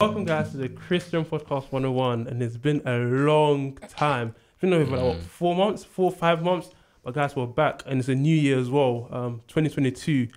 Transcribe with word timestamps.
Welcome, 0.00 0.26
guys, 0.26 0.52
to 0.52 0.58
the 0.58 0.68
Christian 0.68 1.24
Podcast 1.24 1.72
101. 1.72 2.28
And 2.28 2.40
it's 2.40 2.56
been 2.56 2.80
a 2.86 2.98
long 2.98 3.76
time. 3.88 4.32
It's 4.52 4.60
been 4.60 4.72
over 4.72 4.96
like, 4.96 5.04
what, 5.04 5.20
four 5.20 5.56
months, 5.56 5.82
four, 5.82 6.12
five 6.12 6.40
months. 6.40 6.70
But, 7.02 7.14
guys, 7.14 7.34
we're 7.34 7.46
back. 7.46 7.82
And 7.84 7.98
it's 7.98 8.08
a 8.08 8.14
new 8.14 8.36
year 8.36 8.60
as 8.60 8.70
well, 8.70 9.08
um, 9.10 9.40
2022. 9.48 10.28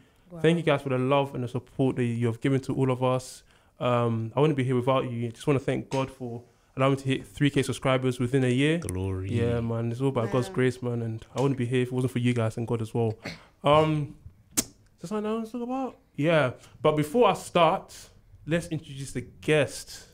Thank 0.41 0.57
you, 0.57 0.63
guys, 0.63 0.81
for 0.81 0.89
the 0.89 0.97
love 0.97 1.35
and 1.35 1.43
the 1.43 1.47
support 1.47 1.95
that 1.97 2.05
you 2.05 2.25
have 2.25 2.41
given 2.41 2.59
to 2.61 2.73
all 2.73 2.89
of 2.89 3.03
us. 3.03 3.43
Um, 3.79 4.31
I 4.35 4.39
wouldn't 4.39 4.57
be 4.57 4.63
here 4.63 4.75
without 4.75 5.11
you. 5.11 5.27
I 5.27 5.29
just 5.29 5.45
want 5.45 5.59
to 5.59 5.63
thank 5.63 5.91
God 5.91 6.09
for 6.09 6.41
allowing 6.75 6.93
me 6.93 6.97
to 6.97 7.07
hit 7.07 7.31
3K 7.31 7.63
subscribers 7.63 8.19
within 8.19 8.43
a 8.43 8.51
year. 8.51 8.79
Glory. 8.79 9.29
Yeah, 9.29 9.61
man. 9.61 9.91
It's 9.91 10.01
all 10.01 10.07
about 10.07 10.31
God's 10.31 10.49
grace, 10.49 10.81
man. 10.81 11.03
And 11.03 11.23
I 11.35 11.41
wouldn't 11.41 11.59
be 11.59 11.67
here 11.67 11.83
if 11.83 11.89
it 11.89 11.93
wasn't 11.93 12.13
for 12.13 12.19
you 12.19 12.33
guys 12.33 12.57
and 12.57 12.67
God 12.67 12.81
as 12.81 12.95
well. 12.95 13.15
Um, 13.63 14.15
is 14.57 14.63
there 15.01 15.07
something 15.09 15.27
I 15.27 15.33
want 15.33 15.45
to 15.45 15.51
talk 15.51 15.61
about? 15.61 15.97
Yeah. 16.15 16.53
But 16.81 16.95
before 16.95 17.29
I 17.29 17.33
start, 17.33 18.09
let's 18.45 18.67
introduce 18.67 19.11
the 19.11 19.21
guest. 19.21 20.07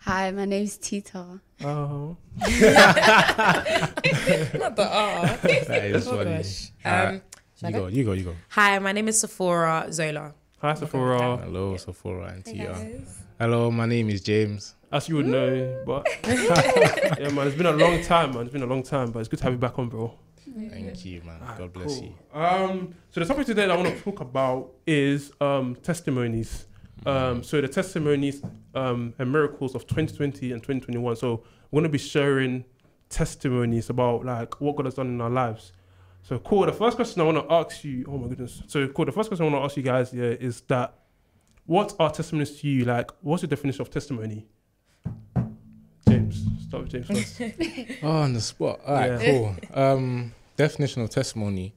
Hi, 0.00 0.30
my 0.30 0.44
name's 0.44 0.76
Tita. 0.76 1.40
Oh. 1.64 2.16
Not 2.38 2.46
the 4.76 4.88
R. 4.88 5.26
That 5.42 5.84
is 5.84 6.06
Oh 6.06 6.16
funny. 6.18 6.36
gosh. 6.36 6.70
Um, 6.84 7.22
shall 7.58 7.70
you 7.70 7.76
go? 7.76 7.80
go, 7.82 7.86
you 7.88 8.04
go, 8.04 8.12
you 8.12 8.24
go. 8.24 8.34
Hi, 8.50 8.78
my 8.78 8.92
name 8.92 9.08
is 9.08 9.18
Sephora 9.20 9.88
Zola. 9.90 10.32
Hi, 10.58 10.74
Sephora. 10.74 11.38
Hello, 11.38 11.76
Sephora 11.76 12.26
and 12.32 12.44
Tia. 12.44 12.76
Hello, 13.40 13.70
my 13.70 13.86
name 13.86 14.08
is 14.10 14.22
James. 14.22 14.74
As 14.92 15.08
you 15.08 15.16
would 15.16 15.26
know, 15.26 15.82
but 15.84 16.06
yeah, 16.26 17.28
man, 17.32 17.48
it's 17.48 17.56
been 17.56 17.66
a 17.66 17.72
long 17.72 18.00
time, 18.04 18.32
man. 18.32 18.42
It's 18.42 18.52
been 18.52 18.62
a 18.62 18.66
long 18.66 18.84
time, 18.84 19.10
but 19.10 19.18
it's 19.18 19.28
good 19.28 19.38
to 19.38 19.44
have 19.44 19.52
you 19.54 19.58
back 19.58 19.78
on, 19.78 19.88
bro. 19.88 20.14
Thank 20.56 21.04
you, 21.04 21.20
man. 21.22 21.38
Ah, 21.42 21.54
God 21.58 21.72
bless 21.72 21.98
cool. 21.98 22.04
you. 22.34 22.40
Um, 22.40 22.94
so 23.10 23.20
the 23.20 23.26
topic 23.26 23.46
today 23.46 23.66
that 23.66 23.70
I 23.70 23.76
want 23.76 23.94
to 23.94 24.02
talk 24.02 24.20
about 24.20 24.70
is 24.86 25.30
um, 25.40 25.76
testimonies. 25.82 26.66
Um, 27.04 27.42
so 27.42 27.60
the 27.60 27.68
testimonies 27.68 28.42
um, 28.74 29.12
and 29.18 29.30
miracles 29.30 29.74
of 29.74 29.82
2020 29.86 30.52
and 30.52 30.62
2021. 30.62 31.16
So 31.16 31.42
we're 31.70 31.80
going 31.80 31.84
to 31.84 31.88
be 31.90 31.98
sharing 31.98 32.64
testimonies 33.10 33.90
about 33.90 34.24
like 34.24 34.58
what 34.60 34.76
God 34.76 34.86
has 34.86 34.94
done 34.94 35.08
in 35.08 35.20
our 35.20 35.28
lives. 35.30 35.72
So 36.22 36.38
cool. 36.38 36.64
The 36.64 36.72
first 36.72 36.96
question 36.96 37.20
I 37.20 37.24
want 37.24 37.46
to 37.46 37.52
ask 37.54 37.84
you. 37.84 38.06
Oh 38.08 38.16
my 38.16 38.26
goodness. 38.28 38.62
So 38.66 38.88
cool. 38.88 39.04
The 39.04 39.12
first 39.12 39.28
question 39.28 39.46
I 39.46 39.50
want 39.50 39.62
to 39.62 39.64
ask 39.66 39.76
you 39.76 39.82
guys 39.82 40.12
yeah 40.12 40.24
is 40.24 40.62
that 40.62 40.94
what 41.66 41.94
are 42.00 42.10
testimonies 42.10 42.58
to 42.60 42.66
you? 42.68 42.84
Like, 42.84 43.10
what's 43.20 43.42
your 43.42 43.48
definition 43.48 43.82
of 43.82 43.90
testimony? 43.90 44.46
James, 46.08 46.44
start 46.66 46.84
with 46.84 46.92
James 46.92 47.06
first. 47.36 47.40
Oh, 48.02 48.10
on 48.10 48.32
the 48.32 48.40
spot. 48.40 48.80
All 48.86 48.94
right, 48.94 49.20
Yeah. 49.20 49.30
cool. 49.32 49.54
Um, 49.74 50.32
definition 50.56 51.02
of 51.02 51.10
testimony 51.10 51.74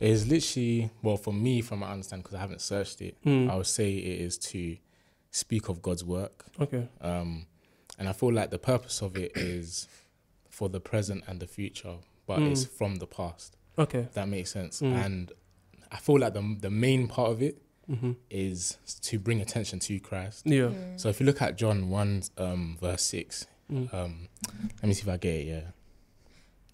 is 0.00 0.26
literally, 0.26 0.90
well, 1.02 1.16
for 1.16 1.32
me, 1.32 1.60
from 1.60 1.80
my 1.80 1.90
understanding, 1.90 2.22
because 2.22 2.34
I 2.36 2.40
haven't 2.40 2.60
searched 2.60 3.00
it, 3.00 3.16
Mm. 3.24 3.48
I 3.50 3.56
would 3.56 3.66
say 3.66 3.92
it 3.94 4.20
is 4.20 4.36
to 4.38 4.76
speak 5.30 5.68
of 5.68 5.80
God's 5.82 6.04
work. 6.04 6.44
Okay. 6.60 6.88
Um, 7.00 7.46
and 7.98 8.08
I 8.08 8.12
feel 8.12 8.32
like 8.32 8.50
the 8.50 8.58
purpose 8.58 9.00
of 9.02 9.16
it 9.16 9.32
is 9.36 9.86
for 10.50 10.68
the 10.68 10.80
present 10.80 11.24
and 11.28 11.40
the 11.40 11.46
future, 11.46 11.96
but 12.26 12.40
Mm. 12.40 12.50
it's 12.50 12.64
from 12.64 12.96
the 12.96 13.06
past. 13.06 13.56
Okay. 13.78 14.00
If 14.00 14.14
that 14.14 14.28
makes 14.28 14.50
sense. 14.50 14.80
Mm. 14.82 14.92
And 15.04 15.32
I 15.90 15.98
feel 15.98 16.18
like 16.18 16.34
the 16.34 16.56
the 16.60 16.70
main 16.70 17.06
part 17.08 17.30
of 17.30 17.42
it 17.42 17.62
hmm 17.86 18.12
is 18.30 18.78
to 19.02 19.18
bring 19.18 19.40
attention 19.40 19.78
to 19.80 19.98
Christ. 20.00 20.46
Yeah. 20.46 20.70
So 20.96 21.08
if 21.08 21.18
you 21.20 21.26
look 21.26 21.42
at 21.42 21.56
John 21.56 21.88
1, 21.90 22.22
um, 22.38 22.76
verse 22.80 23.02
6, 23.02 23.46
Mm. 23.70 23.92
um, 23.94 24.28
let 24.76 24.84
me 24.84 24.94
see 24.94 25.02
if 25.02 25.08
I 25.08 25.16
get 25.16 25.34
it, 25.34 25.46
yeah. 25.46 25.70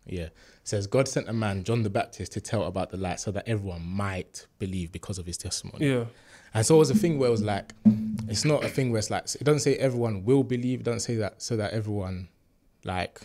Yeah. 0.09 0.25
It 0.25 0.33
says, 0.65 0.87
God 0.87 1.09
sent 1.09 1.29
a 1.29 1.33
man, 1.33 1.65
John 1.65 1.83
the 1.83 1.91
Baptist, 1.91 2.33
to 2.33 2.41
tell 2.41 2.65
about 2.65 2.91
the 2.91 2.97
light 2.97 3.21
so 3.21 3.31
that 3.33 3.49
everyone 3.49 3.83
might 3.87 4.47
believe 4.59 4.93
because 4.93 5.19
of 5.19 5.27
his 5.27 5.37
testimony. 5.39 5.89
Yeah. 5.89 6.05
And 6.55 6.65
so 6.65 6.77
it 6.77 6.79
was 6.79 6.91
a 6.91 6.95
thing 6.95 7.19
where 7.19 7.29
it 7.29 7.33
was 7.33 7.43
like, 7.43 7.73
it's 8.29 8.45
not 8.45 8.65
a 8.65 8.69
thing 8.69 8.91
where 8.91 8.99
it's 8.99 9.11
like, 9.11 9.25
it 9.35 9.45
doesn't 9.45 9.61
say 9.61 9.77
everyone 9.77 10.25
will 10.25 10.43
believe, 10.43 10.81
it 10.81 10.85
doesn't 10.85 11.01
say 11.01 11.17
that 11.17 11.43
so 11.43 11.57
that 11.57 11.73
everyone, 11.73 12.29
like, 12.85 13.21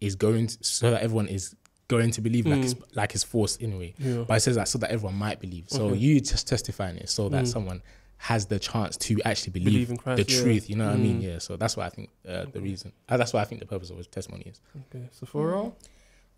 is 0.00 0.16
going, 0.16 0.48
to, 0.48 0.58
so 0.62 0.90
that 0.90 1.02
everyone 1.02 1.28
is 1.28 1.54
going 1.88 2.10
to 2.10 2.20
believe 2.20 2.44
like, 2.46 2.58
Mm. 2.60 2.64
it's, 2.64 2.74
like 2.96 3.14
it's 3.14 3.22
forced 3.22 3.62
anyway. 3.62 3.94
Yeah. 3.98 4.24
But 4.26 4.38
it 4.38 4.40
says 4.40 4.56
that 4.56 4.66
so 4.68 4.78
that 4.78 4.90
everyone 4.90 5.14
might 5.14 5.38
believe. 5.40 5.66
So 5.68 5.86
Okay. 5.86 5.96
you 5.98 6.20
just 6.20 6.48
testifying 6.48 6.96
it 6.98 7.08
so 7.08 7.28
that 7.28 7.44
Mm. 7.44 7.48
someone 7.48 7.82
has 8.18 8.46
the 8.46 8.58
chance 8.58 8.96
to 8.96 9.20
actually 9.24 9.52
believe, 9.52 9.66
Believe 9.72 9.90
in 9.90 9.96
Christ, 9.98 10.26
the 10.26 10.32
yeah. 10.34 10.40
truth. 10.42 10.68
You 10.70 10.76
know 10.76 10.86
what 10.86 10.94
I 10.94 10.98
mean? 10.98 11.20
Mm. 11.20 11.24
Yeah. 11.24 11.38
So 11.38 11.56
that's 11.56 11.76
why 11.76 11.86
I 11.86 11.90
think 11.90 12.10
uh, 12.28 12.46
the 12.52 12.60
reason. 12.60 12.92
Uh, 13.08 13.16
that's 13.16 13.32
why 13.32 13.42
I 13.42 13.44
think 13.44 13.60
the 13.60 13.66
purpose 13.66 13.90
of 13.90 13.98
his 13.98 14.06
testimony 14.08 14.44
is. 14.44 14.60
Okay. 14.94 15.06
Sephora. 15.12 15.70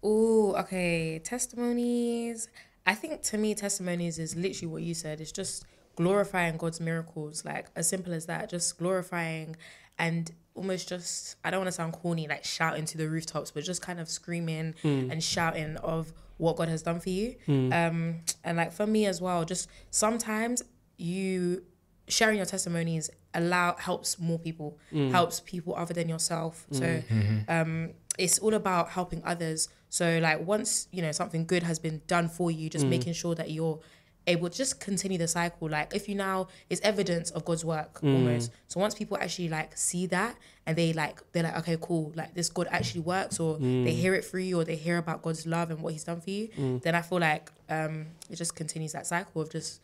Ooh, 0.04 0.54
okay. 0.56 1.19
Testimonies. 1.19 2.48
I 2.86 2.94
think 2.94 3.22
to 3.25 3.38
me, 3.38 3.54
testimonies 3.54 4.19
is 4.19 4.34
literally 4.36 4.72
what 4.72 4.82
you 4.82 4.94
said. 4.94 5.20
It's 5.20 5.32
just 5.32 5.64
glorifying 5.97 6.56
God's 6.56 6.81
miracles, 6.81 7.44
like 7.44 7.66
as 7.76 7.88
simple 7.88 8.12
as 8.14 8.26
that. 8.26 8.48
Just 8.48 8.78
glorifying 8.78 9.56
and 9.98 10.31
almost 10.54 10.88
just, 10.88 11.37
I 11.44 11.50
don't 11.50 11.60
want 11.60 11.69
to 11.69 11.72
sound 11.72 11.92
corny, 11.92 12.28
like 12.28 12.44
shouting 12.44 12.84
to 12.87 12.98
the 12.98 13.08
rooftops, 13.08 13.50
but 13.50 13.64
just 13.64 13.82
kind 13.82 14.00
of 14.00 14.08
screaming 14.08 14.75
Mm. 14.82 15.10
and 15.12 15.22
shouting 15.22 15.76
of 15.78 16.12
what 16.37 16.56
God 16.56 16.69
has 16.69 16.82
done 16.82 17.00
for 17.00 17.10
you. 17.10 17.34
Mm. 17.48 17.72
Um, 17.72 18.20
and 18.44 18.56
like 18.56 18.72
for 18.72 18.87
me 18.87 19.06
as 19.06 19.20
well, 19.20 19.44
just 19.44 19.69
sometimes 19.91 20.62
you 20.97 21.64
sharing 22.06 22.37
your 22.37 22.47
testimonies 22.47 23.10
allow 23.34 23.75
helps 23.76 24.19
more 24.19 24.38
people, 24.38 24.78
Mm. 24.92 25.10
helps 25.10 25.41
people 25.41 25.75
other 25.76 25.92
than 25.94 26.08
yourself. 26.08 26.66
So 26.70 27.03
um, 27.48 27.91
it's 28.19 28.38
all 28.38 28.54
about 28.54 28.91
helping 28.91 29.22
others. 29.25 29.69
So 29.91 30.19
like 30.21 30.47
once 30.47 30.88
you 30.93 31.03
know 31.03 31.12
something 31.12 31.47
good 31.47 31.62
has 31.62 31.78
been 31.78 32.03
done 32.06 32.28
for 32.28 32.50
you, 32.50 32.69
just 32.69 32.87
mm. 32.87 32.91
making 32.91 33.15
sure 33.15 33.34
that 33.34 33.50
you're 33.50 33.81
able 34.26 34.50
to 34.50 34.56
just 34.56 34.81
continue 34.81 35.16
the 35.16 35.28
cycle. 35.28 35.69
Like 35.69 35.94
if 35.94 36.09
you 36.09 36.15
now 36.15 36.49
it's 36.69 36.81
evidence 36.82 37.31
of 37.31 37.44
God's 37.44 37.65
work 37.65 38.00
mm. 38.00 38.15
almost. 38.15 38.50
So 38.69 38.81
once 38.81 38.94
people 38.94 39.16
actually 39.16 39.49
like 39.49 39.76
see 39.76 40.06
that 40.06 40.37
and 40.66 40.76
they 40.76 40.93
like 40.93 41.21
they're 41.32 41.44
like 41.44 41.56
okay 41.59 41.78
cool 41.81 42.12
like 42.15 42.34
this 42.34 42.50
God 42.50 42.69
actually 42.71 43.00
works 43.03 43.41
or 43.41 43.56
mm. 43.56 43.84
they 43.84 43.93
hear 43.93 44.15
it 44.15 44.25
through 44.25 44.43
you 44.43 44.60
or 44.60 44.65
they 44.65 44.76
hear 44.76 44.99
about 44.99 45.22
God's 45.22 45.47
love 45.47 45.71
and 45.71 45.81
what 45.81 45.93
He's 45.94 46.05
done 46.05 46.20
for 46.20 46.31
you, 46.31 46.81
then 46.82 46.94
I 46.94 47.03
feel 47.03 47.20
like 47.20 47.50
um 47.70 48.06
it 48.31 48.37
just 48.37 48.55
continues 48.55 48.93
that 48.93 49.06
cycle 49.06 49.43
of 49.43 49.50
just 49.50 49.81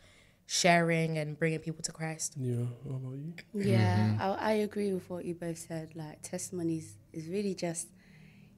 sharing 0.46 1.18
and 1.18 1.38
bringing 1.38 1.58
people 1.58 1.82
to 1.82 1.92
Christ. 1.92 2.34
Yeah. 2.36 2.64
What 2.82 2.96
about 2.96 3.12
you? 3.14 3.32
Yeah, 3.54 3.98
mm-hmm. 3.98 4.22
I, 4.22 4.34
I 4.34 4.52
agree 4.52 4.92
with 4.92 5.08
what 5.08 5.24
you 5.24 5.34
both 5.34 5.58
said. 5.58 5.92
Like 5.94 6.22
testimonies 6.22 6.96
is 7.12 7.28
really 7.28 7.54
just, 7.54 7.88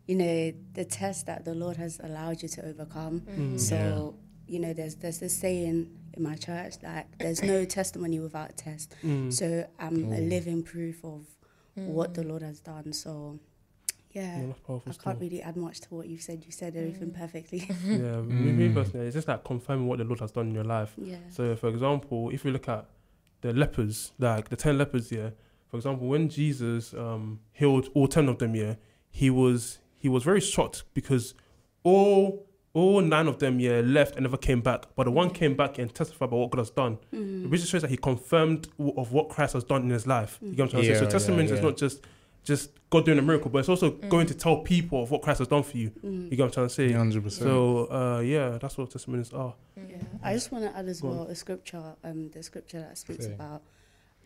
you 0.07 0.15
know, 0.15 0.53
the 0.75 0.85
test 0.85 1.27
that 1.27 1.45
the 1.45 1.55
Lord 1.55 1.77
has 1.77 2.01
allowed 2.03 2.43
you 2.43 2.49
to 2.49 2.67
overcome. 2.67 3.21
Mm. 3.21 3.55
Mm, 3.55 3.61
so, 3.61 4.15
you 4.47 4.61
know, 4.61 4.73
there's 4.73 4.95
there's 4.97 5.19
this 5.19 5.37
saying 5.37 5.91
in 6.15 6.23
my 6.23 6.37
church 6.37 6.79
that 6.81 7.09
there's 7.19 7.43
no 7.43 7.65
testimony 7.79 8.21
without 8.21 8.51
a 8.51 8.53
test. 8.53 8.95
Mm. 9.05 9.33
So 9.33 9.67
I'm 9.79 10.13
a 10.13 10.17
oh. 10.17 10.21
living 10.21 10.63
proof 10.63 11.05
of 11.05 11.27
what 11.75 12.15
the 12.15 12.23
mm. 12.23 12.31
Lord 12.31 12.43
has 12.43 12.61
done. 12.61 12.93
So, 12.93 13.39
yeah. 14.13 14.39
Yeah, 14.41 14.47
that's 14.47 14.61
powerful 14.61 14.83
I 14.87 14.93
stuff. 14.93 15.05
can't 15.05 15.21
really 15.21 15.43
add 15.43 15.57
much 15.57 15.81
to 15.81 15.95
what 15.95 16.09
you've 16.09 16.23
said. 16.23 16.45
You 16.45 16.53
said 16.53 16.77
everything 16.77 17.11
perfectly. 17.11 17.69
Yeah, 17.85 18.21
me, 18.21 18.53
me 18.53 18.73
personally, 18.73 19.07
it's 19.07 19.15
just 19.15 19.29
like 19.29 19.45
confirming 19.45 19.87
what 19.87 19.99
the 19.99 20.05
Lord 20.05 20.21
has 20.21 20.31
done 20.31 20.49
in 20.49 20.55
your 20.55 20.65
life. 20.65 20.95
yeah. 20.97 21.19
So, 21.31 21.55
for 21.57 21.69
example, 21.69 22.31
if 22.31 22.45
you 22.45 22.53
look 22.53 22.69
at 22.69 22.87
the 23.41 23.53
lepers, 23.53 24.13
like 24.19 24.49
the 24.49 24.57
ten 24.57 24.79
lepers, 24.79 25.11
yeah. 25.13 25.31
For 25.69 25.77
example, 25.77 26.07
when 26.07 26.29
Jesus 26.29 26.95
um, 26.95 27.41
healed 27.53 27.89
all 27.93 28.07
ten 28.07 28.29
of 28.29 28.39
them, 28.39 28.55
yeah, 28.55 28.77
he 29.11 29.31
was 29.31 29.81
he 30.07 30.09
was 30.09 30.23
very 30.23 30.41
shocked 30.41 30.85
because 30.95 31.35
all 31.83 32.47
all 32.75 33.01
nine 33.01 33.27
of 33.27 33.39
them, 33.39 33.59
yeah, 33.59 33.81
left 33.83 34.15
and 34.17 34.23
never 34.25 34.37
came 34.37 34.61
back. 34.61 34.85
But 34.95 35.05
the 35.05 35.11
one 35.11 35.31
came 35.31 35.57
back 35.57 35.79
and 35.79 35.93
testified 35.93 36.29
about 36.29 36.37
what 36.37 36.51
God 36.51 36.59
has 36.59 36.71
done. 36.71 36.99
Mm. 37.13 37.47
It 37.53 37.57
just 37.57 37.71
shows 37.73 37.81
that 37.83 37.91
he 37.91 37.97
confirmed 37.97 38.69
w- 38.79 38.95
of 39.01 39.13
what 39.13 39.31
Christ 39.31 39.55
has 39.55 39.65
done 39.65 39.83
in 39.83 39.89
his 39.91 40.07
life. 40.07 40.39
You 40.43 40.51
get 40.51 40.59
what 40.59 40.65
I'm 40.67 40.71
trying 40.71 40.83
to 40.83 40.87
say? 40.89 40.93
Yeah, 40.93 40.99
So 40.99 41.05
yeah, 41.05 41.11
testimonies 41.11 41.51
is 41.53 41.61
not 41.63 41.77
just 41.77 42.03
just 42.45 42.71
God 42.91 43.05
doing 43.07 43.19
a 43.19 43.23
miracle, 43.23 43.51
but 43.51 43.59
it's 43.61 43.69
also 43.69 43.91
going 43.91 44.27
to 44.27 44.35
tell 44.35 44.59
people 44.59 45.03
of 45.03 45.11
what 45.11 45.23
Christ 45.23 45.39
has 45.41 45.49
done 45.49 45.65
for 45.65 45.77
you. 45.79 45.91
Mm. 46.05 46.31
You 46.31 46.37
get 46.37 46.43
what 46.45 46.47
I'm 46.47 46.53
trying 46.53 46.69
to 46.69 46.75
say? 46.75 46.89
100%. 46.91 47.33
So 47.33 47.87
uh, 47.91 48.21
yeah, 48.21 48.59
that's 48.61 48.77
what 48.79 48.91
testimonies 48.91 49.33
are. 49.33 49.55
Yeah. 49.77 49.97
I 50.23 50.35
just 50.35 50.53
want 50.53 50.65
to 50.71 50.77
add 50.79 50.87
as 50.87 51.01
Go 51.01 51.09
on. 51.09 51.17
well 51.17 51.27
a 51.29 51.35
scripture, 51.35 51.83
um, 52.05 52.29
the 52.31 52.43
scripture 52.45 52.81
that 52.81 52.97
speaks 52.99 53.25
Say. 53.25 53.33
about 53.33 53.63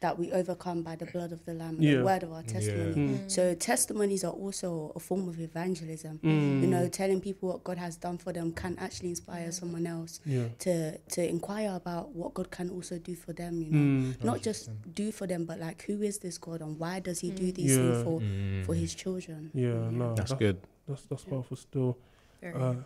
that 0.00 0.18
we 0.18 0.32
overcome 0.32 0.82
by 0.82 0.96
the 0.96 1.04
blood 1.06 1.30
of 1.30 1.44
the 1.44 1.52
Lamb, 1.54 1.76
Yeah. 1.78 1.96
the 1.98 2.04
word 2.04 2.22
of 2.22 2.32
our 2.32 2.42
testimony. 2.42 2.94
Mm. 2.94 3.30
So 3.30 3.54
testimonies 3.54 4.24
are 4.24 4.32
also 4.32 4.92
a 4.96 5.00
form 5.00 5.28
of 5.28 5.38
evangelism. 5.38 6.18
Mm. 6.24 6.62
You 6.62 6.66
know, 6.68 6.88
telling 6.88 7.20
people 7.20 7.50
what 7.50 7.62
God 7.64 7.76
has 7.78 7.96
done 7.96 8.16
for 8.18 8.32
them 8.32 8.52
can 8.52 8.76
actually 8.78 9.10
inspire 9.10 9.52
someone 9.52 9.86
else 9.86 10.20
Yeah. 10.24 10.48
to 10.60 10.96
to 10.98 11.28
inquire 11.28 11.72
about 11.76 12.14
what 12.14 12.32
God 12.34 12.50
can 12.50 12.70
also 12.70 12.98
do 12.98 13.14
for 13.14 13.32
them. 13.34 13.60
You 13.62 13.70
know, 13.70 13.78
Mm. 14.18 14.24
not 14.24 14.40
just 14.42 14.70
do 14.94 15.12
for 15.12 15.26
them, 15.26 15.44
but 15.44 15.58
like 15.60 15.82
who 15.82 16.00
is 16.02 16.18
this 16.18 16.38
God 16.38 16.62
and 16.62 16.78
why 16.78 17.00
does 17.00 17.20
He 17.20 17.30
do 17.30 17.52
these 17.52 17.76
Yeah. 17.76 17.82
things 17.92 18.02
for 18.04 18.20
Mm. 18.20 18.64
for 18.66 18.74
His 18.74 18.94
children? 18.94 19.50
Yeah, 19.54 19.90
no, 19.90 20.14
That's 20.14 20.30
that's 20.30 20.38
good. 20.38 20.56
That's 20.88 21.02
that's 21.02 21.24
powerful 21.24 21.56
still. 21.58 21.98
Uh, 22.42 22.76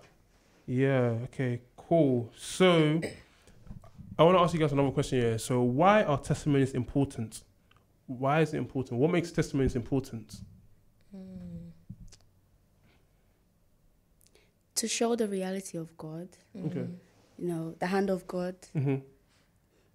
yeah. 0.66 1.18
Okay. 1.24 1.60
Cool. 1.76 2.30
So, 2.36 3.00
I 4.18 4.22
want 4.22 4.36
to 4.36 4.42
ask 4.42 4.54
you 4.54 4.60
guys 4.60 4.72
another 4.72 4.90
question 4.90 5.20
here. 5.20 5.38
So, 5.38 5.62
why 5.62 6.02
are 6.04 6.18
testimonies 6.18 6.72
important? 6.72 7.42
Why 8.06 8.40
is 8.42 8.54
it 8.54 8.58
important? 8.58 9.00
What 9.00 9.10
makes 9.10 9.30
testimonies 9.32 9.74
important? 9.76 10.40
To 14.76 14.88
show 14.88 15.14
the 15.14 15.28
reality 15.28 15.78
of 15.78 15.96
God, 15.96 16.28
Okay. 16.56 16.86
you 17.38 17.48
know, 17.48 17.74
the 17.78 17.86
hand 17.86 18.10
of 18.10 18.26
God, 18.26 18.56
Mm-hmm. 18.74 18.96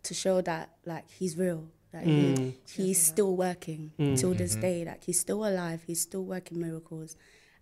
to 0.03 0.13
show 0.13 0.41
that 0.41 0.69
like 0.85 1.09
he's 1.11 1.37
real, 1.37 1.67
that 1.91 2.05
Mm. 2.05 2.53
he, 2.65 2.83
he's 2.85 3.01
still 3.01 3.35
working 3.35 3.91
Mm. 3.99 4.17
till 4.17 4.33
this 4.33 4.55
day, 4.55 4.85
like 4.85 5.03
he's 5.03 5.19
still 5.19 5.45
alive, 5.45 5.83
he's 5.85 6.01
still 6.01 6.23
working 6.23 6.59
miracles, 6.59 7.17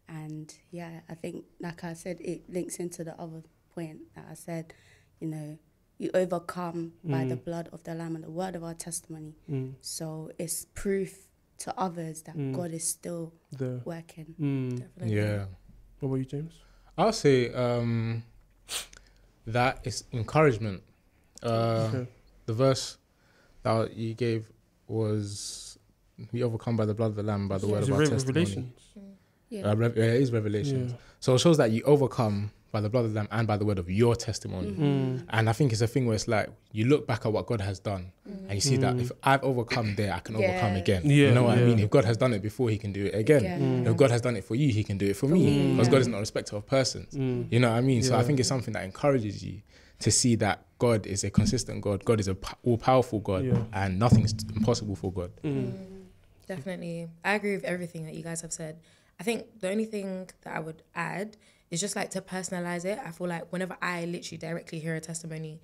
and 0.08 0.54
yeah, 0.72 1.02
I 1.10 1.16
think 1.16 1.46
like 1.60 1.84
I 1.84 1.94
said, 1.94 2.22
it 2.22 2.48
links 2.50 2.78
into 2.78 3.04
the 3.04 3.20
other 3.20 3.42
point 3.74 4.00
that 4.16 4.26
I 4.30 4.36
said, 4.36 4.74
you 5.20 5.28
know, 5.28 5.58
you 5.98 6.12
overcome 6.14 6.94
by 7.04 7.26
the 7.26 7.36
Mm. 7.36 7.44
blood 7.46 7.70
of 7.72 7.84
the 7.84 7.94
lamb 7.96 8.16
and 8.16 8.24
the 8.24 8.30
word 8.30 8.56
of 8.56 8.64
our 8.64 8.74
testimony. 8.76 9.34
Mm. 9.50 9.74
So 9.82 10.32
it's 10.38 10.66
proof 10.76 11.28
to 11.60 11.74
others 11.80 12.22
that 12.24 12.36
Mm. 12.38 12.54
God 12.56 12.72
is 12.72 12.84
still 12.84 13.34
The 13.52 13.82
working. 13.84 14.36
mm. 14.40 14.84
Yeah. 15.04 15.46
What 16.00 16.10
about 16.10 16.16
you, 16.18 16.26
James? 16.26 16.54
I'll 16.98 17.14
say 17.14 17.52
um, 17.54 18.24
that 19.46 19.80
is 19.86 20.04
encouragement. 20.14 20.84
Uh, 21.42 21.90
Okay. 21.94 22.08
The 22.46 22.54
verse 22.54 22.98
that 23.64 23.96
you 23.96 24.14
gave 24.14 24.52
was, 24.88 25.78
"We 26.32 26.44
overcome 26.44 26.76
by 26.78 26.86
the 26.86 26.94
blood 26.94 27.08
of 27.12 27.16
the 27.16 27.24
Lamb, 27.24 27.48
by 27.48 27.58
the 27.58 27.68
word 27.68 27.84
of 27.84 27.92
our 27.92 28.00
Re- 28.00 28.08
testimony." 28.08 28.46
Revelations? 28.46 28.82
Yeah. 29.50 29.70
Uh, 29.72 29.76
Rev- 29.76 29.98
yeah, 29.98 30.04
it 30.06 30.22
is 30.22 30.32
Revelation. 30.32 30.90
Yeah. 30.90 30.96
So 31.20 31.36
it 31.36 31.40
shows 31.40 31.58
that 31.58 31.72
you 31.72 31.82
overcome 31.84 32.52
by 32.72 32.82
the 32.82 32.90
blood 32.90 33.06
of 33.06 33.14
the 33.14 33.18
Lamb 33.18 33.28
and 33.32 33.48
by 33.48 33.56
the 33.58 33.66
word 33.66 33.80
of 33.80 33.90
your 33.90 34.16
testimony. 34.16 34.72
Mm. 34.72 35.24
And 35.30 35.50
I 35.50 35.54
think 35.54 35.72
it's 35.72 35.82
a 35.82 35.88
thing 35.88 36.06
where 36.06 36.16
it's 36.16 36.28
like 36.28 36.50
you 36.74 36.86
look 36.86 37.08
back 37.08 37.26
at 37.26 37.32
what 37.32 37.46
God 37.46 37.62
has 37.62 37.80
done, 37.80 38.12
and 38.26 38.54
you 38.54 38.62
see 38.62 38.78
that 38.78 38.96
Mm. 38.96 39.02
if 39.02 39.12
I've 39.24 39.44
overcome 39.44 39.96
there, 39.96 40.14
I 40.14 40.20
can 40.20 40.36
overcome 40.36 40.76
again. 40.76 41.02
Yeah, 41.06 41.28
you 41.28 41.32
know 41.34 41.44
what 41.44 41.58
yeah. 41.58 41.64
I 41.64 41.68
mean? 41.68 41.80
If 41.80 41.90
God 41.90 42.06
has 42.06 42.18
done 42.18 42.34
it 42.34 42.42
before, 42.42 42.70
He 42.70 42.78
can 42.78 42.92
do 42.92 43.06
it 43.06 43.16
again. 43.16 43.38
Again, 43.46 43.84
Mm. 43.86 43.92
If 43.92 43.98
God 43.98 44.12
has 44.12 44.22
done 44.22 44.36
it 44.36 44.44
for 44.44 44.56
you, 44.56 44.70
He 44.72 44.84
can 44.84 44.98
do 44.98 45.06
it 45.08 45.16
for 45.16 45.28
me. 45.28 45.46
me, 45.46 45.72
Because 45.72 45.88
yeah. 45.88 45.92
God 45.92 46.02
is 46.02 46.08
not 46.08 46.18
a 46.18 46.20
respecter 46.22 46.56
of 46.56 46.66
persons. 46.68 47.14
Mm. 47.14 47.48
You 47.52 47.60
know 47.60 47.70
what 47.72 47.78
I 47.78 47.82
mean? 47.82 48.04
So 48.04 48.18
I 48.18 48.24
think 48.24 48.40
it's 48.40 48.50
something 48.50 48.74
that 48.74 48.84
encourages 48.84 49.44
you 49.44 49.62
to 50.00 50.12
see 50.12 50.36
that 50.36 50.64
God 50.78 51.08
is 51.08 51.24
a 51.24 51.30
consistent 51.32 51.82
God. 51.82 52.06
God 52.06 52.20
is 52.20 52.28
a 52.28 52.38
all 52.64 52.78
powerful 52.78 53.20
God, 53.20 53.46
Yeah. 53.46 53.64
and 53.74 53.98
nothing's 53.98 54.36
impossible 54.56 54.96
for 54.96 55.12
God. 55.12 55.32
Mm. 55.44 55.74
Definitely. 56.48 57.08
I 57.26 57.34
agree 57.36 57.56
with 57.56 57.64
everything 57.64 58.06
that 58.06 58.14
you 58.14 58.24
guys 58.24 58.42
have 58.42 58.54
said. 58.54 58.78
I 59.20 59.24
think 59.24 59.60
the 59.60 59.70
only 59.70 59.86
thing 59.86 60.30
that 60.44 60.56
I 60.56 60.60
would 60.60 60.84
add 60.96 61.36
is 61.70 61.82
just 61.82 61.96
like 61.96 62.10
to 62.12 62.22
personalize 62.22 62.86
it. 62.86 63.00
I 63.04 63.12
feel 63.12 63.28
like 63.28 63.52
whenever 63.52 63.78
I 63.82 64.06
literally 64.06 64.38
directly 64.38 64.80
hear 64.80 64.96
a 64.96 65.02
testimony, 65.02 65.60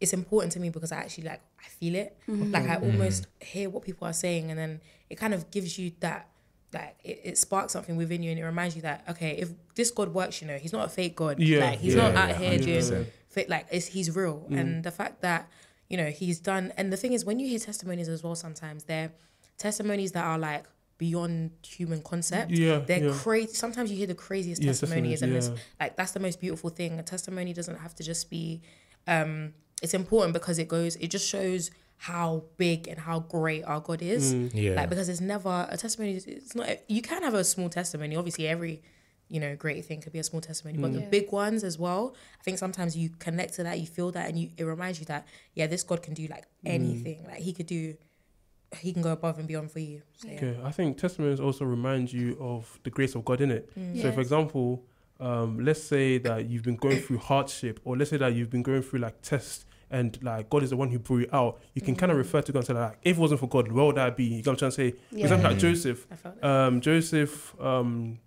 it's 0.00 0.12
important 0.12 0.52
to 0.52 0.60
me 0.60 0.70
because 0.70 0.92
I 0.92 0.96
actually 0.96 1.24
like 1.24 1.40
I 1.60 1.68
feel 1.68 1.94
it. 1.94 2.16
Mm-hmm. 2.28 2.50
Like 2.50 2.68
I 2.68 2.76
almost 2.76 3.24
mm. 3.24 3.44
hear 3.44 3.70
what 3.70 3.84
people 3.84 4.08
are 4.08 4.12
saying 4.12 4.50
and 4.50 4.58
then 4.58 4.80
it 5.10 5.16
kind 5.16 5.34
of 5.34 5.50
gives 5.50 5.78
you 5.78 5.92
that 6.00 6.28
like 6.72 6.96
it, 7.04 7.20
it 7.24 7.38
sparks 7.38 7.72
something 7.72 7.96
within 7.96 8.22
you 8.22 8.30
and 8.30 8.40
it 8.40 8.44
reminds 8.44 8.74
you 8.74 8.82
that 8.82 9.04
okay, 9.10 9.36
if 9.38 9.50
this 9.74 9.90
God 9.90 10.12
works, 10.12 10.40
you 10.40 10.48
know, 10.48 10.56
he's 10.56 10.72
not 10.72 10.86
a 10.86 10.88
fake 10.88 11.14
God. 11.16 11.38
Yeah, 11.38 11.60
Like 11.66 11.78
he's 11.78 11.94
yeah, 11.94 12.08
not 12.08 12.16
out 12.16 12.28
yeah, 12.30 12.50
here 12.50 12.58
doing 12.58 13.04
100%. 13.04 13.06
fake 13.28 13.48
like 13.48 13.66
it's 13.70 13.86
he's 13.86 14.14
real. 14.14 14.46
Mm. 14.50 14.60
And 14.60 14.84
the 14.84 14.90
fact 14.90 15.20
that, 15.22 15.48
you 15.88 15.96
know, 15.96 16.06
he's 16.06 16.40
done 16.40 16.72
and 16.76 16.92
the 16.92 16.96
thing 16.96 17.12
is 17.12 17.24
when 17.24 17.38
you 17.38 17.46
hear 17.46 17.58
testimonies 17.58 18.08
as 18.08 18.22
well 18.22 18.34
sometimes 18.34 18.84
they're 18.84 19.12
testimonies 19.58 20.12
that 20.12 20.24
are 20.24 20.38
like 20.38 20.64
beyond 20.98 21.50
human 21.66 22.02
concept. 22.02 22.50
Yeah, 22.52 22.78
They're 22.78 23.06
yeah. 23.06 23.12
crazy. 23.14 23.54
Sometimes 23.54 23.90
you 23.90 23.96
hear 23.96 24.06
the 24.06 24.14
craziest 24.14 24.62
Yeah, 24.62 24.68
testimonies, 24.70 25.20
testimonies, 25.20 25.22
and 25.22 25.32
yeah. 25.32 25.38
it's 25.38 25.50
like 25.80 25.96
that's 25.96 26.12
the 26.12 26.20
most 26.20 26.40
beautiful 26.40 26.70
thing. 26.70 26.98
A 26.98 27.02
testimony 27.02 27.52
doesn't 27.52 27.76
have 27.78 27.94
to 27.96 28.02
just 28.02 28.30
be. 28.30 28.62
Um, 29.06 29.54
it's 29.82 29.94
important 29.94 30.32
because 30.32 30.58
it 30.58 30.68
goes. 30.68 30.96
It 30.96 31.08
just 31.08 31.28
shows 31.28 31.70
how 31.96 32.44
big 32.56 32.88
and 32.88 32.98
how 32.98 33.20
great 33.20 33.64
our 33.64 33.80
God 33.80 34.02
is. 34.02 34.34
Mm. 34.34 34.50
Yeah. 34.54 34.74
Like 34.74 34.88
because 34.90 35.08
it's 35.08 35.20
never 35.20 35.66
a 35.70 35.76
testimony. 35.76 36.14
It's 36.14 36.54
not. 36.54 36.68
You 36.88 37.02
can 37.02 37.22
have 37.22 37.34
a 37.34 37.44
small 37.44 37.68
testimony. 37.68 38.14
Obviously, 38.16 38.46
every 38.46 38.82
you 39.28 39.40
know 39.40 39.56
great 39.56 39.84
thing 39.86 40.00
could 40.00 40.12
be 40.12 40.18
a 40.18 40.24
small 40.24 40.40
testimony, 40.42 40.78
but 40.78 40.92
the 40.92 41.00
Yeah. 41.00 41.08
big 41.08 41.32
ones 41.32 41.64
as 41.64 41.78
well. 41.78 42.14
I 42.38 42.42
think 42.44 42.58
sometimes 42.58 42.96
you 42.96 43.08
connect 43.18 43.54
to 43.54 43.62
that, 43.64 43.80
you 43.80 43.86
feel 43.86 44.12
that, 44.12 44.28
and 44.28 44.38
you 44.38 44.50
it 44.56 44.64
reminds 44.64 45.00
you 45.00 45.06
that 45.06 45.26
yeah, 45.54 45.66
this 45.66 45.82
God 45.82 46.02
can 46.02 46.14
do 46.14 46.26
like 46.28 46.44
anything. 46.64 47.24
Like 47.26 47.38
He 47.38 47.52
could 47.52 47.66
do. 47.66 47.96
He 48.78 48.92
can 48.92 49.02
go 49.02 49.12
above 49.12 49.38
and 49.38 49.46
beyond 49.46 49.70
for 49.70 49.78
you. 49.80 50.02
So, 50.16 50.28
yeah. 50.28 50.36
Okay, 50.36 50.58
I 50.64 50.70
think 50.70 50.98
testimonies 50.98 51.40
also 51.40 51.64
remind 51.64 52.12
you 52.12 52.36
of 52.40 52.78
the 52.84 52.90
grace 52.90 53.14
of 53.14 53.24
God 53.24 53.40
in 53.40 53.50
it. 53.50 53.68
Mm. 53.78 54.00
So, 54.00 54.10
for 54.12 54.20
example, 54.20 54.82
um, 55.20 55.64
let's 55.64 55.82
say 55.82 56.18
that 56.18 56.46
you've 56.48 56.62
been 56.64 56.76
going 56.76 57.00
through 57.00 57.18
hardship, 57.18 57.80
or 57.84 57.96
let's 57.96 58.10
say 58.10 58.16
that 58.16 58.34
you've 58.34 58.50
been 58.50 58.62
going 58.62 58.82
through 58.82 59.00
like 59.00 59.20
tests, 59.22 59.64
and 59.90 60.18
like 60.22 60.48
God 60.48 60.62
is 60.62 60.70
the 60.70 60.76
one 60.76 60.88
who 60.90 60.98
brought 60.98 61.18
you 61.18 61.28
out. 61.32 61.60
You 61.74 61.82
can 61.82 61.94
Mm. 61.94 61.98
kind 61.98 62.12
of 62.12 62.18
refer 62.18 62.40
to 62.40 62.50
God 62.50 62.60
and 62.60 62.66
say 62.66 62.72
like, 62.74 62.98
if 63.02 63.16
it 63.18 63.20
wasn't 63.20 63.40
for 63.40 63.46
God, 63.46 63.70
where 63.70 63.84
would 63.84 63.98
I 63.98 64.08
be? 64.10 64.24
You 64.24 64.30
know 64.30 64.36
what 64.38 64.48
I'm 64.48 64.56
trying 64.56 64.70
to 64.70 64.74
say? 64.74 64.90
For 64.92 65.16
Yeah. 65.18 65.22
example, 65.24 65.50
like. 65.50 65.58
Joseph. 65.58 66.06
I 66.10 66.16
felt. 66.16 66.42
Um, 66.44 66.80
Joseph, 66.80 67.60
um, 67.60 68.18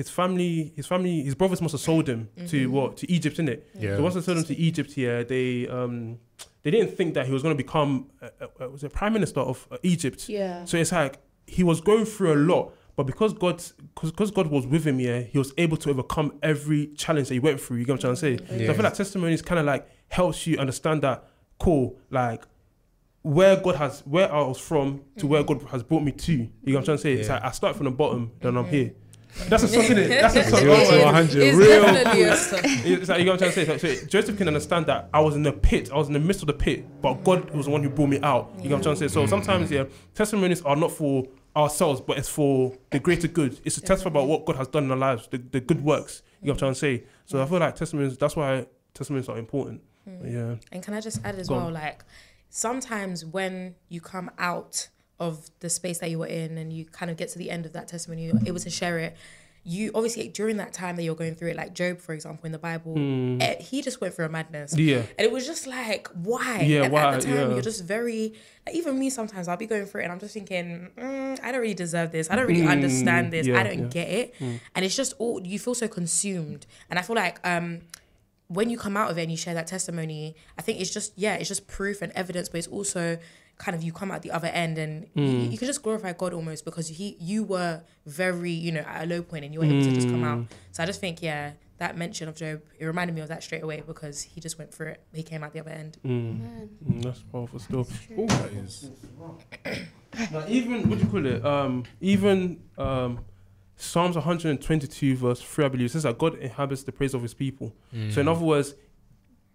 his 0.00 0.08
family, 0.08 0.72
his 0.76 0.86
family, 0.86 1.22
his 1.28 1.34
brothers 1.34 1.60
must 1.60 1.72
have 1.72 1.80
sold 1.90 2.06
him 2.08 2.20
to 2.52 2.58
Mhm. 2.68 2.70
what? 2.76 2.96
To 3.00 3.04
Egypt, 3.16 3.36
innit? 3.38 3.60
Yeah. 3.74 3.96
So 3.96 4.02
once 4.04 4.14
they 4.14 4.20
sold 4.22 4.38
him 4.38 4.44
to 4.44 4.56
Egypt 4.68 4.90
here, 4.92 5.24
they 5.24 5.66
um, 5.68 6.18
they 6.62 6.70
didn't 6.70 6.92
think 6.98 7.14
that 7.14 7.26
he 7.26 7.32
was 7.32 7.42
going 7.42 7.56
to 7.56 7.62
become 7.66 7.90
uh, 8.22 8.28
uh, 8.60 8.68
was 8.70 8.84
a 8.84 8.88
prime 9.00 9.12
minister 9.12 9.40
of 9.40 9.66
uh, 9.72 9.76
Egypt. 9.82 10.28
Yeah. 10.28 10.64
So 10.66 10.76
it's 10.76 10.92
like 10.92 11.14
he 11.46 11.62
was 11.64 11.80
going 11.80 12.04
through 12.04 12.32
a 12.34 12.40
lot, 12.52 12.64
but 12.96 13.04
because 13.12 13.32
God, 13.32 13.56
because 14.00 14.30
God 14.30 14.46
was 14.56 14.64
with 14.66 14.84
him, 14.86 15.00
yeah, 15.00 15.20
he 15.32 15.36
was 15.38 15.52
able 15.58 15.76
to 15.78 15.90
overcome 15.90 16.28
every 16.42 16.82
challenge 17.02 17.26
that 17.28 17.34
he 17.34 17.40
went 17.40 17.60
through. 17.60 17.78
You 17.78 17.84
get 17.84 17.92
what 17.94 18.04
I'm 18.04 18.14
trying 18.14 18.36
to 18.36 18.38
say? 18.40 18.46
So 18.46 18.54
I 18.54 18.66
Yeah. 18.66 18.72
feel 18.74 18.84
like 18.84 18.94
testimonies 18.94 19.42
kind 19.42 19.58
of 19.58 19.66
like 19.66 19.88
helps 20.18 20.46
you 20.46 20.58
understand 20.58 21.02
that 21.02 21.18
cool, 21.58 21.98
like 22.10 22.44
where 23.22 23.56
God 23.56 23.74
has, 23.76 24.00
where 24.06 24.32
I 24.32 24.40
was 24.42 24.58
from 24.58 25.02
to 25.18 25.26
where 25.26 25.42
God 25.42 25.62
has 25.72 25.82
brought 25.82 26.02
me 26.04 26.12
to. 26.12 26.32
You 26.32 26.38
get 26.66 26.74
what 26.74 26.78
I'm 26.78 26.84
trying 26.84 26.96
to 26.98 27.02
say? 27.02 27.12
It's 27.14 27.28
like 27.28 27.42
I 27.42 27.50
start 27.50 27.74
from 27.76 27.86
the 27.86 27.90
bottom, 27.90 28.30
then 28.40 28.56
I'm 28.56 28.64
here. 28.66 28.92
That's 29.48 29.62
a 29.62 29.68
song, 29.68 29.84
isn't 29.84 29.98
it? 29.98 30.08
That's 30.08 30.36
a 30.36 30.44
song. 30.44 30.60
Zero 30.60 30.76
to 30.76 31.02
Oh, 31.02 31.04
100 31.04 31.42
It's 31.42 31.56
real 31.56 31.82
definitely 31.82 32.22
a 32.22 32.36
song. 32.36 32.60
it's 32.62 33.08
like 33.08 33.18
you 33.18 33.24
know 33.24 33.32
what 33.32 33.42
I'm 33.42 33.52
trying 33.52 33.66
to 33.66 33.78
say. 33.78 33.78
So, 33.78 33.94
so 33.94 34.06
Joseph 34.06 34.36
can 34.36 34.48
understand 34.48 34.86
that 34.86 35.08
I 35.12 35.20
was 35.20 35.36
in 35.36 35.42
the 35.42 35.52
pit, 35.52 35.90
I 35.92 35.96
was 35.96 36.08
in 36.08 36.12
the 36.12 36.20
midst 36.20 36.42
of 36.42 36.46
the 36.48 36.52
pit, 36.52 36.84
but 37.00 37.24
God 37.24 37.50
was 37.50 37.66
the 37.66 37.72
one 37.72 37.82
who 37.82 37.90
brought 37.90 38.08
me 38.08 38.20
out. 38.22 38.52
You 38.58 38.64
know 38.68 38.76
what 38.76 38.76
I'm 38.76 38.82
trying 38.82 38.96
to 38.96 39.08
say. 39.08 39.12
So 39.12 39.24
mm. 39.24 39.28
sometimes, 39.28 39.70
yeah, 39.70 39.84
testimonies 40.14 40.62
are 40.62 40.76
not 40.76 40.90
for 40.90 41.26
ourselves, 41.56 42.00
but 42.00 42.18
it's 42.18 42.28
for 42.28 42.76
the 42.90 42.98
greater 42.98 43.28
good. 43.28 43.60
It's 43.64 43.76
a 43.78 43.80
testimony 43.80 44.18
about 44.18 44.28
what 44.28 44.44
God 44.44 44.56
has 44.56 44.68
done 44.68 44.84
in 44.84 44.90
our 44.90 44.96
lives, 44.96 45.28
the, 45.28 45.38
the 45.38 45.60
good 45.60 45.82
works. 45.82 46.22
You 46.40 46.46
know 46.46 46.52
what 46.52 46.54
I'm 46.54 46.58
trying 46.58 46.72
to 46.74 46.78
say. 46.78 47.04
So 47.26 47.42
I 47.42 47.46
feel 47.46 47.58
like 47.58 47.74
testimonies. 47.74 48.16
That's 48.16 48.36
why 48.36 48.66
testimonies 48.94 49.28
are 49.28 49.38
important. 49.38 49.82
Hmm. 50.04 50.26
Yeah. 50.26 50.54
And 50.72 50.82
can 50.82 50.94
I 50.94 51.00
just 51.00 51.24
add 51.24 51.36
as 51.36 51.48
Go 51.48 51.56
on. 51.56 51.64
well, 51.64 51.72
like 51.72 52.04
sometimes 52.48 53.24
when 53.24 53.74
you 53.88 54.00
come 54.00 54.30
out 54.38 54.88
of 55.20 55.50
the 55.60 55.68
space 55.70 55.98
that 55.98 56.10
you 56.10 56.18
were 56.18 56.26
in 56.26 56.56
and 56.58 56.72
you 56.72 56.84
kind 56.84 57.10
of 57.10 57.16
get 57.16 57.28
to 57.30 57.38
the 57.38 57.50
end 57.50 57.66
of 57.66 57.72
that 57.72 57.88
testimony, 57.88 58.26
you're 58.26 58.38
able 58.46 58.60
to 58.60 58.70
share 58.70 58.98
it. 58.98 59.16
You 59.64 59.90
obviously 59.94 60.28
during 60.28 60.56
that 60.58 60.72
time 60.72 60.96
that 60.96 61.02
you're 61.02 61.16
going 61.16 61.34
through 61.34 61.48
it, 61.50 61.56
like 61.56 61.74
Job, 61.74 61.98
for 62.00 62.14
example, 62.14 62.46
in 62.46 62.52
the 62.52 62.58
Bible, 62.58 62.94
eh, 63.42 63.60
he 63.60 63.82
just 63.82 64.00
went 64.00 64.14
through 64.14 64.26
a 64.26 64.28
madness. 64.28 64.74
Yeah. 64.78 64.98
And 64.98 65.20
it 65.26 65.32
was 65.32 65.44
just 65.46 65.66
like, 65.66 66.08
why? 66.14 66.60
Yeah, 66.62 66.84
and 66.84 66.92
why? 66.92 67.12
At 67.12 67.20
the 67.20 67.26
time, 67.26 67.34
Yeah. 67.36 67.48
you're 67.54 67.60
just 67.62 67.84
very, 67.84 68.32
like, 68.64 68.76
even 68.76 68.98
me 68.98 69.10
sometimes, 69.10 69.48
I'll 69.48 69.56
be 69.58 69.66
going 69.66 69.84
through 69.84 70.02
it 70.02 70.04
and 70.04 70.12
I'm 70.12 70.20
just 70.20 70.32
thinking, 70.32 70.88
mm, 70.96 71.40
I 71.42 71.52
don't 71.52 71.60
really 71.60 71.74
deserve 71.74 72.12
this. 72.12 72.30
I 72.30 72.36
don't 72.36 72.46
really 72.46 72.62
Mm, 72.62 72.70
understand 72.70 73.32
this. 73.32 73.46
yeah, 73.46 73.58
I 73.60 73.64
don't 73.64 73.78
yeah. 73.80 73.86
get 73.88 74.08
it. 74.08 74.34
And 74.40 74.84
it's 74.84 74.96
just 74.96 75.12
all, 75.18 75.44
you 75.44 75.58
feel 75.58 75.74
so 75.74 75.88
consumed. 75.88 76.64
And 76.88 76.98
I 76.98 77.02
feel 77.02 77.16
like, 77.16 77.38
um, 77.46 77.80
when 78.46 78.70
you 78.70 78.78
come 78.78 78.96
out 78.96 79.10
of 79.10 79.18
it 79.18 79.22
and 79.22 79.30
you 79.30 79.36
share 79.36 79.52
that 79.54 79.66
testimony, 79.66 80.34
I 80.56 80.62
think 80.62 80.80
it's 80.80 80.88
just 80.90 81.12
yeah, 81.16 81.34
it's 81.34 81.48
just 81.48 81.66
proof 81.66 82.00
and 82.00 82.10
evidence, 82.12 82.48
but 82.48 82.56
it's 82.58 82.66
also 82.68 83.18
kind 83.58 83.74
of 83.74 83.82
you 83.82 83.92
come 83.92 84.10
out 84.12 84.22
the 84.22 84.30
other 84.30 84.48
end 84.48 84.78
and 84.78 85.08
you, 85.14 85.22
you 85.50 85.58
can 85.58 85.66
just 85.66 85.82
glorify 85.82 86.12
God 86.12 86.32
almost 86.32 86.64
because 86.64 86.86
he 86.88 87.16
you 87.20 87.42
were 87.42 87.82
very 88.06 88.52
you 88.52 88.70
know 88.72 88.80
at 88.80 89.02
a 89.04 89.06
low 89.06 89.20
point 89.22 89.44
and 89.44 89.52
you 89.52 89.60
were 89.60 89.66
able 89.66 89.82
to 89.82 89.92
just 89.92 90.08
come 90.08 90.22
out. 90.24 90.46
So 90.72 90.82
I 90.82 90.86
just 90.86 91.00
think 91.00 91.20
yeah, 91.22 91.52
that 91.78 91.96
mention 91.96 92.28
of 92.28 92.36
Job 92.36 92.62
it 92.78 92.84
reminded 92.86 93.14
me 93.16 93.20
of 93.20 93.28
that 93.28 93.42
straight 93.42 93.62
away 93.64 93.82
because 93.86 94.22
he 94.22 94.40
just 94.40 94.58
went 94.58 94.72
through 94.72 94.88
it, 94.88 95.02
he 95.12 95.22
came 95.24 95.42
out 95.42 95.52
the 95.52 95.60
other 95.60 95.70
end. 95.72 95.98
Mm, 96.04 96.68
mm, 96.88 97.02
that's 97.02 97.20
powerful 97.32 97.58
stuff. 97.58 97.88
Oh, 98.16 98.26
That 98.26 98.52
is- 98.52 98.90
Now, 100.32 100.44
even 100.48 100.88
what 100.88 100.98
do 100.98 101.04
you 101.04 101.10
call 101.10 101.26
it? 101.26 101.44
Um, 101.44 101.84
even 102.00 102.60
um, 102.76 103.24
Psalms 103.76 104.16
122 104.16 105.16
verse 105.16 105.40
three, 105.42 105.64
I 105.64 105.68
believe, 105.68 105.86
it 105.86 105.92
says 105.92 106.02
that 106.04 106.16
God 106.18 106.36
inhabits 106.38 106.82
the 106.84 106.92
praise 106.92 107.14
of 107.14 107.22
His 107.22 107.34
people. 107.34 107.74
So 108.10 108.20
in 108.20 108.28
other 108.28 108.44
words, 108.44 108.74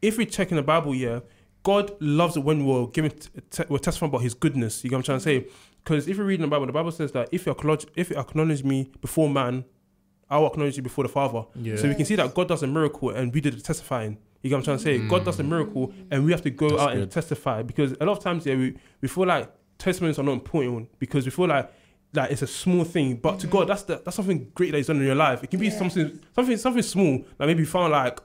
if 0.02 0.18
we 0.18 0.26
check 0.26 0.52
in 0.52 0.58
the 0.58 0.64
Bible, 0.64 0.94
yeah, 0.96 1.20
God 1.64 1.92
loves 2.00 2.38
it 2.38 2.44
when 2.44 2.66
we're 2.66 2.88
giving, 2.88 3.12
te- 3.50 3.64
we're 3.70 3.78
testifying 3.78 4.10
about 4.10 4.22
His 4.22 4.34
goodness. 4.34 4.84
You 4.84 4.90
know 4.92 4.98
what 4.98 5.00
I'm 5.00 5.04
trying 5.04 5.18
to 5.20 5.24
say? 5.24 5.40
Mm-hmm. 5.40 5.56
Because 5.84 6.08
if 6.08 6.18
you 6.18 6.24
read 6.24 6.36
in 6.36 6.42
the 6.42 6.48
Bible, 6.48 6.66
the 6.66 6.72
Bible 6.72 6.92
says 6.92 7.12
that 7.14 7.30
if 7.32 7.46
you 7.46 7.52
acknowledge, 7.52 7.86
if 7.96 8.10
you 8.10 8.18
acknowledge 8.18 8.64
me 8.64 8.92
before 9.02 9.30
man, 9.30 9.66
I 10.30 10.38
will 10.38 10.48
acknowledge 10.48 10.78
you 10.78 10.84
before 10.84 11.04
the 11.04 11.10
Father. 11.10 11.44
Yeah. 11.56 11.76
So 11.76 11.88
we 11.88 11.96
can 11.96 12.06
see 12.06 12.16
that 12.16 12.34
God 12.34 12.48
does 12.48 12.64
a 12.64 12.68
miracle 12.68 13.10
and 13.10 13.34
we 13.34 13.42
did 13.42 13.54
the 13.54 13.62
testifying. 13.62 14.18
You 14.42 14.50
get 14.50 14.56
what 14.56 14.60
I'm 14.60 14.64
trying 14.66 14.78
to 14.78 14.84
say? 14.84 14.98
God 15.08 15.26
does 15.26 15.40
a 15.40 15.44
mm. 15.44 15.50
miracle 15.50 15.94
and 16.12 16.26
we 16.26 16.32
have 16.32 16.42
to 16.42 16.50
go 16.50 16.70
That's 16.70 16.82
out 16.82 16.94
and 16.94 17.12
testify 17.12 17.62
because 17.64 17.94
a 18.00 18.06
lot 18.06 18.18
of 18.18 18.24
times, 18.24 18.46
yeah, 18.46 18.56
we, 18.56 18.76
we 19.02 19.08
feel 19.08 19.26
like 19.26 19.50
testimonies 19.78 20.20
are 20.20 20.24
not 20.24 20.34
important 20.34 20.90
because 21.00 21.26
we 21.26 21.32
feel 21.32 21.48
like 21.48 21.72
like 22.16 22.30
it's 22.30 22.44
a 22.44 22.48
small 22.48 22.84
thing, 22.84 23.16
but 23.16 23.40
to 23.40 23.48
mm-hmm. 23.48 23.58
God, 23.58 23.70
that's 23.70 23.84
the, 23.84 24.02
that's 24.04 24.16
something 24.16 24.52
great 24.54 24.72
that 24.72 24.78
He's 24.78 24.88
done 24.88 24.98
in 24.98 25.04
your 25.04 25.16
life. 25.16 25.44
It 25.44 25.50
can 25.50 25.60
be 25.60 25.68
Yeah. 25.68 25.78
something 25.78 26.20
something 26.36 26.58
something 26.58 26.84
small. 26.84 27.26
Like 27.40 27.48
maybe 27.48 27.62
you 27.62 27.66
found 27.66 27.92
like 27.92 28.20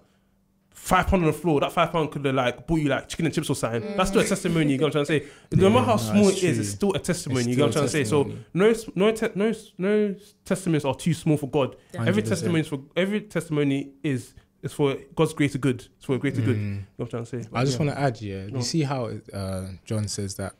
five 0.78 1.06
pound 1.06 1.22
on 1.24 1.26
the 1.26 1.36
floor. 1.36 1.60
That 1.60 1.72
five 1.72 1.92
pound 1.92 2.10
could 2.10 2.24
have 2.24 2.34
like 2.34 2.66
bought 2.66 2.76
you 2.80 2.88
like 2.88 3.08
chicken 3.08 3.26
and 3.26 3.34
chips 3.34 3.50
or 3.50 3.56
something. 3.56 3.96
That's 3.96 4.08
still 4.10 4.22
a 4.22 4.24
testimony. 4.24 4.72
You 4.72 4.78
know 4.78 4.86
what 4.86 4.96
I'm 4.96 5.04
trying 5.04 5.20
to 5.20 5.26
say? 5.26 5.32
No 5.52 5.68
Yeah, 5.68 5.74
matter 5.74 5.84
how 5.86 5.92
no, 5.92 5.98
small 5.98 6.28
it's 6.28 6.42
it 6.42 6.58
is, 6.58 6.70
still 6.72 6.92
a 6.94 6.98
testimony. 6.98 7.40
It's 7.40 7.48
you 7.48 7.56
know 7.56 7.66
what 7.66 7.76
I'm 7.76 7.88
still 7.88 8.04
trying 8.04 8.04
to 8.04 8.10
say? 8.10 8.34
So 8.34 8.44
no 8.54 8.68
s- 8.70 8.88
no 8.94 9.10
te- 9.12 9.28
no 9.34 9.52
no 9.76 10.14
testimonies 10.44 10.84
are 10.84 10.94
too 10.94 11.14
small 11.14 11.36
for 11.36 11.48
God. 11.50 11.76
Every 11.94 12.22
testimony 12.22 12.60
is 12.60 12.68
for 12.68 12.80
every 12.96 13.20
testimony 13.22 13.92
is 14.02 14.34
it's 14.62 14.74
for 14.74 14.96
God's 15.14 15.34
greater 15.34 15.58
good. 15.58 15.86
It's 15.96 16.04
for 16.06 16.14
a 16.16 16.18
greater 16.18 16.40
good. 16.40 16.56
You 16.56 16.62
know 16.64 16.80
what 16.96 17.04
I'm 17.06 17.10
trying 17.10 17.24
to 17.24 17.44
say? 17.44 17.48
I 17.52 17.64
just 17.64 17.78
Yeah. 17.78 17.84
want 17.86 17.96
to 17.96 18.00
add, 18.02 18.20
yeah. 18.20 18.40
Go 18.42 18.48
on. 18.48 18.56
You 18.56 18.62
see 18.62 18.82
how 18.82 19.10
uh, 19.32 19.66
John 19.84 20.08
says 20.08 20.34
that 20.36 20.54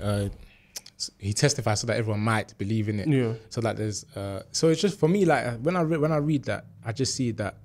uh, 0.00 0.28
he 1.18 1.32
testifies 1.34 1.80
so 1.80 1.86
that 1.88 1.96
everyone 1.98 2.20
might 2.20 2.56
believe 2.56 2.88
in 2.88 3.00
it. 3.00 3.08
Yeah. 3.08 3.34
So 3.50 3.60
that 3.60 3.76
there's, 3.76 4.04
uh, 4.16 4.42
so 4.52 4.68
it's 4.68 4.80
just 4.80 4.98
for 4.98 5.08
me 5.08 5.24
like 5.26 5.58
when 5.60 5.76
I 5.76 5.82
re- 5.82 5.98
when 5.98 6.12
I 6.12 6.16
read 6.16 6.44
that, 6.44 6.64
I 6.84 6.92
just 6.92 7.14
see 7.14 7.30
that 7.32 7.56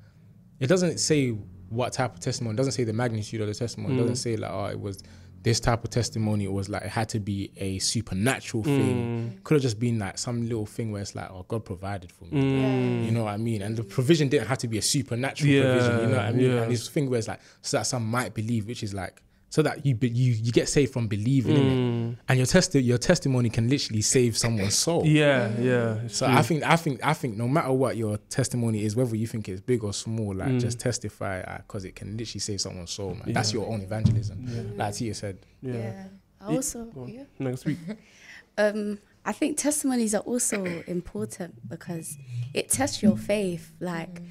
it 0.59 0.67
doesn't 0.67 0.99
say 0.99 1.37
what 1.71 1.93
type 1.93 2.13
of 2.13 2.19
testimony. 2.19 2.53
It 2.53 2.57
doesn't 2.57 2.73
say 2.73 2.83
the 2.83 2.93
magnitude 2.93 3.41
of 3.41 3.47
the 3.47 3.53
testimony. 3.55 3.95
It 3.95 3.97
Mm. 3.97 4.01
doesn't 4.01 4.15
say 4.17 4.35
like 4.37 4.51
oh 4.51 4.65
it 4.65 4.79
was 4.79 5.01
this 5.43 5.59
type 5.59 5.83
of 5.83 5.89
testimony. 5.89 6.43
It 6.43 6.51
was 6.51 6.69
like 6.69 6.83
it 6.83 6.89
had 6.89 7.09
to 7.09 7.19
be 7.19 7.51
a 7.57 7.79
supernatural 7.79 8.63
thing. 8.63 9.33
Mm. 9.39 9.43
Could 9.43 9.55
have 9.55 9.61
just 9.63 9.79
been 9.79 9.97
like 9.97 10.17
some 10.19 10.43
little 10.43 10.67
thing 10.67 10.91
where 10.91 11.01
it's 11.01 11.15
like 11.15 11.31
oh 11.31 11.45
God 11.47 11.65
provided 11.65 12.11
for 12.11 12.25
me. 12.25 12.41
Mm. 12.41 13.05
You 13.05 13.11
know 13.11 13.23
what 13.23 13.33
I 13.33 13.37
mean? 13.37 13.61
And 13.63 13.75
the 13.75 13.83
provision 13.83 14.27
didn't 14.29 14.47
have 14.47 14.59
to 14.59 14.67
be 14.67 14.77
a 14.77 14.81
supernatural 14.83 15.49
Yeah, 15.51 15.63
provision. 15.63 15.99
You 16.01 16.05
know 16.07 16.17
what 16.17 16.25
I 16.25 16.31
mean? 16.31 16.45
yeah. 16.51 16.61
And 16.63 16.71
this 16.71 16.87
thing 16.89 17.09
where 17.09 17.17
it's 17.19 17.27
like 17.27 17.39
so 17.61 17.77
that 17.77 17.83
some 17.87 18.05
might 18.05 18.33
believe, 18.35 18.67
which 18.67 18.83
is 18.83 18.93
like 18.93 19.21
so 19.51 19.61
that 19.61 19.85
you 19.85 19.93
be, 19.93 20.07
you 20.09 20.33
you 20.33 20.51
get 20.51 20.67
saved 20.69 20.91
from 20.93 21.07
believing 21.07 21.55
in 21.57 21.63
Mm. 21.67 22.11
it, 22.13 22.17
and 22.29 22.37
your 22.39 22.45
test 22.47 22.73
your 22.73 22.97
testimony 22.97 23.49
can 23.49 23.69
literally 23.69 24.01
save 24.01 24.35
someone's 24.37 24.75
soul. 24.75 25.05
Yeah, 25.05 25.51
yeah. 25.59 26.07
So 26.07 26.25
true. 26.25 26.35
I 26.35 26.41
think 26.41 26.63
I 26.63 26.75
think 26.77 27.05
I 27.05 27.13
think 27.13 27.37
no 27.37 27.47
matter 27.47 27.71
what 27.73 27.97
your 27.97 28.17
testimony 28.29 28.83
is, 28.85 28.95
whether 28.95 29.15
you 29.15 29.27
think 29.27 29.47
it's 29.49 29.61
big 29.61 29.83
or 29.83 29.93
small, 29.93 30.33
like 30.33 30.49
Mm. 30.49 30.59
just 30.61 30.79
testify 30.79 31.57
because 31.57 31.85
it 31.85 31.95
can 31.95 32.17
literally 32.17 32.39
save 32.39 32.59
someone's 32.61 32.91
soul, 32.91 33.13
man. 33.13 33.33
That's 33.33 33.53
your 33.53 33.67
own 33.67 33.81
evangelism. 33.81 34.37
Yeah. 34.47 34.61
Like 34.85 34.95
Tia 34.95 35.13
said. 35.13 35.37
yeah. 35.61 35.73
Yeah. 35.73 36.03
I 36.39 36.55
also, 36.55 36.87
yeah. 37.07 37.25
Next 37.37 37.65
week. 37.65 37.77
um, 38.57 38.97
I 39.23 39.31
think 39.33 39.57
testimonies 39.57 40.15
are 40.15 40.23
also 40.23 40.65
important 40.87 41.67
because 41.69 42.17
it 42.53 42.69
tests 42.69 43.03
your 43.03 43.15
faith. 43.17 43.71
Like, 43.79 44.21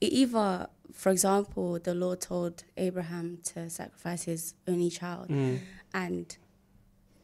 it 0.00 0.12
either, 0.12 0.68
for 1.02 1.10
example, 1.16 1.78
the 1.88 1.94
Lord 2.04 2.18
told 2.20 2.54
Abraham 2.76 3.26
to 3.50 3.70
sacrifice 3.70 4.22
his 4.32 4.42
only 4.72 4.90
child, 5.00 5.28
Mm. 5.28 5.58
and 6.04 6.26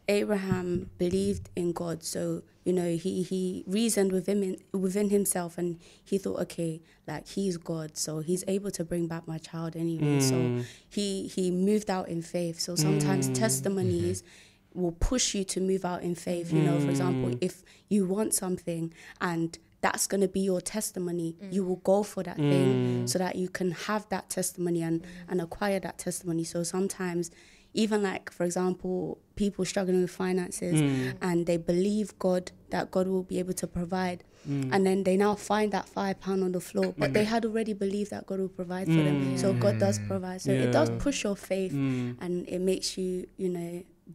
Abraham 0.09 0.91
believed 0.99 1.49
in 1.57 1.73
God. 1.73 2.03
So 2.03 2.43
you 2.65 2.73
know, 2.73 2.97
he 2.97 3.23
he 3.23 3.63
reasoned 3.67 4.11
within 4.13 4.57
within 4.73 5.11
himself, 5.11 5.59
and 5.59 5.79
he 6.03 6.17
thought, 6.19 6.39
okay, 6.47 6.81
like 7.07 7.27
he's 7.29 7.57
God, 7.59 7.97
so 7.97 8.21
he's 8.21 8.43
able 8.49 8.71
to 8.79 8.85
bring 8.85 9.07
back 9.07 9.27
my 9.29 9.39
child 9.39 9.77
anyway. 9.77 10.19
So 10.21 10.37
Mm. 10.37 10.65
he 10.97 11.27
he 11.37 11.51
moved 11.51 11.91
out 11.91 12.09
in 12.09 12.23
faith. 12.23 12.57
So 12.61 12.75
sometimes 12.77 13.29
Mm. 13.29 13.35
testimonies 13.45 14.23
will 14.73 14.93
push 15.11 15.35
you 15.35 15.45
to 15.45 15.61
move 15.61 15.85
out 15.85 16.03
in 16.03 16.15
faith. 16.15 16.53
You 16.53 16.63
know, 16.69 16.79
for 16.81 16.91
example, 16.91 17.29
Mm. 17.31 17.39
if 17.49 17.63
you 17.89 18.07
want 18.07 18.33
something 18.35 18.93
and 19.21 19.59
that's 19.87 20.07
going 20.13 20.21
to 20.29 20.33
be 20.39 20.41
your 20.51 20.61
testimony, 20.77 21.29
Mm. 21.37 21.53
you 21.55 21.63
will 21.69 21.81
go 21.93 21.99
for 22.13 22.23
that 22.29 22.39
thing 22.53 22.71
Mm. 23.05 23.09
so 23.13 23.17
that 23.25 23.35
you 23.43 23.49
can 23.59 23.71
have 23.89 24.03
that 24.15 24.25
testimony 24.37 24.81
and, 24.89 24.97
and 25.31 25.37
acquire 25.47 25.79
that 25.87 25.97
testimony. 26.07 26.45
So 26.53 26.59
sometimes, 26.77 27.25
even 27.83 27.99
like, 28.11 28.27
for 28.37 28.45
example, 28.49 29.19
people 29.43 29.63
struggling 29.73 30.01
with 30.05 30.11
finances 30.25 30.77
Mm. 30.81 31.15
and 31.29 31.37
they 31.49 31.59
believe 31.73 32.09
God 32.27 32.45
that 32.75 32.85
God 32.97 33.07
will 33.13 33.25
be 33.33 33.39
able 33.43 33.53
to 33.63 33.67
provide. 33.79 34.19
Mm. 34.49 34.71
And 34.73 34.81
then 34.87 34.99
they 35.07 35.17
now 35.27 35.35
find 35.51 35.69
that 35.77 35.87
five 35.99 36.17
pound 36.25 36.41
on 36.47 36.53
the 36.53 36.61
floor, 36.71 36.89
but 37.01 37.13
they 37.17 37.25
had 37.35 37.43
already 37.49 37.75
believed 37.85 38.11
that 38.15 38.23
God 38.31 38.39
will 38.43 38.55
provide 38.61 38.87
for 38.95 39.03
them. 39.09 39.37
So 39.43 39.47
God 39.65 39.79
does 39.87 39.97
provide. 40.11 40.41
So 40.47 40.51
it 40.65 40.71
does 40.79 40.89
Mm. 40.91 40.99
Push 41.07 41.19
your 41.27 41.37
faith 41.51 41.73
Mm. 41.73 42.17
and 42.25 42.33
it 42.55 42.61
makes 42.71 42.89
you, 42.99 43.11
you 43.43 43.49
know, 43.57 43.71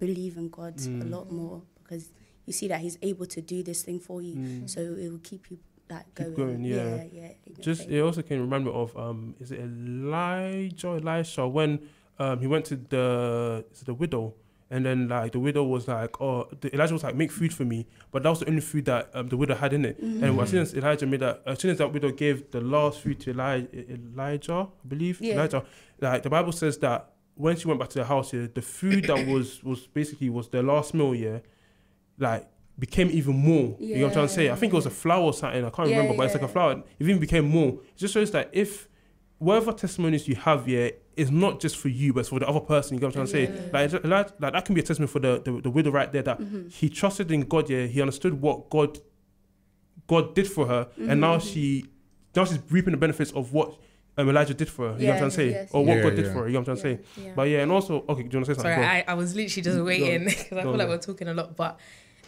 believe 0.05 0.33
in 0.41 0.47
God 0.49 0.73
a 1.03 1.05
lot 1.15 1.27
more 1.41 1.57
because 1.81 2.05
you 2.49 2.53
see 2.59 2.67
that 2.67 2.79
He's 2.81 2.97
able 3.01 3.25
to 3.35 3.41
do 3.53 3.57
this 3.69 3.79
thing 3.83 3.99
for 3.99 4.21
you. 4.21 4.35
So 4.67 4.79
it 4.81 5.07
will 5.11 5.19
keep 5.31 5.43
you 5.51 5.57
like 5.89 6.05
Keep 6.15 6.35
going. 6.35 6.35
going, 6.35 6.63
yeah. 6.63 7.05
yeah, 7.11 7.31
yeah. 7.47 7.53
Just 7.67 7.81
faith. 7.81 7.91
it 7.91 8.01
also 8.01 8.21
can 8.21 8.39
remind 8.41 8.65
me 8.65 8.71
of 8.71 8.95
um 8.97 9.35
is 9.39 9.51
it 9.51 9.59
Elijah 9.59 10.89
Elisha 11.01 11.47
when 11.47 11.79
um 12.19 12.39
he 12.39 12.47
went 12.47 12.65
to 12.65 12.75
the 12.75 13.65
is 13.71 13.81
it 13.81 13.85
the 13.85 13.93
widow 13.93 14.33
and 14.71 14.85
then 14.85 15.07
like 15.07 15.31
the 15.31 15.39
widow 15.39 15.63
was 15.63 15.87
like 15.87 16.19
oh 16.21 16.47
the, 16.61 16.71
Elijah 16.75 16.93
was 16.93 17.03
like 17.03 17.15
make 17.15 17.31
food 17.31 17.51
for 17.53 17.65
me 17.65 17.87
but 18.11 18.21
that 18.23 18.29
was 18.29 18.39
the 18.41 18.47
only 18.47 18.61
food 18.61 18.85
that 18.85 19.09
um, 19.15 19.27
the 19.29 19.37
widow 19.37 19.55
had 19.55 19.73
in 19.73 19.83
it 19.85 19.97
and 19.99 20.39
as 20.39 20.49
soon 20.51 20.61
as 20.61 20.75
Elijah 20.75 21.07
made 21.07 21.21
that 21.21 21.41
as 21.47 21.57
soon 21.59 21.71
as 21.71 21.77
that 21.79 21.91
widow 21.91 22.11
gave 22.11 22.51
the 22.51 22.61
last 22.61 22.99
food 23.01 23.19
to 23.21 23.31
Eli- 23.31 23.65
Elijah 23.89 24.67
I 24.83 24.87
believe 24.87 25.19
Yeah. 25.21 25.33
Elijah 25.35 25.63
like 26.01 26.21
the 26.23 26.29
Bible 26.29 26.51
says 26.51 26.77
that 26.79 27.09
when 27.33 27.55
she 27.55 27.67
went 27.67 27.79
back 27.79 27.89
to 27.89 27.99
the 27.99 28.05
house 28.05 28.31
yeah, 28.33 28.45
the 28.53 28.61
food 28.61 29.05
that 29.05 29.25
was 29.27 29.63
was 29.63 29.87
basically 29.87 30.29
was 30.29 30.49
their 30.49 30.63
last 30.63 30.93
meal 30.93 31.15
yeah 31.15 31.39
like 32.19 32.47
became 32.77 33.09
even 33.11 33.35
more. 33.35 33.75
You 33.79 33.95
know 33.95 34.01
what 34.03 34.07
I'm 34.07 34.13
trying 34.13 34.27
to 34.27 34.33
say? 34.33 34.49
I 34.49 34.55
think 34.55 34.71
it 34.73 34.75
was 34.75 34.85
a 34.85 34.89
flour 34.91 35.23
or 35.23 35.33
something. 35.33 35.65
I 35.65 35.69
can't 35.69 35.89
Yeah, 35.89 35.97
remember, 35.97 36.15
but 36.17 36.25
it's 36.27 36.33
like 36.35 36.43
a 36.43 36.47
flour. 36.47 36.71
It 36.73 36.85
even 36.99 37.19
became 37.19 37.45
more. 37.49 37.69
It 37.69 37.97
just 37.97 38.13
shows 38.13 38.31
that 38.31 38.49
if 38.53 38.87
whatever 39.37 39.71
testimonies 39.73 40.27
you 40.27 40.35
have 40.35 40.65
here 40.65 40.91
is 41.15 41.29
not 41.31 41.59
just 41.59 41.77
for 41.77 41.89
you, 41.89 42.13
but 42.13 42.21
it's 42.21 42.29
for 42.29 42.39
the 42.39 42.47
other 42.47 42.59
person. 42.61 42.95
You 42.95 43.01
know 43.01 43.07
what 43.07 43.17
I'm 43.17 43.27
trying 43.27 43.47
to 43.47 43.53
say? 43.53 43.69
Like, 43.73 43.85
it's- 43.93 44.03
like, 44.05 44.39
like 44.39 44.53
that 44.53 44.65
can 44.65 44.75
be 44.75 44.81
a 44.81 44.83
testimony 44.83 45.07
for 45.11 45.19
the, 45.19 45.41
the, 45.43 45.61
the 45.61 45.69
widow 45.69 45.91
right 45.91 46.11
there 46.11 46.23
that 46.23 46.39
Mm-hmm. 46.39 46.69
he 46.69 46.89
trusted 46.89 47.31
in 47.31 47.41
God. 47.41 47.69
Yeah, 47.69 47.85
he 47.87 47.99
understood 48.01 48.39
what 48.41 48.69
God 48.69 48.97
God 50.07 50.33
did 50.35 50.47
for 50.47 50.65
her, 50.67 50.87
and 50.97 51.07
Mm-hmm. 51.09 51.19
now 51.19 51.39
she 51.39 51.85
now 52.35 52.45
she's 52.45 52.59
reaping 52.69 52.91
the 52.91 52.97
benefits 52.97 53.31
of 53.31 53.53
what. 53.53 53.77
Um, 54.17 54.27
Elijah 54.27 54.53
did 54.53 54.67
for 54.67 54.91
her, 54.91 54.99
you 54.99 55.05
know 55.05 55.13
what 55.13 55.13
I'm 55.13 55.17
trying 55.19 55.29
to 55.29 55.35
say, 55.37 55.49
Yes, 55.51 55.69
or 55.71 55.85
what 55.85 55.93
yes. 55.95 56.03
God 56.03 56.09
Yeah, 56.09 56.15
did 56.17 56.25
yeah. 56.25 56.33
for 56.33 56.39
her, 56.39 56.47
you 56.47 56.53
know 56.55 56.59
what 56.59 56.67
I'm 56.69 56.77
trying 56.81 56.97
to 56.97 57.03
say. 57.05 57.23
Yeah. 57.23 57.31
But 57.37 57.43
yeah, 57.43 57.59
and 57.59 57.71
also, 57.71 58.03
okay, 58.09 58.23
do 58.23 58.27
you 58.29 58.37
want 58.37 58.45
to 58.47 58.53
say 58.55 58.61
something? 58.61 58.63
Sorry, 58.73 58.85
I, 58.85 59.03
I 59.07 59.13
was 59.13 59.33
literally 59.33 59.63
just 59.63 59.79
waiting 59.81 60.25
because 60.25 60.51
I 60.57 60.63
feel 60.63 60.75
like 60.75 60.87
we're 60.89 60.97
talking 60.97 61.29
a 61.29 61.33
lot. 61.33 61.55
But 61.55 61.79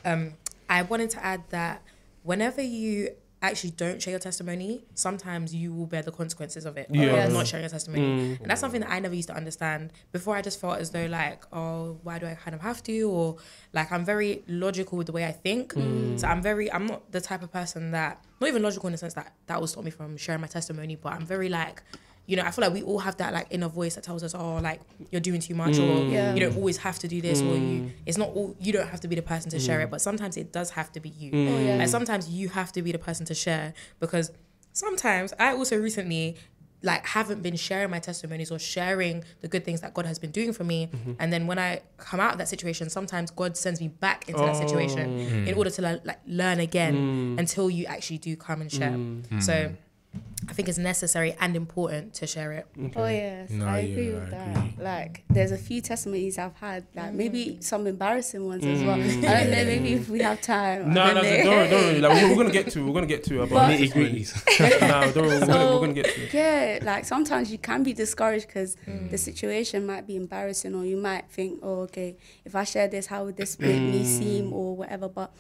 um, 0.06 0.34
I 0.70 0.84
wanted 0.84 1.10
to 1.12 1.26
add 1.26 1.44
that 1.50 1.82
whenever 2.24 2.62
you 2.62 3.10
actually 3.44 3.72
don't 3.72 4.02
share 4.02 4.12
your 4.12 4.20
testimony, 4.20 4.84
sometimes 4.94 5.54
you 5.54 5.74
will 5.74 5.88
bear 5.88 6.04
the 6.04 6.12
consequences 6.12 6.64
of 6.66 6.78
it. 6.78 6.88
of 6.90 6.96
Yeah. 6.96 7.28
not 7.28 7.48
sharing 7.48 7.64
your 7.64 7.70
testimony. 7.72 8.04
Mm. 8.04 8.42
And 8.42 8.50
that's 8.50 8.62
something 8.62 8.82
that 8.82 8.92
I 8.92 9.00
never 9.00 9.16
used 9.16 9.30
to 9.30 9.36
understand. 9.36 9.92
Before 10.12 10.36
I 10.36 10.44
just 10.44 10.60
felt 10.60 10.78
as 10.78 10.92
though 10.92 11.08
like, 11.08 11.44
oh, 11.52 11.98
why 12.04 12.20
do 12.20 12.28
I 12.28 12.36
kind 12.36 12.54
of 12.54 12.62
have 12.62 12.84
to? 12.84 13.02
Or 13.10 13.38
like 13.74 13.92
I'm 13.92 14.06
very 14.06 14.44
logical 14.48 14.98
with 14.98 15.08
the 15.08 15.14
way 15.14 15.26
I 15.26 15.32
think. 15.32 15.74
Mm. 15.74 16.20
So 16.20 16.28
I'm 16.28 16.42
very 16.42 16.72
I'm 16.72 16.86
not 16.86 17.12
the 17.12 17.22
type 17.22 17.42
of 17.42 17.52
person 17.52 17.92
that 17.92 18.24
not 18.40 18.48
even 18.48 18.62
logical 18.62 18.88
in 18.88 18.92
the 18.92 19.00
sense 19.00 19.16
that 19.16 19.34
that 19.48 19.60
will 19.60 19.68
stop 19.68 19.84
me 19.84 19.92
from 19.92 20.18
sharing 20.18 20.42
my 20.42 20.48
testimony, 20.48 20.96
but 20.96 21.14
I'm 21.14 21.26
very 21.26 21.50
like 21.50 21.82
you 22.28 22.38
know, 22.38 22.44
I 22.44 22.52
feel 22.52 22.64
like 22.64 22.74
we 22.74 22.84
all 22.84 23.00
have 23.00 23.18
that 23.18 23.34
like 23.34 23.48
inner 23.50 23.68
voice 23.68 23.96
that 23.96 24.04
tells 24.04 24.24
us, 24.24 24.34
oh, 24.36 24.58
like 24.58 24.80
you're 25.10 25.22
doing 25.22 25.42
too 25.42 25.56
much, 25.56 25.78
or 25.78 26.06
Yeah. 26.06 26.34
you 26.34 26.40
don't 26.40 26.56
always 26.56 26.78
have 26.78 27.00
to 27.00 27.08
do 27.08 27.22
this, 27.22 27.42
or 27.42 27.56
you. 27.56 27.82
Mm. 27.82 27.92
It's 28.06 28.18
not 28.18 28.30
all. 28.30 28.56
You 28.60 28.74
don't 28.74 28.88
have 28.88 29.02
to 29.02 29.08
be 29.08 29.16
the 29.16 29.22
person 29.22 29.50
to 29.52 29.60
share 29.60 29.82
it, 29.82 29.88
mm. 29.88 29.92
but 29.92 30.02
sometimes 30.02 30.38
it 30.38 30.54
does 30.54 30.72
have 30.72 30.92
to 30.94 31.00
be 31.00 31.10
you. 31.10 31.32
Oh, 31.34 31.60
yeah. 31.60 31.76
Like 31.78 31.90
sometimes 31.90 32.30
you 32.30 32.50
have 32.50 32.72
to 32.74 32.82
be 32.82 32.92
the 32.92 33.00
person 33.00 33.26
to 33.26 33.34
share 33.34 33.74
because 34.00 34.32
sometimes 34.72 35.34
I 35.40 35.54
also 35.54 35.78
recently 35.78 36.38
like 36.84 37.06
haven't 37.06 37.44
been 37.44 37.56
sharing 37.56 37.92
my 37.92 38.00
testimonies 38.00 38.52
or 38.52 38.58
sharing 38.58 39.24
the 39.42 39.48
good 39.48 39.64
things 39.64 39.82
that 39.82 39.94
God 39.94 40.06
has 40.06 40.18
been 40.18 40.32
doing 40.32 40.52
for 40.52 40.64
me. 40.64 40.90
Mm-hmm. 40.92 41.14
And 41.20 41.32
then 41.32 41.46
when 41.48 41.60
I 41.60 41.82
come 41.98 42.20
out 42.20 42.34
of 42.34 42.38
that 42.40 42.48
situation, 42.48 42.90
sometimes 42.90 43.30
God 43.30 43.56
sends 43.56 43.80
me 43.80 43.88
back 43.88 44.28
into 44.28 44.42
that 44.42 44.56
situation 44.56 45.20
oh. 45.20 45.50
in 45.50 45.56
order 45.56 45.70
to 45.70 45.82
le- 45.82 46.02
like 46.04 46.20
learn 46.26 46.60
again 46.60 47.36
until 47.38 47.70
you 47.70 47.86
actually 47.86 48.18
do 48.18 48.36
come 48.36 48.62
and 48.62 48.72
share. 48.72 48.98
So 49.42 49.74
I 50.50 50.54
think 50.54 50.68
it's 50.68 50.78
necessary 50.78 51.36
and 51.40 51.56
important 51.56 52.16
to 52.16 52.28
share 52.28 52.52
it. 52.52 52.68
Oh 52.96 53.08
yes, 53.08 53.52
No, 53.52 53.68
I 53.68 53.80
yeah, 53.80 53.92
agree 53.92 54.10
I 54.10 54.14
with 54.16 54.32
that. 54.32 54.80
Like, 54.80 55.24
there's 55.30 55.52
a 55.52 55.58
few 55.58 55.82
testimonies 55.82 56.38
I've 56.38 56.56
had, 56.56 56.86
like 56.96 57.12
mm. 57.12 57.16
maybe 57.16 57.58
some 57.62 57.88
embarrassing 57.88 58.46
ones 58.46 58.66
as 58.66 58.84
well. 58.84 58.98
Mm. 58.98 59.26
I 59.26 59.44
don't 59.44 59.52
know, 59.52 59.66
maybe 59.66 59.94
if 59.94 60.10
we 60.10 60.20
have 60.20 60.42
time. 60.42 60.90
I 60.90 60.94
No, 60.94 61.14
don't 61.14 61.16
no, 61.16 61.22
know. 61.22 61.44
don't 61.44 61.46
worry, 61.56 61.70
don't 61.70 61.84
worry. 61.84 62.02
Like, 62.02 62.22
we're, 62.24 62.30
we're 62.30 62.36
gonna 62.36 62.52
get 62.52 62.70
to, 62.72 62.86
we're 62.86 62.94
gonna 62.94 63.06
get 63.06 63.24
to 63.26 63.44
about 63.44 63.50
But- 63.52 63.70
Nitty 63.80 63.94
gritties. 63.94 64.82
no, 64.82 65.12
don't 65.14 65.28
worry, 65.28 65.40
we're, 65.40 65.46
gonna, 65.46 65.74
we're 65.74 65.80
gonna 65.80 65.94
get 65.94 66.06
to. 66.06 66.38
Yeah, 66.38 66.80
like 66.82 67.06
sometimes 67.06 67.52
you 67.52 67.58
can 67.58 67.84
be 67.84 67.94
discouraged 67.94 68.48
because 68.48 68.76
mm. 68.88 69.10
the 69.10 69.18
situation 69.18 69.86
might 69.86 70.06
be 70.06 70.18
embarrassing, 70.18 70.74
or 70.76 70.86
you 70.86 70.98
might 70.98 71.30
think, 71.30 71.60
oh, 71.64 71.82
okay, 71.82 72.18
if 72.44 72.56
I 72.56 72.66
share 72.66 72.88
this, 72.88 73.06
how 73.06 73.24
would 73.26 73.38
this 73.38 73.58
make 73.60 73.80
me 73.82 74.04
seem, 74.04 74.52
or 74.52 74.76
whatever. 74.76 75.08
But 75.08 75.32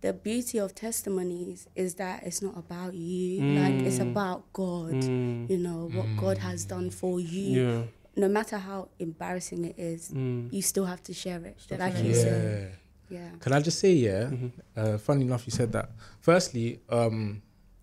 the 0.00 0.12
beauty 0.12 0.58
of 0.58 0.74
testimonies 0.74 1.66
is 1.74 1.94
that 1.96 2.22
it's 2.24 2.42
not 2.42 2.56
about 2.56 2.94
you, 2.94 3.42
like 3.60 3.74
it's 3.86 3.98
about 3.98 4.52
God. 4.52 5.02
You 5.04 5.58
know 5.58 5.88
what 5.92 6.06
God 6.16 6.38
has 6.38 6.64
done 6.64 6.90
for 6.90 7.18
you. 7.20 7.62
Yeah. 7.62 7.82
No 8.18 8.28
matter 8.28 8.56
how 8.58 8.88
embarrassing 8.98 9.64
it 9.64 9.78
is, 9.78 10.10
Mm. 10.10 10.52
you 10.52 10.62
still 10.62 10.86
have 10.86 11.02
to 11.04 11.12
share 11.12 11.44
it. 11.44 11.60
Still 11.60 11.78
like 11.78 11.94
have 11.94 12.04
you 12.04 12.12
to 12.12 12.18
said, 12.20 12.72
Yeah. 13.10 13.18
yeah. 13.18 13.30
Can 13.40 13.52
I 13.52 13.60
just 13.60 13.78
say, 13.78 13.92
yeah? 13.92 14.24
Mm-hmm. 14.24 14.46
Uh, 14.76 14.98
funny 14.98 15.22
enough, 15.26 15.46
you 15.46 15.50
said 15.50 15.72
that. 15.72 15.90
Firstly, 16.20 16.80
um, 16.88 17.42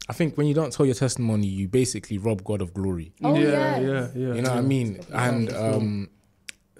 I 0.09 0.13
think 0.13 0.35
when 0.37 0.47
you 0.47 0.53
don't 0.53 0.73
tell 0.73 0.85
your 0.85 0.95
testimony, 0.95 1.47
you 1.47 1.67
basically 1.67 2.17
rob 2.17 2.43
God 2.43 2.61
of 2.61 2.73
glory. 2.73 3.13
Oh, 3.23 3.35
yeah, 3.35 3.41
yes. 3.79 3.81
yeah, 3.81 4.07
yeah. 4.27 4.33
You 4.35 4.41
know 4.41 4.49
what 4.49 4.57
I 4.57 4.61
mean? 4.61 4.99
And 5.13 5.53
um, 5.53 6.09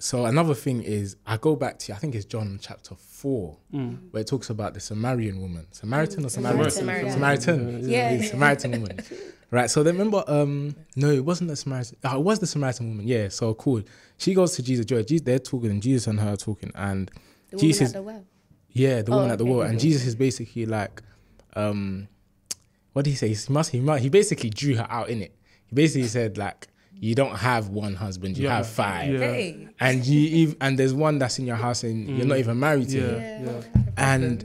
so 0.04 0.26
another 0.26 0.54
thing 0.54 0.82
is, 0.82 1.16
I 1.26 1.36
go 1.38 1.56
back 1.56 1.78
to 1.80 1.94
I 1.94 1.96
think 1.96 2.14
it's 2.14 2.26
John 2.26 2.58
chapter 2.60 2.94
four, 2.94 3.56
Mm. 3.72 3.98
where 4.10 4.20
it 4.20 4.26
talks 4.26 4.50
about 4.50 4.74
the 4.74 4.80
Samaritan 4.80 5.40
woman, 5.40 5.66
Samaritan 5.70 6.24
or 6.26 6.28
Samaritan, 6.28 6.70
Samaritan, 6.70 7.12
Samaritan, 7.12 7.88
yeah. 7.88 8.10
Yeah, 8.10 8.20
yeah. 8.22 8.30
Samaritan 8.30 8.70
woman. 8.72 8.98
Right. 9.50 9.70
So 9.70 9.84
then 9.84 9.94
remember, 9.96 10.24
um, 10.26 10.74
no, 10.96 11.10
it 11.12 11.24
wasn't 11.24 11.48
the 11.48 11.54
Samaritan. 11.54 11.96
Oh, 12.02 12.16
it 12.18 12.24
was 12.24 12.40
the 12.40 12.46
Samaritan 12.46 12.88
woman. 12.88 13.06
Yeah. 13.06 13.28
So 13.28 13.54
cool. 13.54 13.82
She 14.18 14.34
goes 14.34 14.56
to 14.56 14.62
Jesus. 14.64 14.84
Joy. 14.84 15.04
Jesus, 15.04 15.24
they're 15.24 15.38
talking, 15.38 15.70
and 15.70 15.80
Jesus 15.80 16.08
and 16.08 16.18
her 16.18 16.32
are 16.32 16.36
talking, 16.36 16.72
and 16.74 17.08
The 17.50 17.56
woman 17.58 17.60
Jesus. 17.68 17.88
at 17.90 17.94
the 17.94 18.02
well. 18.02 18.24
Yeah, 18.72 19.02
the 19.02 19.12
Oh, 19.12 19.16
woman 19.16 19.30
at 19.30 19.38
the 19.38 19.44
okay. 19.44 19.52
wall, 19.52 19.62
and 19.62 19.78
Jesus 19.78 20.06
is 20.06 20.16
basically 20.16 20.66
like, 20.66 21.02
um, 21.54 22.08
what 22.94 23.04
did 23.04 23.10
he 23.12 23.16
say? 23.16 23.28
He 23.28 23.36
must, 23.52 23.70
he 23.70 23.80
must, 23.80 24.02
he 24.02 24.08
basically 24.08 24.50
drew 24.50 24.74
her 24.74 24.86
out 24.90 25.08
in 25.08 25.22
it. 25.22 25.32
he 25.66 25.74
basically 25.74 26.08
said 26.08 26.36
like 26.36 26.66
you 27.00 27.14
don't 27.14 27.36
have 27.36 27.68
one 27.68 27.94
husband, 27.94 28.36
you 28.38 28.44
Yeah. 28.44 28.56
have 28.56 28.66
five, 28.66 29.12
Yeah. 29.12 29.18
Hey. 29.18 29.68
and 29.80 30.04
you 30.06 30.56
and 30.60 30.78
there's 30.78 30.94
one 30.94 31.18
that's 31.18 31.38
in 31.38 31.46
your 31.46 31.56
house 31.56 31.84
and 31.84 32.08
you're 32.08 32.24
mm. 32.26 32.28
not 32.28 32.38
even 32.38 32.58
married 32.58 32.88
to. 32.90 33.00
him. 33.00 33.46
Yeah, 33.46 33.52
yeah. 33.52 33.82
and 33.96 34.44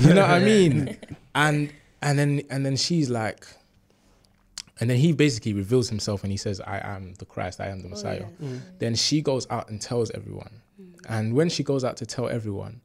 you 0.00 0.14
know 0.14 0.22
what 0.22 0.30
I 0.30 0.38
mean. 0.54 0.96
And 1.34 1.72
and 2.02 2.18
then 2.18 2.42
and 2.50 2.64
then 2.64 2.76
she's 2.76 3.10
like, 3.10 3.46
and 4.80 4.88
then 4.88 4.96
he 4.96 5.12
basically 5.12 5.52
reveals 5.52 5.88
himself 5.88 6.22
and 6.22 6.32
he 6.32 6.38
says, 6.38 6.60
"I 6.60 6.78
am 6.82 7.14
the 7.14 7.26
Christ. 7.26 7.60
I 7.60 7.68
am 7.68 7.80
the 7.80 7.86
oh, 7.86 7.90
Messiah." 7.90 8.24
Mm. 8.42 8.60
Then 8.78 8.94
she 8.94 9.20
goes 9.22 9.46
out 9.50 9.68
and 9.68 9.80
tells 9.80 10.10
everyone, 10.12 10.62
mm. 10.80 10.94
and 11.08 11.34
when 11.34 11.48
she 11.48 11.62
goes 11.62 11.84
out 11.84 11.96
to 11.98 12.06
tell 12.06 12.28
everyone. 12.28 12.80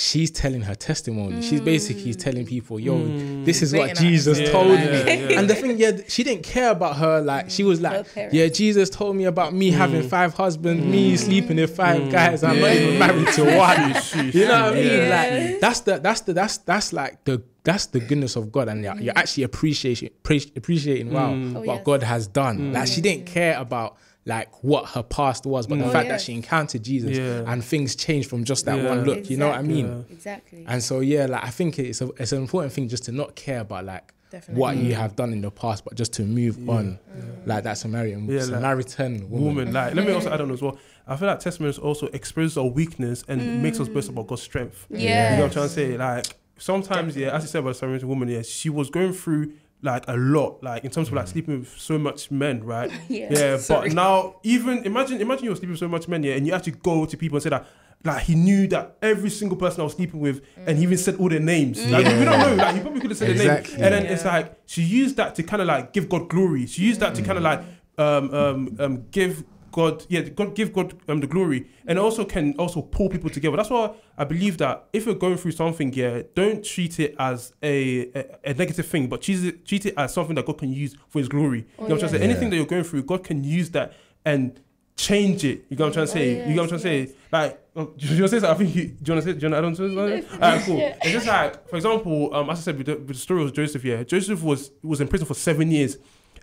She's 0.00 0.30
telling 0.30 0.60
her 0.60 0.76
testimony. 0.76 1.42
She's 1.42 1.60
basically 1.60 2.14
telling 2.14 2.46
people, 2.46 2.78
"Yo, 2.78 2.94
mm. 2.94 3.44
this 3.44 3.62
is 3.62 3.74
what 3.74 3.96
Jesus 3.96 4.38
Yeah, 4.38 4.52
told 4.52 4.78
yeah, 4.78 4.92
me." 4.92 5.32
yeah. 5.32 5.40
And 5.40 5.50
the 5.50 5.56
thing, 5.56 5.76
yeah, 5.76 5.90
she 6.06 6.22
didn't 6.22 6.44
care 6.44 6.70
about 6.70 6.98
her. 6.98 7.20
Like 7.20 7.50
she 7.50 7.64
was 7.64 7.80
like, 7.80 8.06
"Yeah, 8.30 8.46
Jesus 8.46 8.90
told 8.90 9.16
me 9.16 9.24
about 9.24 9.54
me 9.54 9.72
having 9.72 10.02
mm. 10.04 10.08
five 10.08 10.34
husbands, 10.34 10.84
me 10.84 11.16
sleeping 11.16 11.56
with 11.56 11.74
five 11.74 12.02
mm. 12.02 12.12
guys. 12.12 12.44
I'm 12.44 12.60
not 12.60 12.70
even 12.74 12.96
married 12.96 13.26
to 13.32 13.44
one." 13.58 13.76
Sheesh, 13.94 14.34
You 14.34 14.46
know 14.46 14.66
what 14.66 14.72
I 14.72 14.76
mean? 14.76 14.86
Yeah. 14.86 15.48
Like 15.50 15.60
that's 15.60 15.80
the 15.80 15.98
that's 15.98 16.20
the 16.20 16.32
that's 16.32 16.58
that's 16.58 16.92
like 16.92 17.24
the 17.24 17.42
that's 17.64 17.86
the 17.86 17.98
goodness 17.98 18.36
of 18.36 18.52
God, 18.52 18.68
and 18.68 18.84
you're, 18.84 19.00
you're 19.00 19.18
actually 19.18 19.42
appreciating 19.42 20.10
appreciating 20.22 21.12
wow 21.12 21.32
Oh, 21.32 21.62
what 21.62 21.74
yes. 21.74 21.84
God 21.84 22.02
has 22.04 22.28
done. 22.28 22.72
Like 22.72 22.86
she 22.86 23.00
didn't 23.00 23.26
care 23.26 23.58
about 23.58 23.96
like 24.28 24.62
what 24.62 24.84
her 24.90 25.02
past 25.02 25.46
was, 25.46 25.66
but 25.66 25.78
the 25.78 25.86
Oh, 25.86 25.90
fact 25.90 26.08
that 26.10 26.20
she 26.20 26.34
encountered 26.34 26.82
Jesus 26.84 27.16
Yeah. 27.16 27.50
and 27.50 27.64
things 27.64 27.96
changed 27.96 28.28
from 28.28 28.44
just 28.44 28.66
that 28.66 28.76
Yeah. 28.76 28.90
one 28.90 29.04
look. 29.04 29.28
You 29.30 29.38
know 29.38 29.48
what 29.48 29.58
I 29.58 29.62
mean? 29.62 30.04
Exactly. 30.10 30.64
And 30.68 30.82
so 30.84 31.00
yeah, 31.00 31.24
like 31.26 31.42
I 31.42 31.50
think 31.50 31.78
it's 31.78 32.00
a, 32.02 32.10
it's 32.18 32.32
an 32.32 32.42
important 32.42 32.72
thing 32.74 32.88
just 32.88 33.04
to 33.06 33.12
not 33.12 33.34
care 33.34 33.60
about 33.60 33.86
like 33.86 34.12
Definitely. 34.30 34.60
what 34.60 34.76
you 34.76 34.92
mm. 34.92 34.96
have 34.96 35.16
done 35.16 35.32
in 35.32 35.40
the 35.40 35.50
past, 35.50 35.82
but 35.86 35.94
just 35.94 36.12
to 36.14 36.22
move 36.24 36.56
on, 36.68 36.98
mm. 37.16 37.46
like 37.46 37.64
that 37.64 37.78
Samaritan 37.78 38.26
Yeah, 38.26 38.40
like- 38.40 38.44
Samaritan 38.44 39.30
woman. 39.30 39.46
woman. 39.46 39.72
Like, 39.72 39.94
let 39.94 40.06
me 40.06 40.12
also 40.12 40.30
add 40.34 40.42
on 40.42 40.50
as 40.50 40.60
well. 40.60 40.76
I 41.06 41.16
feel 41.16 41.26
like 41.28 41.40
testimonies 41.40 41.78
also 41.78 42.08
exposes 42.08 42.58
our 42.58 42.66
weakness 42.66 43.24
and 43.28 43.62
makes 43.62 43.80
us 43.80 43.88
boast 43.88 44.10
about 44.10 44.26
God's 44.26 44.42
strength. 44.42 44.86
Yeah, 44.90 44.98
You 45.30 45.36
know 45.38 45.42
what 45.44 45.46
I'm 45.46 45.52
trying 45.52 45.68
to 45.68 45.74
say? 45.74 45.96
Like 45.96 46.26
sometimes, 46.58 47.16
yeah, 47.16 47.34
as 47.34 47.44
you 47.44 47.48
said 47.48 47.60
about 47.60 47.70
the 47.70 47.74
Samaritan 47.78 48.08
woman, 48.08 48.28
yeah, 48.28 48.42
she 48.42 48.68
was 48.68 48.90
going 48.90 49.14
through 49.14 49.54
like 49.82 50.04
a 50.08 50.16
lot, 50.16 50.62
like 50.62 50.84
in 50.84 50.90
terms 50.90 51.08
of 51.08 51.14
like 51.14 51.28
sleeping 51.28 51.60
with 51.60 51.68
so 51.78 51.98
much 51.98 52.30
men, 52.30 52.64
right? 52.64 52.90
Yeah. 53.08 53.28
Yeah, 53.30 53.56
Sorry. 53.58 53.88
but 53.88 53.94
now 53.94 54.36
even 54.42 54.84
imagine 54.84 55.20
imagine 55.20 55.44
you're 55.46 55.54
sleeping 55.56 55.70
with 55.70 55.78
so 55.80 55.88
much 55.88 56.08
men, 56.08 56.22
yeah, 56.22 56.34
and 56.34 56.46
you 56.46 56.52
actually 56.52 56.72
go 56.82 57.06
to 57.06 57.16
people 57.16 57.36
and 57.36 57.42
say 57.42 57.50
that 57.50 57.66
like 58.04 58.22
he 58.22 58.34
knew 58.34 58.66
that 58.68 58.96
every 59.02 59.30
single 59.30 59.56
person 59.58 59.80
I 59.80 59.84
was 59.84 59.94
sleeping 59.94 60.20
with, 60.20 60.42
and 60.66 60.76
he 60.78 60.84
even 60.84 60.98
said 60.98 61.16
all 61.16 61.28
their 61.28 61.40
names. 61.40 61.84
Like 61.90 62.04
we 62.04 62.24
don't 62.24 62.40
know, 62.40 62.54
like 62.54 62.74
he 62.74 62.80
probably 62.80 63.00
could 63.00 63.10
have 63.10 63.18
said 63.18 63.36
their 63.36 63.62
name, 63.62 63.64
and 63.74 63.94
then 63.94 64.06
it's 64.06 64.24
like 64.24 64.56
she 64.66 64.82
used 64.82 65.16
that 65.16 65.34
to 65.36 65.42
kind 65.42 65.62
of 65.62 65.68
like 65.68 65.92
give 65.92 66.08
God 66.08 66.28
glory. 66.28 66.66
She 66.66 66.82
used 66.82 67.00
that 67.00 67.14
to 67.16 67.22
kind 67.22 67.38
of 67.38 67.44
like 67.44 67.60
um 67.98 68.34
um 68.34 68.76
um 68.78 69.04
give. 69.10 69.44
God, 69.78 70.04
yeah, 70.08 70.22
God 70.22 70.56
give 70.56 70.72
God 70.72 70.92
um, 71.08 71.20
the 71.20 71.28
glory, 71.28 71.68
and 71.86 72.00
also 72.00 72.24
can 72.24 72.52
also 72.58 72.82
pull 72.82 73.08
people 73.08 73.30
together. 73.30 73.56
That's 73.56 73.70
why 73.70 73.92
I 74.16 74.24
believe 74.24 74.58
that 74.58 74.88
if 74.92 75.06
you're 75.06 75.14
going 75.14 75.36
through 75.36 75.52
something, 75.52 75.92
yeah, 75.92 76.22
don't 76.34 76.64
treat 76.64 76.98
it 76.98 77.14
as 77.16 77.52
a 77.62 78.10
a, 78.12 78.50
a 78.50 78.54
negative 78.54 78.86
thing, 78.88 79.06
but 79.06 79.22
treat 79.22 79.44
it 79.44 79.64
treat 79.64 79.86
it 79.86 79.94
as 79.96 80.12
something 80.12 80.34
that 80.34 80.46
God 80.46 80.58
can 80.58 80.72
use 80.72 80.96
for 81.08 81.20
His 81.20 81.28
glory. 81.28 81.58
you 81.58 81.64
know 81.64 81.68
what 81.76 81.92
I'm 81.92 81.98
trying 82.00 82.00
to 82.00 82.08
say? 82.08 82.18
yeah. 82.18 82.24
Anything 82.24 82.50
that 82.50 82.56
you're 82.56 82.66
going 82.66 82.82
through, 82.82 83.04
God 83.04 83.22
can 83.22 83.44
use 83.44 83.70
that 83.70 83.92
and 84.24 84.60
change 84.96 85.44
it. 85.44 85.64
You 85.68 85.76
know 85.76 85.84
what 85.84 85.88
I'm 85.90 85.92
trying 85.92 86.06
to 86.06 86.12
say? 86.12 86.48
you 86.48 86.56
know 86.56 86.62
what 86.62 86.72
I'm 86.72 86.80
trying 86.80 87.06
to 87.06 87.06
say? 87.06 87.14
Like, 87.30 87.60
um, 87.76 87.94
do 87.96 88.06
you 88.06 88.22
want 88.22 88.30
to 88.32 88.40
say 88.40 88.40
something? 88.40 88.50
I 88.50 88.54
think 88.54 88.74
you, 88.74 88.82
do 88.82 89.12
you 89.12 89.12
want 89.14 89.24
to 89.24 89.32
say? 89.32 89.38
Do 89.38 89.46
you 89.46 89.52
want 89.52 89.52
to 89.52 89.58
add 89.58 89.64
on 89.64 89.74
to 89.74 89.88
this? 89.88 90.32
Alright, 90.32 90.62
cool. 90.62 90.78
It's 91.02 91.12
just 91.12 91.26
like, 91.28 91.68
for 91.68 91.76
example, 91.76 92.34
um, 92.34 92.50
as 92.50 92.58
I 92.58 92.62
said 92.62 92.78
with 92.78 92.86
the, 92.86 92.96
with 92.96 93.06
the 93.10 93.14
story 93.14 93.44
of 93.44 93.52
Joseph, 93.52 93.84
yeah, 93.84 94.02
Joseph 94.02 94.42
was 94.42 94.72
was 94.82 95.00
in 95.00 95.06
prison 95.06 95.28
for 95.28 95.34
seven 95.34 95.70
years. 95.70 95.98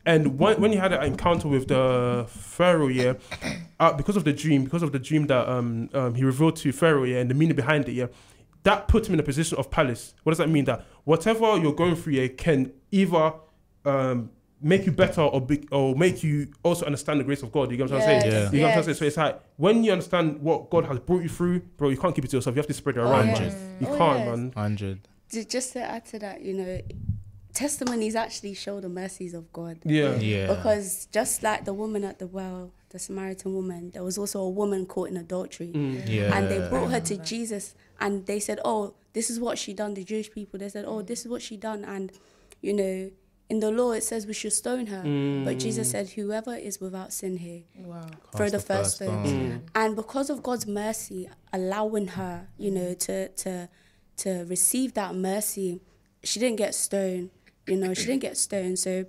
And 0.05 0.37
when, 0.37 0.61
when 0.61 0.71
he 0.71 0.77
had 0.77 0.93
an 0.93 1.03
encounter 1.03 1.47
with 1.47 1.67
the 1.67 2.25
Pharaoh, 2.29 2.87
yeah, 2.87 3.13
uh, 3.79 3.93
because 3.93 4.15
of 4.15 4.23
the 4.23 4.33
dream, 4.33 4.63
because 4.63 4.83
of 4.83 4.91
the 4.91 4.99
dream 4.99 5.27
that 5.27 5.49
um, 5.49 5.89
um, 5.93 6.13
he 6.13 6.23
revealed 6.23 6.55
to 6.57 6.71
Pharaoh, 6.71 7.03
yeah, 7.05 7.19
and 7.19 7.29
the 7.29 7.33
meaning 7.33 7.55
behind 7.55 7.89
it, 7.89 7.93
yeah, 7.93 8.07
that 8.63 8.87
put 8.87 9.07
him 9.07 9.13
in 9.15 9.19
a 9.19 9.23
position 9.23 9.57
of 9.57 9.71
palace. 9.71 10.13
What 10.23 10.31
does 10.31 10.37
that 10.37 10.49
mean? 10.49 10.65
That 10.65 10.85
whatever 11.05 11.57
you're 11.57 11.73
going 11.73 11.95
through, 11.95 12.13
yeah, 12.13 12.27
can 12.27 12.71
either 12.91 13.33
um, 13.83 14.29
make 14.61 14.85
you 14.85 14.91
better 14.91 15.21
or 15.21 15.41
be, 15.41 15.67
or 15.71 15.95
make 15.95 16.23
you 16.23 16.47
also 16.63 16.85
understand 16.85 17.19
the 17.19 17.23
grace 17.23 17.41
of 17.43 17.51
God. 17.51 17.71
You 17.71 17.77
get 17.77 17.89
what 17.89 18.01
I'm 18.01 18.01
trying 18.07 18.21
to 18.21 18.29
say? 18.29 18.29
You 18.29 18.31
get 18.33 18.43
what 18.43 18.53
I'm 18.53 18.59
trying 18.59 18.71
to 18.71 18.75
yes. 18.77 18.85
say? 18.85 18.93
So 18.93 19.05
it's 19.05 19.17
like 19.17 19.41
when 19.57 19.83
you 19.83 19.91
understand 19.91 20.39
what 20.41 20.69
God 20.69 20.85
has 20.85 20.99
brought 20.99 21.23
you 21.23 21.29
through, 21.29 21.61
bro, 21.77 21.89
you 21.89 21.97
can't 21.97 22.13
keep 22.15 22.25
it 22.25 22.29
to 22.29 22.37
yourself. 22.37 22.55
You 22.55 22.59
have 22.59 22.67
to 22.67 22.73
spread 22.73 22.97
it 22.97 23.01
Oh, 23.01 23.09
around, 23.11 23.27
yes. 23.29 23.53
man. 23.53 23.77
You 23.81 23.87
Oh, 23.87 23.97
can't, 23.97 24.19
yes. 24.19 24.27
man. 24.37 24.51
Hundred. 24.55 25.07
Just 25.49 25.73
to 25.73 25.81
add 25.83 26.05
to 26.05 26.19
that, 26.19 26.41
you 26.41 26.53
know, 26.53 26.79
testimonies 27.55 28.15
actually 28.15 28.53
show 28.53 28.79
the 28.79 28.89
mercies 28.89 29.33
of 29.33 29.51
God. 29.51 29.79
Yeah. 29.83 30.15
Yeah. 30.17 30.47
Because 30.47 31.07
just 31.11 31.41
like 31.41 31.65
the 31.65 31.73
woman 31.73 32.03
at 32.03 32.19
the 32.19 32.27
well, 32.27 32.71
the 32.89 32.99
Samaritan 32.99 33.55
woman, 33.55 33.91
there 33.91 34.03
was 34.03 34.17
also 34.17 34.41
a 34.41 34.49
woman 34.49 34.85
caught 34.85 35.09
in 35.09 35.17
adultery. 35.17 35.71
Mm. 35.73 36.07
Yeah. 36.07 36.37
And 36.37 36.49
they 36.49 36.59
brought 36.69 36.91
her 36.91 36.99
to 36.99 37.17
Jesus 37.17 37.73
and 37.99 38.25
they 38.25 38.39
said, 38.39 38.59
Oh, 38.63 38.93
this 39.13 39.29
is 39.29 39.39
what 39.39 39.57
she 39.57 39.73
done, 39.73 39.93
the 39.93 40.03
Jewish 40.03 40.29
people. 40.29 40.59
They 40.59 40.69
said, 40.69 40.85
Oh, 40.85 41.01
this 41.01 41.21
is 41.21 41.27
what 41.27 41.41
she 41.41 41.57
done. 41.57 41.83
And, 41.85 42.11
you 42.61 42.73
know, 42.73 43.11
in 43.47 43.59
the 43.59 43.71
law 43.71 43.91
it 43.91 44.03
says 44.03 44.25
we 44.25 44.33
should 44.33 44.53
stone 44.53 44.87
her. 44.87 45.01
But 45.45 45.57
Jesus 45.57 45.87
mm. 45.87 45.91
said, 45.91 46.09
Whoever 46.09 46.55
is 46.55 46.81
without 46.81 47.13
sin 47.13 47.37
here, 47.37 47.63
Wow. 47.77 48.05
throw 48.35 48.47
the 48.47 48.57
the 48.57 48.59
first 48.59 48.67
first 48.67 48.95
stone. 48.97 49.25
stone. 49.25 49.51
Mm. 49.51 49.61
And 49.75 49.95
because 49.95 50.29
of 50.29 50.43
God's 50.43 50.67
mercy, 50.67 51.29
allowing 51.53 52.07
her, 52.07 52.47
you 52.57 52.71
know, 52.71 52.93
to 52.93 53.29
to 53.29 53.69
to 54.17 54.45
receive 54.45 54.93
that 54.93 55.15
mercy, 55.15 55.81
she 56.23 56.39
didn't 56.39 56.57
get 56.57 56.75
stoned. 56.75 57.29
You 57.67 57.77
know, 57.77 57.93
she 57.93 58.05
didn't 58.05 58.21
get 58.21 58.37
stoned. 58.37 58.79
So 58.79 59.05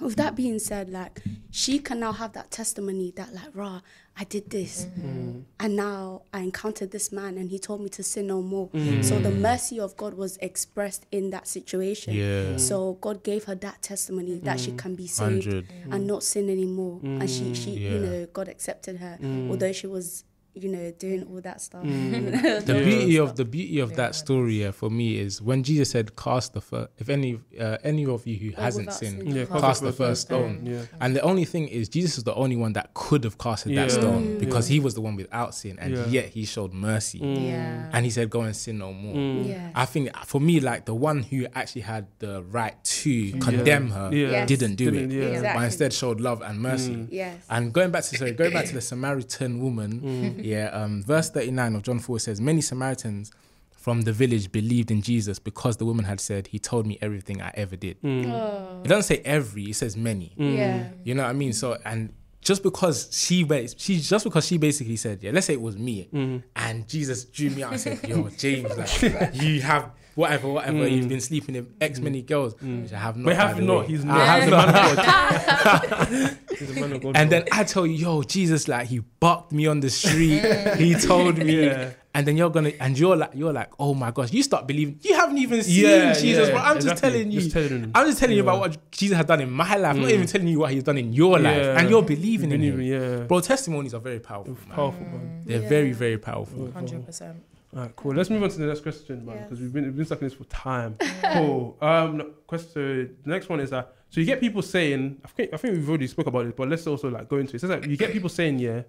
with 0.00 0.16
that 0.16 0.36
being 0.36 0.58
said, 0.58 0.88
like 0.88 1.22
she 1.50 1.78
can 1.78 2.00
now 2.00 2.12
have 2.12 2.32
that 2.34 2.50
testimony 2.50 3.12
that 3.16 3.34
like, 3.34 3.48
rah, 3.54 3.80
I 4.16 4.24
did 4.24 4.50
this. 4.50 4.84
Mm-hmm. 4.84 5.40
And 5.60 5.76
now 5.76 6.22
I 6.32 6.40
encountered 6.40 6.90
this 6.90 7.12
man 7.12 7.38
and 7.38 7.50
he 7.50 7.58
told 7.58 7.80
me 7.80 7.88
to 7.90 8.02
sin 8.02 8.26
no 8.28 8.42
more. 8.42 8.68
Mm. 8.70 9.04
So 9.04 9.18
the 9.18 9.30
mercy 9.30 9.78
of 9.78 9.96
God 9.96 10.14
was 10.14 10.36
expressed 10.38 11.06
in 11.12 11.30
that 11.30 11.46
situation. 11.46 12.14
Yeah. 12.14 12.56
So 12.56 12.94
God 13.00 13.22
gave 13.22 13.44
her 13.44 13.54
that 13.56 13.82
testimony 13.82 14.38
that 14.40 14.60
she 14.60 14.72
mm. 14.72 14.78
can 14.78 14.94
be 14.94 15.06
saved 15.06 15.46
and 15.46 16.06
not 16.06 16.22
sin 16.22 16.50
anymore. 16.50 17.00
And 17.02 17.28
she, 17.28 17.54
she 17.54 17.70
you 17.70 17.98
mm. 17.98 18.02
know, 18.02 18.26
God 18.32 18.48
accepted 18.48 18.96
her, 18.98 19.18
although 19.50 19.72
she 19.72 19.86
was, 19.86 20.24
you 20.54 20.68
know, 20.70 20.90
doing 20.98 21.24
all 21.30 21.40
that 21.42 21.60
stuff. 21.60 21.84
Mm. 21.84 22.64
The 22.66 22.74
Yeah. 22.74 22.84
beauty 22.84 23.16
of 23.18 23.36
the 23.36 23.44
beauty 23.44 23.78
of 23.78 23.94
that 23.96 24.14
story 24.14 24.62
yeah, 24.62 24.72
for 24.72 24.90
me 24.90 25.18
is 25.18 25.40
when 25.40 25.62
Jesus 25.62 25.90
said, 25.90 26.16
"Cast 26.16 26.52
the 26.54 26.60
first, 26.60 26.88
if 26.98 27.08
any 27.08 27.38
uh, 27.60 27.78
any 27.84 28.04
of 28.06 28.26
you 28.26 28.36
who 28.36 28.50
Or 28.58 28.62
hasn't 28.64 28.92
sinned, 28.92 29.22
sin. 29.22 29.36
Yeah, 29.36 29.44
cast 29.44 29.82
the 29.82 29.92
first 29.92 30.22
stone." 30.22 30.62
Yeah. 30.64 30.82
And 31.00 31.14
the 31.14 31.20
only 31.22 31.44
thing 31.44 31.68
is, 31.68 31.88
Jesus 31.88 32.18
is 32.18 32.24
the 32.24 32.34
only 32.34 32.56
one 32.56 32.72
that 32.72 32.92
could 32.94 33.22
have 33.24 33.38
casted 33.38 33.76
that 33.76 33.88
Yeah. 33.90 34.00
stone 34.00 34.24
mm. 34.24 34.38
because 34.40 34.68
Yeah. 34.68 34.74
he 34.74 34.80
was 34.80 34.94
the 34.94 35.00
one 35.00 35.14
without 35.16 35.54
sin, 35.54 35.78
and 35.78 35.94
Yeah. 35.94 36.06
yet 36.08 36.26
he 36.30 36.44
showed 36.44 36.72
mercy, 36.72 37.20
mm. 37.20 37.46
Yeah. 37.46 37.90
and 37.92 38.04
he 38.04 38.10
said, 38.10 38.28
"Go 38.30 38.40
and 38.40 38.56
sin 38.56 38.78
no 38.78 38.92
more." 38.92 39.14
Yeah. 39.44 39.70
I 39.74 39.84
think 39.84 40.10
for 40.26 40.40
me, 40.40 40.58
like 40.60 40.86
the 40.86 40.94
one 40.94 41.22
who 41.22 41.46
actually 41.54 41.82
had 41.82 42.06
the 42.18 42.42
right 42.42 42.74
to 43.02 43.30
condemn 43.38 43.90
her 43.90 44.10
Yeah. 44.12 44.30
Yes. 44.30 44.48
didn't 44.48 44.74
do 44.76 44.90
Didn't, 44.90 45.12
it, 45.12 45.42
yeah. 45.42 45.54
but 45.54 45.62
instead 45.64 45.92
showed 45.92 46.20
love 46.20 46.42
and 46.42 46.60
mercy. 46.60 47.06
Yes. 47.10 47.44
And 47.48 47.72
going 47.72 47.90
back 47.92 48.02
to 48.04 48.16
sorry, 48.16 48.32
going 48.32 48.52
back 48.52 48.66
to 48.66 48.74
the 48.74 48.80
Samaritan 48.92 49.60
woman, 49.62 50.37
yeah, 50.44 50.66
um, 50.68 51.02
verse 51.02 51.30
thirty 51.30 51.50
nine 51.50 51.74
of 51.74 51.82
John 51.82 51.98
four 51.98 52.18
says, 52.18 52.40
Many 52.40 52.60
Samaritans 52.60 53.32
from 53.70 54.02
the 54.02 54.12
village 54.12 54.50
believed 54.52 54.90
in 54.90 55.00
Jesus 55.02 55.38
because 55.38 55.76
the 55.76 55.84
woman 55.84 56.04
had 56.04 56.20
said, 56.20 56.48
He 56.48 56.58
told 56.58 56.86
me 56.86 56.98
everything 57.00 57.40
I 57.40 57.52
ever 57.54 57.76
did. 57.76 58.00
Mm. 58.02 58.30
Oh, 58.30 58.82
It 58.84 58.88
doesn't 58.88 59.04
say 59.04 59.22
every, 59.24 59.64
it 59.64 59.76
says 59.76 59.96
many. 59.96 60.34
Mm. 60.38 60.56
yeah. 60.56 60.88
You 61.04 61.14
know 61.14 61.22
what 61.22 61.30
I 61.30 61.32
mean? 61.32 61.52
So 61.52 61.78
and 61.84 62.12
just 62.40 62.62
because 62.62 63.08
she 63.12 63.44
went, 63.44 63.74
she 63.78 63.98
just 63.98 64.24
because 64.24 64.46
she 64.46 64.58
basically 64.58 64.96
said, 64.96 65.22
yeah, 65.22 65.30
let's 65.32 65.46
say 65.46 65.54
it 65.54 65.60
was 65.60 65.76
me, 65.76 66.08
mm. 66.12 66.42
and 66.56 66.88
Jesus 66.88 67.24
drew 67.24 67.50
me 67.50 67.62
out 67.62 67.72
and 67.72 67.80
said, 67.80 68.06
yo, 68.08 68.28
James, 68.38 68.76
like 68.76 69.34
you 69.34 69.60
have 69.60 69.90
whatever, 70.18 70.48
whatever, 70.48 70.88
you've 70.88 71.04
mm. 71.04 71.10
been 71.10 71.20
sleeping 71.20 71.54
with 71.54 71.68
X 71.80 72.00
mm. 72.00 72.02
many 72.02 72.22
girls, 72.22 72.54
mm. 72.54 72.82
which 72.82 72.92
I 72.92 72.98
have 72.98 73.16
not. 73.16 73.24
But 73.26 73.36
by 73.36 73.46
have 73.46 73.56
the 73.56 73.62
not. 73.62 73.80
way. 73.82 73.86
He's 73.86 74.04
I 74.04 74.06
not. 74.08 74.26
have 74.26 74.50
not. 74.50 74.66
man 74.74 74.90
of 74.90 74.96
God. 74.96 76.58
He's 76.58 76.70
a 76.70 76.80
man 76.80 76.92
of 76.92 77.02
God. 77.02 77.16
And 77.16 77.30
then 77.30 77.44
I 77.52 77.62
tell 77.62 77.86
you, 77.86 77.92
yo, 77.94 78.22
Jesus, 78.24 78.66
like 78.66 78.88
he 78.88 78.98
bucked 78.98 79.52
me 79.52 79.68
on 79.68 79.78
the 79.78 79.88
street. 79.90 80.42
he 80.76 80.94
told 81.10 81.38
me, 81.38 81.66
Yeah. 81.66 81.92
and 82.14 82.26
then 82.26 82.36
you're 82.36 82.50
gonna, 82.50 82.72
and 82.80 82.98
you're 82.98 83.14
like, 83.14 83.30
you're 83.34 83.52
like, 83.52 83.70
oh 83.78 83.94
my 83.94 84.10
gosh, 84.10 84.32
you 84.32 84.42
start 84.42 84.66
believing. 84.66 84.98
You 85.02 85.14
haven't 85.14 85.38
even 85.38 85.62
seen 85.62 85.84
Yeah, 85.84 86.12
Jesus, 86.14 86.48
yeah, 86.48 86.54
bro. 86.54 86.62
I'm 86.64 86.80
just 86.80 86.96
telling 87.00 87.30
you. 87.30 87.40
Just 87.40 87.52
telling 87.52 87.68
him. 87.68 87.92
I'm 87.94 88.06
just 88.08 88.18
telling 88.18 88.36
you 88.36 88.42
about 88.42 88.58
what 88.58 88.90
Jesus 88.90 89.16
has 89.16 89.26
done 89.26 89.40
in 89.40 89.52
my 89.52 89.76
life. 89.76 89.94
I'm 89.94 90.02
not 90.02 90.10
even 90.10 90.26
telling 90.26 90.48
you 90.48 90.58
what 90.58 90.72
He's 90.72 90.82
done 90.82 90.98
in 90.98 91.12
your 91.12 91.38
life, 91.38 91.78
and 91.78 91.88
you're 91.88 92.02
believing 92.02 92.50
in 92.50 92.58
Believing, 92.60 92.86
Him. 92.88 93.18
yeah. 93.20 93.24
Bro, 93.26 93.40
testimonies 93.40 93.94
are 93.94 94.00
very 94.00 94.18
powerful. 94.18 94.54
man. 94.66 94.74
Powerful, 94.74 95.04
man. 95.04 95.42
They're 95.44 95.62
Yeah. 95.62 95.68
very, 95.68 95.92
very 95.92 96.18
powerful. 96.18 96.72
Hundred 96.72 97.06
percent. 97.06 97.36
All 97.74 97.82
right, 97.82 97.96
cool. 97.96 98.14
Let's 98.14 98.30
move 98.30 98.42
on 98.42 98.48
to 98.48 98.58
the 98.58 98.66
next 98.66 98.80
question, 98.80 99.26
man, 99.26 99.36
Yes. 99.36 99.44
because 99.44 99.60
we've 99.60 99.72
been 99.72 99.84
we've 99.84 99.96
been 99.96 100.06
stuck 100.06 100.22
in 100.22 100.28
this 100.28 100.34
for 100.34 100.44
time. 100.44 100.96
cool. 101.34 101.76
Um, 101.82 102.16
no, 102.16 102.24
question. 102.46 103.16
The 103.22 103.30
next 103.30 103.48
one 103.48 103.60
is 103.60 103.70
that 103.70 103.92
so 104.08 104.20
you 104.20 104.26
get 104.26 104.40
people 104.40 104.62
saying 104.62 105.20
I 105.24 105.28
think 105.28 105.52
I 105.52 105.58
think 105.58 105.74
we've 105.74 105.88
already 105.88 106.06
spoke 106.06 106.26
about 106.26 106.46
it, 106.46 106.56
but 106.56 106.68
let's 106.68 106.86
also 106.86 107.10
like 107.10 107.28
go 107.28 107.36
into 107.36 107.56
it. 107.56 107.60
So 107.60 107.68
says 107.68 107.80
that 107.80 107.90
you 107.90 107.96
get 107.96 108.12
people 108.12 108.30
saying 108.30 108.58
yeah 108.58 108.82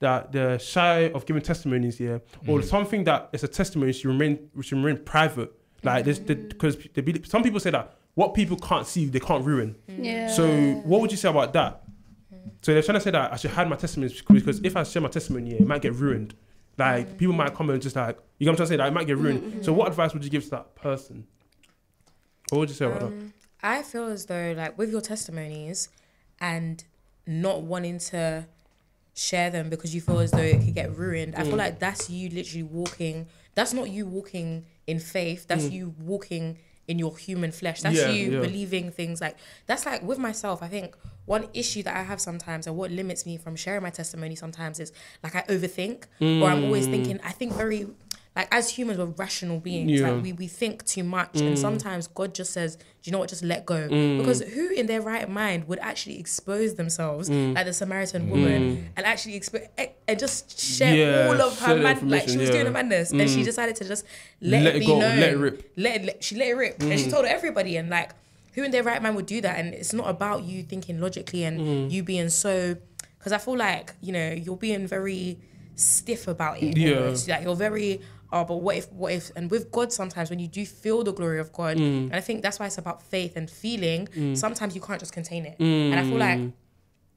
that 0.00 0.30
they're 0.32 0.58
shy 0.58 1.10
of 1.10 1.24
giving 1.24 1.40
testimonies, 1.40 1.98
yeah, 1.98 2.18
or 2.46 2.60
mm. 2.60 2.64
something 2.64 3.04
that 3.04 3.30
is 3.32 3.42
a 3.42 3.48
testimony 3.48 3.92
should 3.92 4.08
remain 4.08 4.50
which 4.52 4.68
should 4.68 4.78
remain 4.78 5.02
private. 5.02 5.52
Like 5.82 6.04
this, 6.04 6.18
because 6.18 6.76
mm. 6.76 7.26
some 7.26 7.42
people 7.42 7.60
say 7.60 7.70
that 7.70 7.96
what 8.14 8.34
people 8.34 8.56
can't 8.56 8.86
see 8.86 9.06
they 9.06 9.20
can't 9.20 9.44
ruin. 9.44 9.76
Mm. 9.88 10.04
Yeah. 10.04 10.28
So 10.28 10.46
what 10.84 11.00
would 11.00 11.10
you 11.10 11.16
say 11.16 11.28
about 11.28 11.52
that? 11.52 11.82
So 12.62 12.72
they're 12.72 12.82
trying 12.82 12.98
to 12.98 13.00
say 13.00 13.12
that 13.12 13.32
I 13.32 13.36
should 13.36 13.52
hide 13.52 13.68
my 13.68 13.76
testimony 13.76 14.12
because 14.28 14.60
if 14.64 14.76
I 14.76 14.82
share 14.82 15.00
my 15.00 15.08
testimony, 15.08 15.52
yeah, 15.52 15.58
it 15.58 15.66
might 15.66 15.82
get 15.82 15.94
ruined. 15.94 16.34
Like 16.78 17.16
people 17.18 17.34
might 17.34 17.54
come 17.54 17.70
and 17.70 17.80
just 17.80 17.96
like 17.96 18.18
you 18.38 18.46
know 18.46 18.52
what 18.52 18.54
I'm 18.54 18.56
trying 18.56 18.66
to 18.66 18.72
say, 18.72 18.76
that 18.76 18.88
it 18.88 18.92
might 18.92 19.06
get 19.06 19.16
ruined. 19.18 19.64
So 19.64 19.72
what 19.72 19.88
advice 19.88 20.12
would 20.12 20.22
you 20.24 20.30
give 20.30 20.44
to 20.44 20.50
that 20.50 20.74
person? 20.74 21.26
What 22.50 22.58
would 22.58 22.68
you 22.68 22.74
say 22.74 22.84
about 22.86 23.00
that? 23.00 23.06
Um, 23.06 23.32
I 23.62 23.82
feel 23.82 24.06
as 24.06 24.26
though 24.26 24.54
like 24.56 24.76
with 24.78 24.90
your 24.90 25.00
testimonies 25.00 25.88
and 26.40 26.84
not 27.26 27.62
wanting 27.62 27.98
to 27.98 28.46
share 29.14 29.48
them 29.50 29.70
because 29.70 29.94
you 29.94 30.00
feel 30.00 30.18
as 30.20 30.30
though 30.30 30.38
it 30.38 30.60
could 30.62 30.74
get 30.74 30.94
ruined. 30.96 31.34
I 31.34 31.40
Mm. 31.42 31.46
feel 31.46 31.56
like 31.56 31.78
that's 31.78 32.10
you 32.10 32.28
literally 32.28 32.62
walking. 32.62 33.26
That's 33.54 33.72
not 33.72 33.88
you 33.88 34.04
walking 34.06 34.66
in 34.86 35.00
faith. 35.00 35.46
That's 35.48 35.70
you 35.70 35.94
walking 35.98 36.58
in 36.86 36.98
your 36.98 37.16
human 37.16 37.50
flesh. 37.50 37.80
That's 37.80 37.96
Mm. 37.96 38.02
Yeah, 38.02 38.10
you 38.10 38.32
yeah. 38.32 38.40
believing 38.40 38.90
things 38.90 39.20
like 39.20 39.36
that's 39.64 39.86
like 39.86 40.02
with 40.02 40.18
myself. 40.18 40.62
I 40.62 40.68
think 40.68 40.94
one 41.26 41.46
issue 41.54 41.82
that 41.82 41.96
I 41.96 42.02
have 42.04 42.20
sometimes 42.20 42.66
and 42.66 42.76
what 42.76 42.90
limits 42.90 43.26
me 43.26 43.36
from 43.36 43.56
sharing 43.56 43.82
my 43.82 43.90
testimony 43.90 44.34
sometimes 44.36 44.80
is 44.80 44.92
like 45.22 45.34
I 45.34 45.42
overthink 45.42 46.04
or 46.20 46.48
I'm 46.48 46.64
always 46.64 46.86
thinking. 46.86 47.20
I 47.24 47.32
think 47.32 47.52
very 47.52 47.86
like 48.36 48.48
as 48.54 48.68
humans 48.68 48.98
we're 48.98 49.06
rational 49.06 49.58
beings. 49.60 49.90
Yeah. 50.00 50.10
Like 50.10 50.22
we 50.22 50.32
we 50.34 50.46
think 50.46 50.84
too 50.84 51.02
much 51.04 51.40
and 51.40 51.58
sometimes 51.58 52.06
God 52.06 52.34
just 52.34 52.52
says, 52.52 52.76
"Do 52.76 52.82
you 53.04 53.12
know 53.12 53.18
what? 53.18 53.30
Just 53.30 53.42
let 53.42 53.64
go." 53.64 53.88
Mm. 53.88 54.18
Because 54.18 54.40
who 54.42 54.68
in 54.70 54.86
their 54.86 55.00
right 55.00 55.26
mind 55.28 55.66
would 55.68 55.78
actually 55.80 56.20
expose 56.20 56.74
themselves 56.74 57.30
Mm. 57.30 57.54
like 57.54 57.64
the 57.66 57.72
Samaritan 57.72 58.28
woman 58.30 58.90
and 58.96 59.06
actually 59.06 59.40
expo- 59.40 59.66
eh, 59.78 59.88
and 60.06 60.18
just 60.18 60.60
share 60.60 60.94
Yeah, 60.94 61.28
all 61.28 61.40
of 61.40 61.58
her 61.60 61.74
the 61.76 61.80
mad 61.82 62.02
like 62.08 62.28
she 62.28 62.36
was 62.36 62.50
yeah. 62.50 62.56
Mm. 62.56 62.58
doing 62.58 62.66
a 62.66 62.70
madness 62.72 63.10
and 63.10 63.28
she 63.28 63.42
decided 63.42 63.74
to 63.76 63.84
just 63.88 64.04
let, 64.42 64.62
Let 64.62 64.74
it 64.74 64.76
it 64.76 64.80
be 64.80 64.86
go, 64.86 64.98
known. 65.00 65.18
let 65.18 65.30
it 65.32 65.36
rip. 65.38 65.56
Mm. 65.58 65.82
Let, 65.82 66.04
let 66.04 66.22
she 66.24 66.36
let 66.36 66.48
it 66.48 66.54
rip 66.56 66.82
and 66.82 67.00
she 67.00 67.10
told 67.10 67.24
everybody 67.24 67.76
and 67.78 67.88
like 67.88 68.10
who 68.56 68.64
in 68.64 68.72
their 68.72 68.82
right 68.82 69.00
mind 69.00 69.14
would 69.14 69.26
do 69.26 69.40
that 69.40 69.58
and 69.60 69.72
it's 69.72 69.92
not 69.92 70.08
about 70.08 70.42
you 70.42 70.64
thinking 70.64 71.00
logically 71.00 71.44
and 71.44 71.60
Mm. 71.60 71.90
you 71.92 72.02
being 72.02 72.28
so 72.28 72.76
because 73.18 73.30
I 73.32 73.38
feel 73.38 73.56
like 73.56 73.94
you 74.00 74.12
know 74.12 74.32
you're 74.32 74.56
being 74.56 74.86
very 74.88 75.38
stiff 75.76 76.26
about 76.26 76.62
it. 76.62 76.76
Yeah. 76.76 76.96
almost. 76.96 77.28
like 77.28 77.42
you're 77.44 77.54
very. 77.54 78.00
Oh, 78.32 78.44
but 78.44 78.56
what 78.56 78.76
if? 78.76 78.90
What 78.92 79.12
if? 79.12 79.30
And 79.36 79.48
with 79.50 79.70
God, 79.70 79.92
sometimes 79.92 80.30
when 80.30 80.40
you 80.40 80.48
do 80.48 80.66
feel 80.66 81.04
the 81.04 81.12
glory 81.12 81.38
of 81.38 81.52
God, 81.52 81.76
Mm. 81.76 82.06
and 82.06 82.14
I 82.16 82.20
think 82.20 82.42
that's 82.42 82.58
why 82.58 82.66
it's 82.66 82.78
about 82.78 83.02
faith 83.02 83.36
and 83.36 83.48
feeling. 83.48 84.08
Mm. 84.08 84.36
Sometimes 84.36 84.74
you 84.74 84.80
can't 84.80 84.98
just 84.98 85.12
contain 85.12 85.46
it, 85.46 85.56
mm. 85.58 85.90
and 85.92 86.00
I 86.00 86.02
feel 86.02 86.18
like 86.18 86.40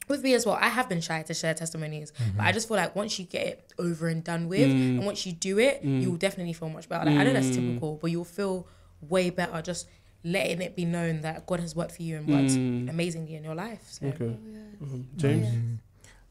with 0.07 0.23
me 0.23 0.33
as 0.33 0.45
well, 0.45 0.57
I 0.59 0.67
have 0.67 0.89
been 0.89 1.01
shy 1.01 1.21
to 1.21 1.33
share 1.33 1.53
testimonies, 1.53 2.11
but 2.11 2.23
mm-hmm. 2.25 2.41
I 2.41 2.51
just 2.51 2.67
feel 2.67 2.77
like 2.77 2.95
once 2.95 3.19
you 3.19 3.25
get 3.25 3.45
it 3.45 3.73
over 3.77 4.07
and 4.07 4.23
done 4.23 4.47
with, 4.49 4.67
mm. 4.67 4.97
and 4.97 5.05
once 5.05 5.25
you 5.25 5.33
do 5.33 5.59
it, 5.59 5.83
you'll 5.83 6.17
definitely 6.17 6.53
feel 6.53 6.69
much 6.69 6.89
better. 6.89 7.05
Like, 7.05 7.19
I 7.19 7.23
know 7.23 7.33
that's 7.33 7.55
typical, 7.55 7.97
but 8.01 8.09
you'll 8.09 8.23
feel 8.25 8.67
way 9.01 9.29
better 9.29 9.61
just 9.61 9.87
letting 10.23 10.61
it 10.61 10.75
be 10.75 10.85
known 10.85 11.21
that 11.21 11.45
God 11.47 11.59
has 11.59 11.75
worked 11.75 11.93
for 11.93 12.03
you 12.03 12.17
and 12.17 12.27
worked 12.27 12.57
amazingly 12.89 13.35
in 13.35 13.43
your 13.43 13.55
life. 13.55 13.81
So. 13.89 14.07
Okay. 14.07 14.35
Um, 14.81 15.07
James? 15.15 15.47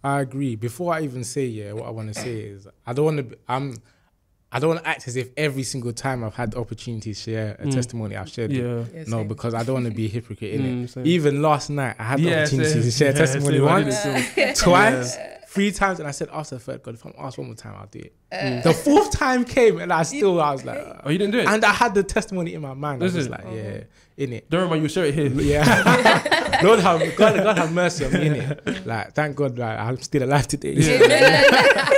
I 0.04 0.20
agree. 0.20 0.56
Before 0.56 0.94
I 0.94 1.00
even 1.02 1.24
say 1.24 1.46
yeah, 1.46 1.72
what 1.72 1.86
I 1.86 1.90
want 1.90 2.08
to 2.08 2.14
say 2.14 2.36
is 2.40 2.66
I 2.86 2.92
don't 2.92 3.04
want 3.04 3.30
to. 3.30 3.38
I'm. 3.48 3.76
I 4.50 4.58
don't 4.60 4.70
want 4.70 4.82
to 4.82 4.88
act 4.88 5.06
as 5.06 5.16
if 5.16 5.28
every 5.36 5.62
single 5.62 5.92
time 5.92 6.24
I've 6.24 6.34
had 6.34 6.52
the 6.52 6.58
opportunity 6.58 7.12
to 7.12 7.20
share 7.20 7.54
a 7.58 7.66
testimony, 7.66 8.16
I've 8.16 8.30
shared 8.30 8.50
it. 8.50 8.64
Yeah. 8.64 8.84
Yeah, 8.94 9.04
No, 9.06 9.22
because 9.22 9.52
I 9.52 9.62
don't 9.62 9.74
want 9.74 9.86
to 9.86 9.92
be 9.92 10.06
a 10.06 10.08
hypocrite 10.08 10.52
in 10.54 10.62
Mm, 10.64 10.84
it. 10.84 10.88
same. 10.88 11.04
Even 11.06 11.42
last 11.42 11.68
night, 11.68 11.96
I 11.98 12.04
had 12.04 12.20
the 12.20 12.30
Yeah, 12.30 12.40
opportunity 12.40 12.70
same. 12.70 12.82
to 12.82 12.90
share 12.90 13.08
Yeah, 13.08 13.18
testimony 13.18 13.56
same. 13.58 13.64
Once, 13.66 14.06
it 14.38 14.54
too. 14.54 14.54
twice, 14.64 15.18
three 15.58 15.72
times, 15.72 15.98
and 15.98 16.08
I 16.08 16.12
said 16.12 16.28
after 16.32 16.54
the 16.54 16.60
third, 16.60 16.82
God, 16.82 16.94
if 16.94 17.04
I'm 17.04 17.12
asked 17.18 17.36
one 17.38 17.48
more 17.48 17.56
time, 17.56 17.74
I'll 17.78 17.86
do 17.86 17.98
it. 17.98 18.12
The 18.62 18.72
fourth 18.72 19.10
time 19.10 19.44
came, 19.44 19.78
and 19.78 19.92
I 19.92 20.02
still, 20.14 20.40
I 20.40 20.52
was 20.52 20.64
like, 20.64 20.78
uh, 20.78 21.00
Oh, 21.04 21.10
you 21.10 21.18
didn't 21.18 21.32
do 21.32 21.38
it? 21.40 21.46
and 21.48 21.64
I 21.64 21.72
had 21.72 21.94
the 21.94 22.02
testimony 22.02 22.54
in 22.54 22.60
my 22.62 22.74
mind. 22.74 23.02
I 23.02 23.06
was 23.06 23.16
Is 23.16 23.26
just 23.26 23.40
it? 23.40 23.44
like, 23.44 23.54
yeah, 23.54 23.80
in 24.16 24.32
it. 24.34 24.48
Don't 24.50 24.70
worry, 24.70 24.80
you 24.80 24.88
share 24.88 25.04
it 25.06 25.14
here. 25.14 25.28
Yeah, 25.28 26.60
Lord 26.62 26.78
have 26.80 27.00
God, 27.16 27.36
God 27.36 27.58
have 27.58 27.72
mercy 27.72 28.04
on 28.04 28.12
me. 28.12 28.18
Innit? 28.28 28.84
Like, 28.86 29.12
thank 29.14 29.36
God, 29.36 29.58
like, 29.58 29.78
I'm 29.78 29.96
still 30.00 30.22
alive 30.24 30.46
today. 30.48 30.72
Yeah. 30.74 31.90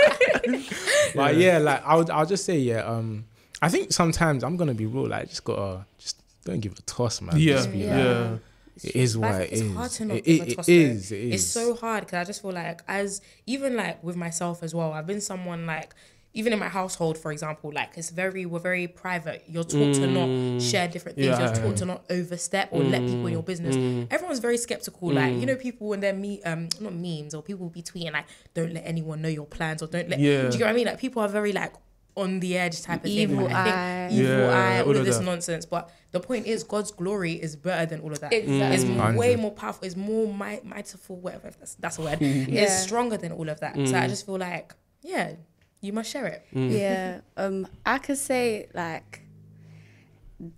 but 1.14 1.36
yeah, 1.36 1.58
like 1.58 1.82
I'll 1.84 2.10
I'll 2.12 2.26
just 2.26 2.44
say 2.44 2.58
yeah. 2.58 2.84
Um, 2.84 3.24
I 3.62 3.68
think 3.68 3.92
sometimes 3.92 4.42
I'm 4.44 4.56
gonna 4.56 4.74
be 4.74 4.86
real. 4.86 5.06
Like, 5.08 5.28
just 5.28 5.44
gotta 5.44 5.84
just 5.98 6.16
don't 6.44 6.60
give 6.60 6.72
a 6.78 6.82
toss, 6.82 7.20
man. 7.20 7.36
Yeah, 7.38 7.54
Just 7.54 7.72
be 7.72 7.78
yeah. 7.78 8.36
It 8.84 8.96
is 8.96 9.16
what 9.18 9.32
Life 9.32 9.40
it 9.42 9.52
is 9.52 9.60
is. 9.62 9.74
hard 9.74 9.90
to 9.92 10.04
not 10.04 10.16
It- 10.18 10.24
give 10.24 10.40
a 10.40 10.50
it- 10.50 10.54
toss, 10.56 10.68
it 10.68 10.74
is. 10.74 11.12
It 11.12 11.18
is. 11.20 11.34
It's 11.34 11.44
so 11.50 11.74
hard 11.74 12.04
because 12.06 12.18
I 12.18 12.24
just 12.24 12.42
feel 12.42 12.52
like 12.52 12.80
as 12.88 13.20
even 13.46 13.76
like 13.76 14.02
with 14.02 14.16
myself 14.16 14.62
as 14.62 14.74
well, 14.74 14.92
I've 14.92 15.06
been 15.06 15.20
someone 15.20 15.66
like 15.66 15.94
even 16.32 16.52
in 16.52 16.60
my 16.60 16.68
household, 16.68 17.18
for 17.18 17.32
example, 17.32 17.72
like 17.74 17.90
it's 17.96 18.10
very 18.10 18.46
we're 18.46 18.60
very 18.60 18.86
private. 18.86 19.42
You're 19.48 19.64
taught 19.64 19.94
to 19.96 20.06
not 20.06 20.62
share 20.62 20.86
different 20.86 21.16
things. 21.18 21.36
Mm. 21.36 21.40
Yeah. 21.40 21.48
Mm. 21.50 21.54
You're 21.56 21.64
taught 21.66 21.76
to 21.78 21.84
not 21.86 22.04
overstep 22.08 22.68
or 22.70 22.84
let 22.84 23.00
people 23.00 23.26
in 23.26 23.32
your 23.32 23.42
business. 23.42 23.74
Everyone's 24.12 24.38
very 24.38 24.56
skeptical. 24.56 25.12
Like 25.12 25.34
you 25.34 25.44
know, 25.46 25.56
people 25.56 25.88
when 25.88 25.98
they're 25.98 26.12
me 26.14 26.40
um 26.44 26.68
not 26.78 26.94
memes 26.94 27.34
or 27.34 27.42
people 27.42 27.64
will 27.64 27.70
be 27.70 27.82
tweeting 27.82 28.12
like 28.12 28.26
don't 28.54 28.72
let 28.72 28.84
anyone 28.86 29.20
know 29.22 29.28
your 29.28 29.46
plans 29.46 29.82
or 29.82 29.88
don't 29.88 30.08
let. 30.08 30.20
Yeah. 30.20 30.42
Do 30.42 30.52
you 30.52 30.58
get 30.58 30.60
what 30.66 30.68
I 30.68 30.72
mean? 30.72 30.86
Like 30.86 31.00
people 31.00 31.20
are 31.20 31.28
very 31.28 31.50
like 31.52 31.72
on 32.16 32.40
the 32.40 32.56
edge 32.58 32.82
type 32.82 33.04
of 33.04 33.10
Evil 33.10 33.46
thing. 33.46 33.52
I 33.54 33.60
eye. 33.60 34.08
think 34.08 34.20
evil 34.20 34.36
Yeah, 34.36 34.48
eye, 34.48 34.78
all 34.80 34.84
all 34.86 34.90
of 34.92 34.96
of 34.98 35.04
this 35.06 35.18
that. 35.18 35.24
nonsense. 35.24 35.64
But 35.66 35.90
the 36.10 36.20
point 36.20 36.46
is, 36.46 36.64
God's 36.64 36.90
glory 36.90 37.32
is 37.34 37.54
better 37.56 37.86
than 37.86 38.00
all 38.00 38.12
of 38.12 38.20
that. 38.20 38.32
Exactly. 38.32 38.74
It's 38.74 38.84
Mm. 38.84 39.16
way 39.16 39.36
more 39.36 39.52
powerful. 39.52 39.86
It's 39.86 39.96
more 39.96 40.26
might, 40.32 40.64
mightful, 40.64 41.16
whatever. 41.16 41.48
if 41.48 41.58
That's 41.58 41.74
that's 41.76 41.98
a 41.98 42.02
word. 42.02 42.20
Yeah. 42.20 42.62
It's 42.62 42.80
stronger 42.82 43.16
than 43.16 43.32
all 43.32 43.48
of 43.48 43.60
that. 43.60 43.74
So 43.76 43.80
Mm. 43.82 44.02
I 44.02 44.08
just 44.08 44.26
feel 44.26 44.38
like, 44.38 44.74
yeah, 45.02 45.34
you 45.80 45.92
must 45.92 46.10
share 46.10 46.26
it. 46.26 46.42
yeah 46.52 47.20
um 47.38 47.66
i 47.86 47.96
could 47.96 48.18
say 48.18 48.66
like 48.74 49.22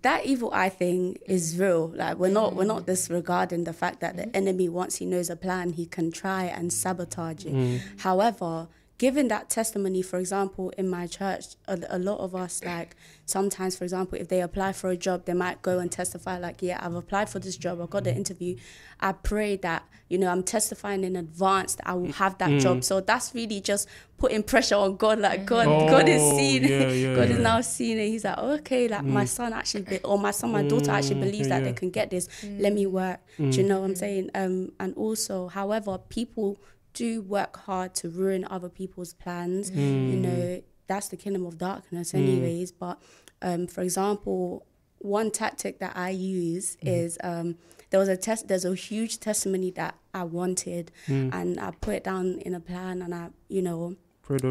that 0.01 0.25
evil 0.25 0.49
eye 0.53 0.67
thing 0.69 1.17
is 1.25 1.57
real 1.57 1.89
like 1.95 2.17
we're 2.17 2.29
not 2.29 2.55
we're 2.55 2.65
not 2.65 2.85
disregarding 2.85 3.63
the 3.65 3.73
fact 3.73 3.99
that 3.99 4.15
the 4.17 4.33
enemy 4.35 4.67
once 4.69 4.97
he 4.97 5.05
knows 5.05 5.29
a 5.29 5.35
plan 5.35 5.71
he 5.73 5.85
can 5.85 6.11
try 6.11 6.43
and 6.43 6.71
sabotage 6.73 7.45
it 7.45 7.81
however 7.99 8.67
given 9.03 9.27
that 9.27 9.49
testimony 9.49 10.01
for 10.01 10.17
example 10.17 10.69
in 10.77 10.87
my 10.87 11.05
church 11.05 11.43
a, 11.67 11.77
a 11.89 11.99
lot 11.99 12.17
of 12.21 12.33
us 12.33 12.63
like 12.63 12.95
sometimes 13.25 13.75
for 13.75 13.83
example 13.83 14.17
if 14.17 14.29
they 14.29 14.39
apply 14.39 14.71
for 14.71 14.91
a 14.91 14.95
job 14.95 15.25
they 15.25 15.33
might 15.33 15.61
go 15.61 15.79
and 15.79 15.91
testify 15.91 16.37
like 16.37 16.61
yeah 16.61 16.79
i've 16.81 16.95
applied 16.95 17.29
for 17.29 17.39
this 17.39 17.57
job 17.57 17.81
i 17.81 17.85
got 17.85 18.05
the 18.05 18.15
interview. 18.15 18.55
I 19.01 19.11
pray 19.11 19.57
that 19.57 19.83
you 20.07 20.17
know 20.17 20.29
i'm 20.29 20.41
testifying 20.41 21.03
in 21.03 21.17
advance 21.17 21.75
that 21.75 21.85
i 21.85 21.93
will 21.93 22.13
have 22.13 22.37
that 22.37 22.61
job. 22.61 22.77
Mm. 22.77 22.83
So 22.85 23.01
that's 23.01 23.35
really 23.35 23.59
just 23.59 23.89
putting 24.17 24.41
pressure 24.41 24.75
on 24.75 24.95
god 24.95 25.19
like 25.19 25.39
mm-hmm. 25.41 25.47
god 25.47 25.89
god 25.89 26.07
is 26.07 26.21
Oh, 26.21 26.37
seeing 26.37 26.63
yeah, 26.63 26.87
yeah, 26.87 27.15
god 27.15 27.29
is 27.29 27.39
now 27.39 27.59
seeing 27.59 27.97
it. 27.97 28.07
He's 28.07 28.23
like 28.23 28.37
okay 28.37 28.87
like 28.87 29.03
my 29.03 29.25
mm. 29.25 29.27
son 29.27 29.51
actually 29.51 29.81
be, 29.81 29.99
or 29.99 30.17
my 30.17 30.31
son 30.31 30.53
my 30.53 30.63
daughter 30.63 30.91
mm, 30.91 30.97
actually 30.97 31.19
believes 31.19 31.49
that 31.49 31.61
Mm. 31.61 31.65
yeah. 31.65 31.71
they 31.71 31.73
can 31.73 31.89
get 31.89 32.09
this. 32.09 32.29
Let 32.63 32.71
me 32.71 32.85
work. 32.85 33.19
Do 33.37 33.49
you 33.49 33.63
know 33.63 33.81
what 33.81 33.89
i'm 33.89 33.95
saying? 33.97 34.29
Um 34.33 34.71
and 34.79 34.95
also 34.95 35.49
however 35.49 35.97
people 35.97 36.57
do 36.93 37.21
work 37.21 37.57
hard 37.57 37.93
to 37.95 38.09
ruin 38.09 38.45
other 38.49 38.69
people's 38.69 39.13
plans 39.13 39.71
Mm. 39.71 40.11
you 40.11 40.17
know 40.17 40.61
that's 40.87 41.07
the 41.07 41.17
kingdom 41.17 41.45
of 41.45 41.57
darkness 41.57 42.13
anyways 42.13 42.71
but 42.71 43.01
um 43.41 43.67
for 43.67 43.81
example 43.81 44.65
one 44.99 45.31
tactic 45.31 45.79
that 45.79 45.93
i 45.95 46.09
use 46.09 46.77
Mm-hmm. 46.77 46.87
is 46.87 47.17
um 47.23 47.55
there 47.89 47.99
was 47.99 48.09
a 48.09 48.17
test 48.17 48.47
there's 48.47 48.65
a 48.65 48.75
huge 48.75 49.19
testimony 49.19 49.71
that 49.71 49.95
i 50.13 50.23
wanted 50.23 50.91
Mm. 51.07 51.33
and 51.33 51.59
i 51.59 51.71
put 51.71 51.95
it 51.95 52.03
down 52.03 52.25
in 52.45 52.53
a 52.53 52.59
plan 52.59 53.01
and 53.01 53.13
i 53.15 53.29
you 53.49 53.61
know 53.61 53.95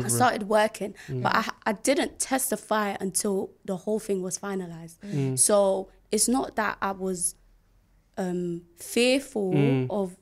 I 0.05 0.09
started 0.09 0.42
working, 0.50 0.94
but 1.09 1.35
I, 1.35 1.48
I 1.64 1.72
didn't 1.72 2.18
testify 2.18 2.94
until 3.00 3.52
the 3.64 3.78
whole 3.78 3.98
thing 3.98 4.20
was 4.20 4.38
finalized. 4.38 4.98
Mm. 4.98 5.38
So 5.38 5.88
it's 6.11 6.28
not 6.28 6.57
that 6.57 6.76
I 6.83 6.90
was 6.92 7.37
um, 8.18 8.62
fearful 8.76 9.52
Mm. 9.55 9.87
of, 9.88 10.16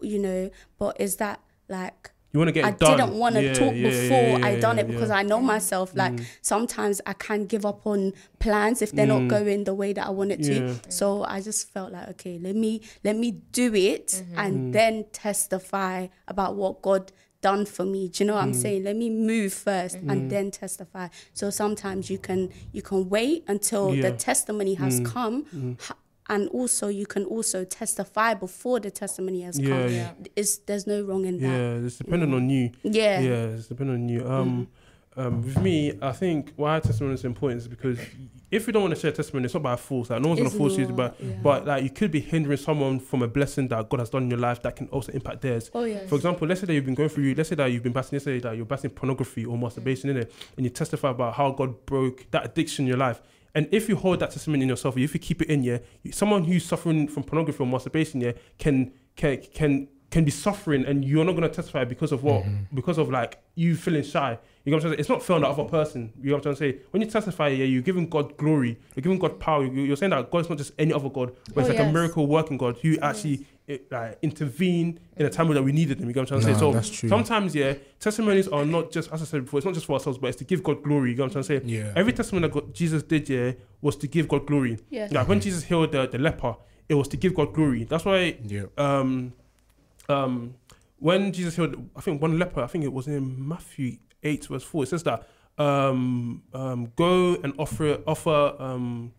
you 0.00 0.20
know, 0.20 0.50
but 0.78 1.00
is 1.00 1.16
that 1.16 1.40
like 1.68 2.10
You 2.32 2.38
want 2.38 2.48
to 2.48 2.52
get 2.52 2.64
I 2.64 2.68
it 2.70 2.78
done. 2.78 2.96
didn't 2.98 3.14
want 3.18 3.34
to 3.34 3.42
Yeah, 3.42 3.54
talk 3.54 3.74
yeah, 3.74 3.90
before 3.90 4.38
yeah, 4.38 4.46
I 4.46 4.58
done 4.58 4.78
it 4.78 4.86
yeah. 4.86 4.92
because 4.92 5.10
I 5.10 5.22
know 5.22 5.40
myself. 5.40 5.92
Mm. 5.92 5.98
Like 5.98 6.26
sometimes 6.40 7.00
I 7.06 7.12
can 7.12 7.44
give 7.46 7.66
up 7.66 7.86
on 7.86 8.12
plans 8.38 8.80
if 8.80 8.92
they're 8.92 9.06
not 9.06 9.22
mm. 9.22 9.28
going 9.28 9.64
the 9.64 9.74
way 9.74 9.92
that 9.92 10.06
I 10.06 10.10
want 10.10 10.32
it 10.32 10.42
to. 10.44 10.60
Mm. 10.60 10.92
So 10.92 11.24
I 11.24 11.40
just 11.40 11.70
felt 11.70 11.92
like 11.92 12.08
okay, 12.10 12.38
let 12.38 12.56
me 12.56 12.80
let 13.04 13.16
me 13.16 13.32
do 13.52 13.74
it 13.74 14.08
mm-hmm. 14.08 14.38
and 14.38 14.52
mm. 14.56 14.72
then 14.72 15.04
testify 15.12 16.08
about 16.26 16.56
what 16.56 16.80
God 16.82 17.12
done 17.42 17.66
for 17.66 17.84
me. 17.84 18.08
Do 18.08 18.22
you 18.22 18.28
know 18.28 18.34
what 18.34 18.44
I'm 18.44 18.54
saying? 18.54 18.84
Let 18.84 18.96
me 18.96 19.10
move 19.10 19.52
1st 19.52 20.08
and 20.08 20.30
then 20.30 20.52
testify. 20.52 21.08
So 21.34 21.50
sometimes 21.50 22.08
you 22.08 22.18
can 22.18 22.50
you 22.72 22.82
can 22.82 23.08
wait 23.10 23.44
until 23.48 23.94
Yeah. 23.94 24.10
the 24.10 24.16
testimony 24.16 24.74
has 24.74 25.00
come. 25.04 25.76
And 26.28 26.48
also, 26.50 26.88
you 26.88 27.06
can 27.06 27.24
also 27.24 27.64
testify 27.64 28.34
before 28.34 28.80
the 28.80 28.90
testimony 28.90 29.42
has 29.42 29.58
Yeah, 29.58 29.68
come. 29.68 29.92
yeah. 29.92 30.12
It's, 30.36 30.58
there's 30.58 30.86
no 30.86 31.02
wrong 31.02 31.24
in 31.26 31.38
that. 31.40 31.46
Yeah, 31.46 31.86
it's 31.86 31.98
dependent 31.98 32.32
on 32.32 32.48
you. 32.48 32.70
Yeah. 32.84 33.20
Yeah, 33.20 33.44
it's 33.56 33.66
dependent 33.66 34.02
on 34.02 34.08
you. 34.08 34.28
Um, 34.28 34.68
um, 35.16 35.42
with 35.42 35.60
me, 35.60 35.92
I 36.00 36.12
think 36.12 36.52
why 36.56 36.80
testimony 36.80 37.14
is 37.14 37.24
important 37.24 37.60
is 37.60 37.68
because 37.68 37.98
if 38.50 38.66
you 38.66 38.72
don't 38.72 38.82
want 38.82 38.94
to 38.94 39.00
share 39.00 39.12
testimony, 39.12 39.44
it's 39.44 39.52
not 39.52 39.62
by 39.62 39.76
force. 39.76 40.08
Like 40.08 40.22
no 40.22 40.28
one's 40.28 40.40
gonna 40.40 40.50
force 40.50 40.76
you, 40.78 40.86
not, 40.86 40.96
but 40.96 41.16
yeah. 41.20 41.34
but 41.42 41.66
like 41.66 41.82
you 41.82 41.90
could 41.90 42.10
be 42.10 42.20
hindering 42.20 42.56
someone 42.56 42.98
from 42.98 43.22
a 43.22 43.28
blessing 43.28 43.68
that 43.68 43.90
God 43.90 44.00
has 44.00 44.08
done 44.08 44.22
in 44.22 44.30
your 44.30 44.38
life 44.38 44.62
that 44.62 44.74
can 44.76 44.88
also 44.88 45.12
impact 45.12 45.42
theirs. 45.42 45.70
Oh 45.74 45.84
yeah. 45.84 46.06
For 46.06 46.14
example, 46.14 46.48
let's 46.48 46.60
say 46.60 46.66
that 46.66 46.72
you've 46.72 46.86
been 46.86 46.94
going 46.94 47.10
through, 47.10 47.34
let's 47.36 47.50
say 47.50 47.56
that 47.56 47.66
you've 47.66 47.82
been 47.82 47.92
battling, 47.92 48.16
let's 48.16 48.24
say 48.24 48.38
that 48.38 48.56
you're 48.56 48.64
battling 48.64 48.94
pornography 48.94 49.44
or 49.44 49.58
masturbation 49.58 50.08
in 50.08 50.16
it, 50.16 50.32
and 50.56 50.64
you 50.64 50.70
testify 50.70 51.10
about 51.10 51.34
how 51.34 51.50
God 51.50 51.84
broke 51.84 52.30
that 52.30 52.46
addiction 52.46 52.84
in 52.86 52.88
your 52.88 52.98
life. 52.98 53.20
And 53.54 53.68
if 53.70 53.88
you 53.88 53.96
hold 53.96 54.20
that 54.20 54.30
testimony 54.30 54.62
in 54.62 54.68
yourself, 54.68 54.96
or 54.96 55.00
if 55.00 55.12
you 55.14 55.20
keep 55.20 55.42
it 55.42 55.48
in, 55.48 55.62
yeah, 55.62 55.78
you- 56.02 56.12
someone 56.12 56.44
who's 56.44 56.64
suffering 56.64 57.06
from 57.08 57.22
pornography 57.22 57.62
or 57.62 57.66
masturbation, 57.66 58.20
yeah, 58.20 58.32
can 58.58 58.92
can 59.16 59.38
can 59.54 59.88
can 60.10 60.24
be 60.24 60.30
suffering 60.30 60.84
and 60.84 61.04
you're 61.06 61.24
not 61.24 61.32
gonna 61.34 61.48
testify 61.48 61.84
because 61.84 62.12
of 62.12 62.22
what 62.22 62.42
Mm-hmm. 62.44 62.76
because 62.76 62.98
of 62.98 63.10
like 63.10 63.38
you 63.54 63.74
feeling 63.76 64.02
shy. 64.02 64.38
You 64.64 64.70
know 64.70 64.76
what 64.76 64.84
I'm 64.84 64.90
trying 64.90 64.92
to 64.92 64.96
say? 64.96 65.00
It's 65.00 65.08
not 65.08 65.22
fair 65.22 65.36
on 65.36 65.42
the 65.42 65.48
other 65.48 65.64
person. 65.64 66.12
You 66.20 66.30
know 66.30 66.36
what 66.36 66.46
I'm 66.46 66.54
trying 66.54 66.72
to 66.72 66.78
say? 66.78 66.84
When 66.92 67.02
you 67.02 67.08
testify, 67.08 67.48
yeah, 67.48 67.64
you're 67.64 67.82
giving 67.82 68.08
God 68.08 68.36
glory, 68.36 68.78
you're 68.94 69.02
giving 69.02 69.18
God 69.18 69.40
power. 69.40 69.64
You- 69.64 69.82
You're 69.82 69.96
saying 69.96 70.10
that 70.10 70.30
God 70.30 70.38
is 70.42 70.48
not 70.50 70.58
just 70.58 70.72
any 70.78 70.92
other 70.92 71.08
God, 71.08 71.32
but 71.54 71.62
it's 71.62 71.70
Oh, 71.70 71.72
like 71.74 71.88
a 71.88 71.92
miracle 71.92 72.26
working 72.26 72.56
God 72.58 72.76
who 72.82 72.96
actually 73.00 73.44
it, 73.66 73.90
like 73.92 74.18
intervene 74.22 74.98
in 75.16 75.26
a 75.26 75.30
time 75.30 75.48
that 75.54 75.62
we 75.62 75.72
needed 75.72 75.98
them. 75.98 76.08
You 76.08 76.14
know 76.14 76.22
what 76.22 76.32
I'm 76.32 76.40
trying 76.40 76.54
to 76.54 76.54
say? 76.54 76.60
So 76.60 76.72
that's 76.72 76.90
true. 76.90 77.08
sometimes, 77.08 77.54
yeah, 77.54 77.74
testimonies 78.00 78.48
are 78.48 78.64
not 78.64 78.90
just 78.90 79.12
as 79.12 79.22
I 79.22 79.24
said 79.24 79.44
before. 79.44 79.58
It's 79.58 79.64
not 79.64 79.74
just 79.74 79.86
for 79.86 79.94
ourselves, 79.94 80.18
but 80.18 80.28
it's 80.28 80.36
to 80.38 80.44
give 80.44 80.62
God 80.62 80.82
glory. 80.82 81.10
You 81.10 81.16
know 81.16 81.24
what 81.24 81.36
I'm 81.36 81.42
trying 81.44 81.60
to 81.60 81.66
say? 81.66 81.72
Yeah. 81.72 81.92
Every 81.94 82.12
testimony 82.12 82.48
that 82.48 82.52
God, 82.54 82.74
Jesus 82.74 83.02
did, 83.02 83.28
yeah, 83.28 83.52
was 83.80 83.96
to 83.96 84.08
give 84.08 84.28
God 84.28 84.46
glory. 84.46 84.78
Yeah. 84.90 85.08
Like 85.10 85.28
when 85.28 85.40
Jesus 85.40 85.64
healed 85.64 85.92
the, 85.92 86.06
the 86.06 86.18
leper, 86.18 86.56
it 86.88 86.94
was 86.94 87.08
to 87.08 87.16
give 87.16 87.34
God 87.34 87.54
glory. 87.54 87.84
That's 87.84 88.04
why 88.04 88.36
Yeah. 88.44 88.64
um, 88.76 89.32
um, 90.08 90.54
when 90.98 91.32
Jesus 91.32 91.56
healed, 91.56 91.88
I 91.96 92.00
think 92.00 92.20
one 92.20 92.38
leper, 92.38 92.60
I 92.62 92.66
think 92.66 92.84
it 92.84 92.92
was 92.92 93.06
in 93.06 93.48
Matthew 93.48 93.98
8, 94.22 94.46
verse 94.46 94.62
4, 94.64 94.82
it 94.84 94.88
says 94.88 95.02
that 95.04 95.28
um, 95.58 96.42
um, 96.54 96.92
go 96.96 97.34
and 97.42 97.52
offer 97.58 97.98
offer 98.06 98.54
um, 98.58 99.12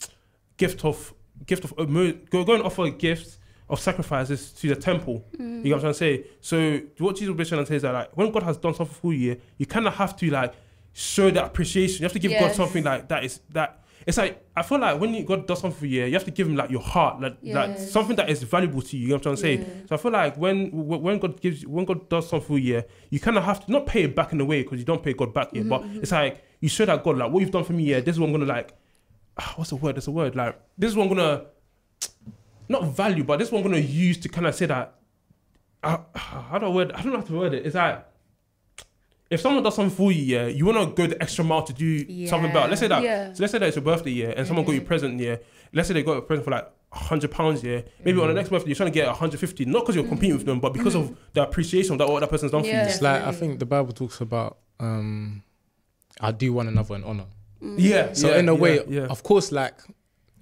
gift 0.56 0.84
of 0.84 1.14
gift 1.46 1.64
of 1.64 1.72
uh, 1.78 1.84
go 1.84 2.42
go 2.44 2.54
and 2.54 2.62
offer 2.64 2.88
gifts 2.90 3.38
of 3.68 3.80
sacrifices 3.80 4.52
to 4.52 4.68
the 4.68 4.76
temple. 4.76 5.24
You 5.38 5.44
know 5.44 5.56
what 5.56 5.74
I'm 5.76 5.80
trying 5.80 5.92
to 5.92 5.98
say? 5.98 6.24
So 6.40 6.80
what 6.98 7.16
Jesus 7.16 7.34
was 7.34 7.48
trying 7.48 7.62
to 7.62 7.66
say 7.66 7.76
is 7.76 7.82
that 7.82 7.92
like 7.92 8.16
when 8.16 8.30
God 8.30 8.42
has 8.42 8.56
done 8.58 8.74
something 8.74 8.94
for 8.94 9.12
you, 9.12 9.40
you 9.58 9.66
kind 9.66 9.86
of 9.86 9.94
have 9.94 10.16
to 10.16 10.30
like 10.30 10.54
show 10.92 11.30
that 11.30 11.44
appreciation. 11.46 11.98
You 12.02 12.04
have 12.04 12.12
to 12.12 12.18
give 12.18 12.30
God 12.40 12.54
something 12.54 12.84
like 12.84 13.08
that 13.08 13.24
is 13.24 13.40
that. 13.50 13.80
It's 14.06 14.18
like 14.18 14.44
I 14.54 14.62
feel 14.62 14.80
like 14.80 15.00
when 15.00 15.14
you, 15.14 15.24
God 15.24 15.46
does 15.46 15.60
something 15.60 15.78
for 15.78 15.86
you, 15.86 16.04
you 16.04 16.12
have 16.12 16.24
to 16.26 16.30
give 16.30 16.46
him 16.46 16.56
like 16.56 16.68
your 16.70 16.82
heart, 16.82 17.22
like 17.22 17.38
like 17.42 17.78
something 17.78 18.16
that 18.16 18.28
is 18.28 18.42
valuable 18.42 18.82
to 18.82 18.96
you. 18.98 19.04
You 19.04 19.08
know 19.08 19.14
what 19.14 19.26
I'm 19.26 19.36
trying 19.36 19.36
to 19.36 19.40
say? 19.40 19.54
Yeah. 19.56 19.86
So 19.88 19.94
I 19.94 19.96
feel 19.96 20.12
like 20.12 20.36
when 20.36 20.70
when 20.72 21.18
God 21.18 21.40
gives 21.40 21.62
you 21.62 21.70
when 21.70 21.86
God 21.86 22.06
does 22.10 22.28
something 22.28 22.46
for 22.46 22.58
you, 22.58 22.82
you 23.08 23.18
kind 23.18 23.38
of 23.38 23.44
have 23.44 23.64
to 23.64 23.72
not 23.72 23.86
pay 23.86 24.02
it 24.02 24.14
back 24.14 24.34
in 24.34 24.40
a 24.42 24.44
way 24.44 24.62
because 24.62 24.78
you 24.78 24.84
don't 24.84 25.02
pay 25.02 25.14
God 25.14 25.32
back 25.32 25.54
yet, 25.54 25.66
but 25.70 25.82
it's 26.02 26.12
like 26.12 26.44
you 26.60 26.68
show 26.68 26.84
that 26.84 27.02
God 27.02 27.16
like 27.16 27.30
what 27.32 27.40
you've 27.40 27.50
done 27.50 27.64
for 27.64 27.72
me. 27.72 27.84
Yeah, 27.84 28.00
this 28.00 28.16
is 28.16 28.20
what 28.20 28.26
I'm 28.26 28.32
gonna 28.32 28.44
like. 28.44 28.74
ah, 29.38 29.54
what's 29.56 29.70
the 29.70 29.76
word? 29.76 29.96
There's 29.96 30.06
a 30.06 30.10
word 30.10 30.36
like 30.36 30.60
this 30.76 30.90
is 30.90 30.96
what 30.96 31.04
I'm 31.04 31.16
gonna 31.16 31.46
not 32.80 32.88
value, 32.88 33.24
but 33.24 33.38
this 33.38 33.50
one 33.50 33.62
I'm 33.62 33.70
gonna 33.70 33.82
use 33.82 34.18
to 34.18 34.28
kind 34.28 34.46
of 34.46 34.54
say 34.54 34.66
that. 34.66 34.94
Uh, 35.82 35.98
how 36.14 36.58
do 36.58 36.66
I 36.66 36.68
word? 36.70 36.92
I 36.92 37.02
don't 37.02 37.12
know 37.12 37.18
how 37.18 37.24
to 37.24 37.38
word 37.38 37.54
it. 37.54 37.66
It's 37.66 37.74
like 37.74 38.06
if 39.30 39.40
someone 39.40 39.62
does 39.62 39.74
something 39.74 39.94
for 39.94 40.12
you, 40.12 40.22
yeah, 40.22 40.46
you 40.46 40.66
wanna 40.66 40.86
go 40.86 41.06
the 41.06 41.20
extra 41.22 41.44
mile 41.44 41.62
to 41.62 41.72
do 41.72 42.26
something 42.26 42.50
about. 42.50 42.68
Let's 42.68 42.80
say 42.80 42.88
that. 42.88 43.02
Yeah. 43.02 43.32
So 43.32 43.42
let's 43.42 43.52
say 43.52 43.58
that 43.58 43.66
it's 43.66 43.76
your 43.76 43.84
birthday, 43.84 44.10
yeah, 44.10 44.34
and 44.36 44.46
someone 44.46 44.64
got 44.64 44.72
you 44.72 44.80
a 44.80 44.84
present, 44.84 45.20
yeah. 45.20 45.36
Let's 45.72 45.88
say 45.88 45.94
they 45.94 46.02
got 46.02 46.18
a 46.18 46.22
present 46.22 46.44
for 46.44 46.50
like 46.52 46.70
hundred 46.92 47.30
pounds, 47.30 47.62
yeah. 47.62 47.82
Maybe 48.04 48.20
on 48.20 48.28
the 48.28 48.34
next 48.34 48.50
birthday 48.50 48.68
you're 48.68 48.76
trying 48.76 48.92
to 48.92 48.94
get 48.94 49.06
150, 49.06 49.64
not 49.64 49.80
because 49.80 49.96
you're 49.96 50.06
competing 50.06 50.36
with 50.36 50.46
them, 50.46 50.60
but 50.60 50.72
because 50.72 50.94
of 50.94 51.16
the 51.32 51.42
appreciation 51.42 51.96
that 51.98 52.08
what 52.08 52.20
that 52.20 52.30
person's 52.30 52.52
done 52.52 52.62
for 52.62 52.68
you. 52.68 52.74
It's 52.74 53.02
like 53.02 53.22
I 53.22 53.32
think 53.32 53.58
the 53.58 53.66
Bible 53.66 53.92
talks 53.92 54.20
about 54.20 54.58
um, 54.80 55.42
I 56.20 56.30
do 56.30 56.52
one 56.52 56.68
another 56.68 56.94
in 56.94 57.04
honor. 57.04 57.26
Yeah. 57.60 58.12
So 58.12 58.30
yeah, 58.30 58.38
in 58.38 58.48
a 58.48 58.54
yeah, 58.54 58.60
way, 58.60 58.80
yeah. 58.88 59.06
of 59.06 59.22
course, 59.22 59.50
like 59.50 59.74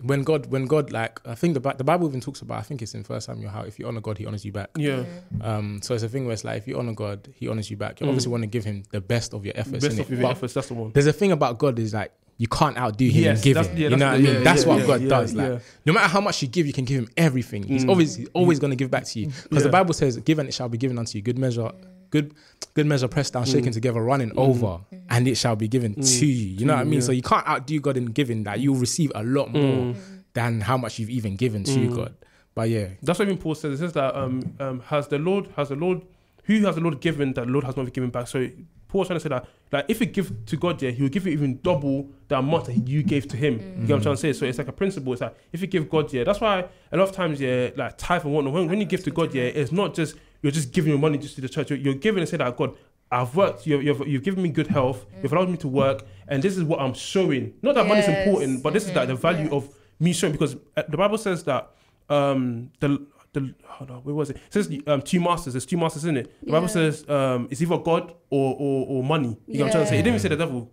when 0.03 0.23
God, 0.23 0.47
when 0.47 0.67
God, 0.67 0.93
like 0.93 1.21
I 1.27 1.35
think 1.35 1.55
the 1.55 1.61
the 1.77 1.85
Bible 1.85 2.09
even 2.09 2.21
talks 2.21 2.41
about. 2.43 2.59
I 2.59 2.63
think 2.63 2.83
it's 2.83 2.95
in 2.95 3.05
First 3.05 3.27
Samuel 3.27 3.51
how 3.51 3.63
if 3.63 3.79
you 3.79 3.87
honor 3.87 4.01
God, 4.01 4.19
He 4.19 4.27
honors 4.27 4.45
you 4.45 4.53
back. 4.53 4.71
yeah. 4.77 5.05
Um, 5.41 5.81
so 5.83 5.95
it's 5.95 6.03
a 6.05 6.09
thing 6.09 6.25
where 6.25 6.33
it's 6.35 6.45
like 6.45 6.59
if 6.59 6.69
you 6.69 6.79
honor 6.79 6.93
God, 6.95 7.29
He 7.35 7.49
honors 7.49 7.71
you 7.71 7.77
back. 7.77 8.01
You 8.01 8.07
obviously 8.09 8.31
want 8.31 8.43
to 8.43 8.49
give 8.49 8.65
Him 8.65 8.83
the 8.91 9.01
best 9.01 9.33
of 9.35 9.45
your 9.45 9.55
efforts. 9.57 9.85
Mm. 9.85 9.89
Best 9.89 10.01
of 10.01 10.11
your 10.11 10.23
But 10.23 10.31
efforts, 10.33 10.55
that's 10.55 10.69
the 10.69 10.75
one. 10.75 10.93
There's 10.93 11.07
a 11.07 11.13
thing 11.13 11.33
about 11.33 11.59
God 11.59 11.79
is 11.79 11.95
like 11.95 12.13
you 12.39 12.49
can't 12.49 12.77
outdo 12.77 13.05
Him 13.09 13.23
Yes, 13.25 13.39
in 13.39 13.45
giving. 13.45 13.63
that's- 13.63 13.79
yeah, 13.79 13.89
you 13.89 13.97
know 13.97 13.99
that's 13.99 14.11
what 14.11 14.15
I 14.15 14.17
mean? 14.19 14.35
yeah, 14.35 14.41
that's 14.43 14.63
yeah, 14.63 14.69
what 14.69 14.81
yeah, 14.81 14.87
God 14.87 15.01
yeah, 15.03 15.09
does. 15.09 15.35
Like 15.35 15.63
no 15.87 15.93
matter 15.93 16.09
how 16.09 16.21
much 16.21 16.43
you 16.43 16.49
give, 16.49 16.67
you 16.67 16.73
can 16.73 16.85
give 16.85 16.99
Him 16.99 17.09
everything. 17.17 17.63
He's 17.63 17.85
Mm. 17.85 17.91
always 17.91 18.17
he's 18.17 18.29
always 18.35 18.59
going 18.59 18.71
to 18.71 18.77
give 18.77 18.91
back 18.91 19.05
to 19.05 19.21
you 19.21 19.27
because 19.45 19.63
the 19.63 19.69
Bible 19.69 19.95
says, 19.95 20.17
"Give 20.19 20.39
and 20.39 20.49
it 20.49 20.53
shall 20.53 20.69
be 20.69 20.79
given 20.79 20.99
unto 20.99 21.17
you." 21.19 21.23
Good 21.23 21.39
measure, 21.39 21.71
good 22.13 22.33
good 22.75 22.87
measure, 22.87 23.09
pressed 23.09 23.33
down, 23.33 23.45
shaken 23.45 23.73
together, 23.73 24.01
running 24.01 24.31
over, 24.37 24.79
and 25.11 25.27
it 25.27 25.35
shall 25.37 25.57
be 25.57 25.67
given 25.67 25.95
to 26.01 26.27
you. 26.27 26.47
You 26.59 26.67
know 26.67 26.75
what 26.75 26.81
I 26.81 26.85
mean? 26.85 27.01
Mm. 27.01 27.03
yeah. 27.03 27.07
So 27.07 27.13
you 27.13 27.23
can't 27.23 27.47
outdo 27.49 27.81
God 27.81 27.97
in 27.97 28.07
giving. 28.07 28.45
That 28.45 28.61
you'll 28.61 28.77
receive 28.77 29.11
a 29.17 29.25
lot 29.25 29.53
more 29.53 29.63
Mm. 29.93 29.97
than 30.35 30.61
how 30.61 30.77
much 30.77 30.99
you've 31.01 31.11
even 31.11 31.35
given 31.37 31.65
to 31.65 31.95
God. 31.97 32.15
But 32.55 32.69
yeah, 32.69 32.89
That's 33.03 33.19
what 33.19 33.27
even 33.29 33.39
Paul 33.39 33.55
says. 33.57 33.73
It 33.75 33.79
says 33.79 33.93
that 33.95 34.15
um, 34.15 34.55
um, 34.61 34.81
has 34.87 35.09
the 35.09 35.19
Lord 35.19 35.49
has 35.57 35.69
the 35.71 35.77
Lord 35.77 36.03
who 36.45 36.61
has 36.67 36.75
the 36.77 36.81
Lord 36.81 37.01
given 37.01 37.33
that 37.35 37.47
the 37.47 37.53
Lord 37.53 37.65
has 37.65 37.77
not 37.77 37.93
given 37.93 38.11
back. 38.11 38.27
So 38.29 38.49
Paul's 38.89 39.07
trying 39.07 39.19
to 39.19 39.23
say 39.23 39.29
that 39.31 39.47
like 39.73 39.87
if 39.89 40.01
you 40.01 40.07
give 40.07 40.45
to 40.47 40.57
God, 40.57 40.83
yeah, 40.83 40.91
he 40.91 41.01
will 41.03 41.09
give 41.09 41.25
you 41.27 41.33
even 41.33 41.61
double 41.63 42.09
the 42.29 42.37
amount 42.39 42.67
that 42.67 42.87
you 42.89 43.03
gave 43.03 43.27
to 43.29 43.37
him. 43.39 43.55
You 43.55 43.87
get 43.87 43.91
what 43.91 43.97
I'm 43.97 44.03
trying 44.03 44.15
to 44.17 44.21
say? 44.21 44.33
So 44.35 44.45
it's 44.45 44.59
like 44.59 44.69
a 44.69 44.73
principle. 44.73 45.13
It's 45.15 45.23
like 45.23 45.35
if 45.53 45.61
you 45.63 45.67
give 45.67 45.89
God, 45.89 46.13
yeah, 46.13 46.25
that's 46.25 46.41
why 46.43 46.67
a 46.93 46.97
lot 46.97 47.09
of 47.09 47.13
times, 47.15 47.41
yeah, 47.41 47.71
like 47.77 47.97
tithe 47.97 48.25
and 48.25 48.35
whatnot. 48.35 48.53
When, 48.53 48.69
when 48.69 48.79
you 48.81 48.85
give 48.87 49.03
to 49.05 49.11
God, 49.11 49.33
yeah, 49.35 49.45
it's 49.45 49.73
not 49.73 49.95
just 49.95 50.17
you're 50.43 50.53
just 50.53 50.73
giving 50.73 50.91
your 50.91 50.99
money 51.01 51.19
just 51.19 51.37
to 51.37 51.41
the 51.41 51.49
church. 51.49 51.71
You're, 51.71 51.79
you're 51.79 51.95
giving 51.95 52.21
and 52.21 52.29
say 52.29 52.37
that 52.37 52.57
God. 52.57 52.77
I've 53.11 53.37
worked. 53.37 53.67
You've, 53.67 53.83
you've, 53.83 54.09
you've 54.09 54.23
given 54.23 54.43
me 54.43 54.49
good 54.49 54.69
health. 54.69 55.05
You've 55.23 55.33
allowed 55.35 55.51
me 55.51 55.59
to 55.59 55.69
work, 55.69 56.03
and 56.29 56.43
this 56.43 56.57
is 56.57 56.65
what 56.65 56.81
I'm 56.81 56.95
showing. 56.95 57.53
Not 57.61 57.75
that 57.75 57.87
money's 57.87 58.09
important, 58.09 58.63
but 58.63 58.73
this 58.73 58.87
is 58.89 58.95
like 58.95 59.07
the 59.09 59.15
value 59.15 59.45
Yes. 59.45 59.53
of 59.53 59.69
me 60.01 60.15
showing 60.15 60.33
because 60.33 60.57
uh, 60.79 60.83
the 60.89 60.97
Bible 60.97 61.19
says 61.19 61.45
that 61.45 61.71
um 62.09 62.71
the 62.81 63.07
the 63.35 63.55
hold 63.67 63.91
on, 63.91 63.97
where 63.99 64.15
was 64.15 64.31
it? 64.31 64.37
It 64.37 64.43
says 64.53 64.71
um 64.87 65.03
two 65.03 65.21
masters. 65.21 65.53
There's 65.53 65.67
two 65.67 65.77
masters 65.77 66.07
in 66.07 66.17
it. 66.17 66.35
The 66.43 66.53
Bible 66.53 66.69
says 66.69 67.07
um 67.09 67.49
it's 67.51 67.61
either 67.61 67.77
God 67.77 68.15
or 68.31 68.57
or, 68.59 68.87
or 68.89 69.05
money. 69.05 69.37
You 69.47 69.59
know 69.59 69.65
what 69.65 69.67
I'm 69.67 69.73
trying 69.73 69.85
to 69.85 69.89
say? 69.91 69.95
It 69.97 69.99
didn't 69.99 70.09
even 70.15 70.21
say 70.21 70.29
the 70.29 70.37
devil. 70.37 70.71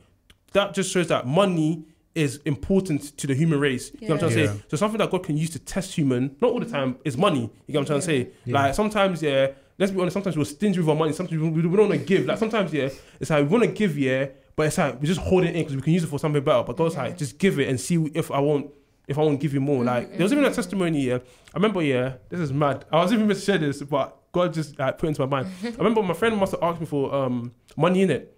That 0.54 0.74
just 0.74 0.92
shows 0.94 1.08
that 1.10 1.28
money 1.28 1.84
is 2.20 2.38
important 2.46 3.18
to 3.18 3.28
the 3.28 3.34
human 3.34 3.60
race. 3.60 3.92
You 4.00 4.08
know 4.08 4.16
what 4.16 4.24
I'm 4.24 4.30
trying 4.30 4.48
to 4.48 4.54
say? 4.54 4.64
So 4.68 4.78
something 4.78 4.98
that 5.00 5.10
God 5.10 5.24
can 5.24 5.38
use 5.38 5.50
to 5.52 5.60
test 5.60 5.96
human, 5.96 6.36
not 6.42 6.52
all 6.52 6.60
the 6.60 6.66
time, 6.66 6.98
is 7.06 7.18
money. 7.18 7.50
You 7.68 7.74
know 7.74 7.80
what 7.80 7.82
I'm 7.82 7.86
trying 7.86 8.00
to 8.00 8.06
say? 8.06 8.32
Yeah. 8.46 8.54
Like 8.62 8.76
sometimes, 8.76 9.22
yeah. 9.22 9.52
Let's 9.78 9.94
be 9.94 10.00
honest. 10.02 10.14
Sometimes 10.14 10.38
we're 10.38 10.44
stingy 10.44 10.80
with 10.80 10.90
our 10.90 10.96
money. 10.96 11.14
Sometimes 11.14 11.42
we, 11.42 11.50
we 11.50 11.62
don't 11.62 11.90
want 11.90 11.92
to 11.92 11.98
give. 11.98 12.26
Like 12.26 12.38
sometimes, 12.38 12.74
yeah. 12.74 12.90
It's 13.20 13.30
like 13.30 13.44
we 13.44 13.50
want 13.50 13.64
to 13.64 13.72
give, 13.72 13.98
yeah, 13.98 14.28
but 14.56 14.68
it's 14.68 14.78
like 14.78 15.02
we 15.02 15.08
just 15.08 15.22
hold 15.22 15.46
it 15.46 15.56
in 15.56 15.62
because 15.64 15.76
we 15.76 15.82
can 15.82 15.94
use 15.94 16.04
it 16.04 16.08
for 16.08 16.20
something 16.20 16.44
better. 16.44 16.64
But 16.64 16.76
God's 16.76 16.98
like, 16.98 17.18
just 17.18 17.38
give 17.38 17.60
it 17.60 17.70
and 17.70 17.80
see 17.80 17.96
if 18.14 18.30
I 18.30 18.40
won't 18.40 18.70
if 19.08 19.18
I 19.18 19.22
won't 19.22 19.40
give 19.40 19.54
you 19.54 19.62
more. 19.62 19.84
Like 19.84 20.12
there 20.12 20.24
was 20.24 20.32
even 20.32 20.44
a 20.44 20.54
testimony. 20.54 21.02
Yeah, 21.02 21.20
I 21.54 21.58
remember. 21.58 21.82
Yeah, 21.82 22.16
this 22.28 22.42
is 22.42 22.52
mad. 22.52 22.86
I 22.92 23.02
was 23.02 23.14
even 23.14 23.26
going 23.26 23.38
to 23.38 23.42
share 23.42 23.58
this, 23.58 23.82
but 23.82 24.18
God 24.34 24.54
just 24.54 24.78
like 24.78 24.98
put 24.98 25.08
it 25.08 25.10
into 25.10 25.26
my 25.26 25.42
mind. 25.42 25.54
I 25.64 25.78
remember 25.78 26.04
my 26.04 26.14
friend 26.14 26.38
must 26.38 26.52
have 26.52 26.62
asked 26.62 26.80
me 26.80 26.86
for 26.86 27.14
um 27.14 27.54
money 27.78 28.02
in 28.02 28.12
it. 28.12 28.38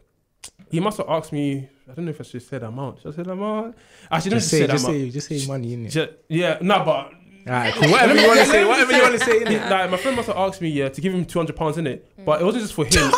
He 0.69 0.79
must 0.79 0.97
have 0.97 1.09
asked 1.09 1.33
me. 1.33 1.69
I 1.91 1.93
don't 1.95 2.05
know 2.05 2.11
if 2.11 2.21
I 2.21 2.23
should 2.23 2.41
say 2.41 2.57
the 2.57 2.67
amount. 2.67 3.01
Should 3.01 3.13
I 3.13 3.15
say 3.17 3.23
the 3.23 3.31
amount? 3.31 3.75
I 4.09 4.19
should 4.19 4.31
just 4.31 4.49
say, 4.49 4.65
just 4.65 4.85
amount. 4.85 5.01
say, 5.01 5.09
just 5.09 5.27
say 5.27 5.47
money 5.47 5.73
in 5.73 5.85
it. 5.87 6.23
Yeah, 6.29 6.57
no, 6.61 6.85
but 6.85 7.13
Alright, 7.47 7.73
ah, 7.75 7.79
cool. 7.81 7.91
Whatever 7.91 8.21
you 8.21 8.27
want 8.27 8.39
to 8.39 8.45
say, 8.45 8.65
whatever 8.65 8.91
you 8.93 9.01
want 9.01 9.13
to 9.13 9.19
say. 9.19 9.39
innit? 9.39 9.69
like 9.69 9.89
my 9.89 9.97
friend 9.97 10.15
must 10.15 10.27
have 10.27 10.37
asked 10.37 10.61
me 10.61 10.69
yeah 10.69 10.89
to 10.89 11.01
give 11.01 11.13
him 11.13 11.25
two 11.25 11.39
hundred 11.39 11.55
pounds 11.55 11.77
in 11.77 11.87
it, 11.87 12.07
but 12.23 12.39
it 12.39 12.45
wasn't 12.45 12.63
just 12.63 12.75
for 12.75 12.85
him. 12.85 12.91
It, 12.93 13.03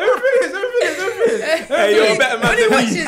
everything 0.00 0.36
is, 0.42 0.52
everything 0.52 0.88
is, 0.88 0.98
everything. 0.98 1.66
Hey, 1.68 1.94
you're 1.94 2.14
a 2.14 2.18
better 2.18 2.38
man 2.38 2.56
than 2.56 2.70
me. 2.70 3.00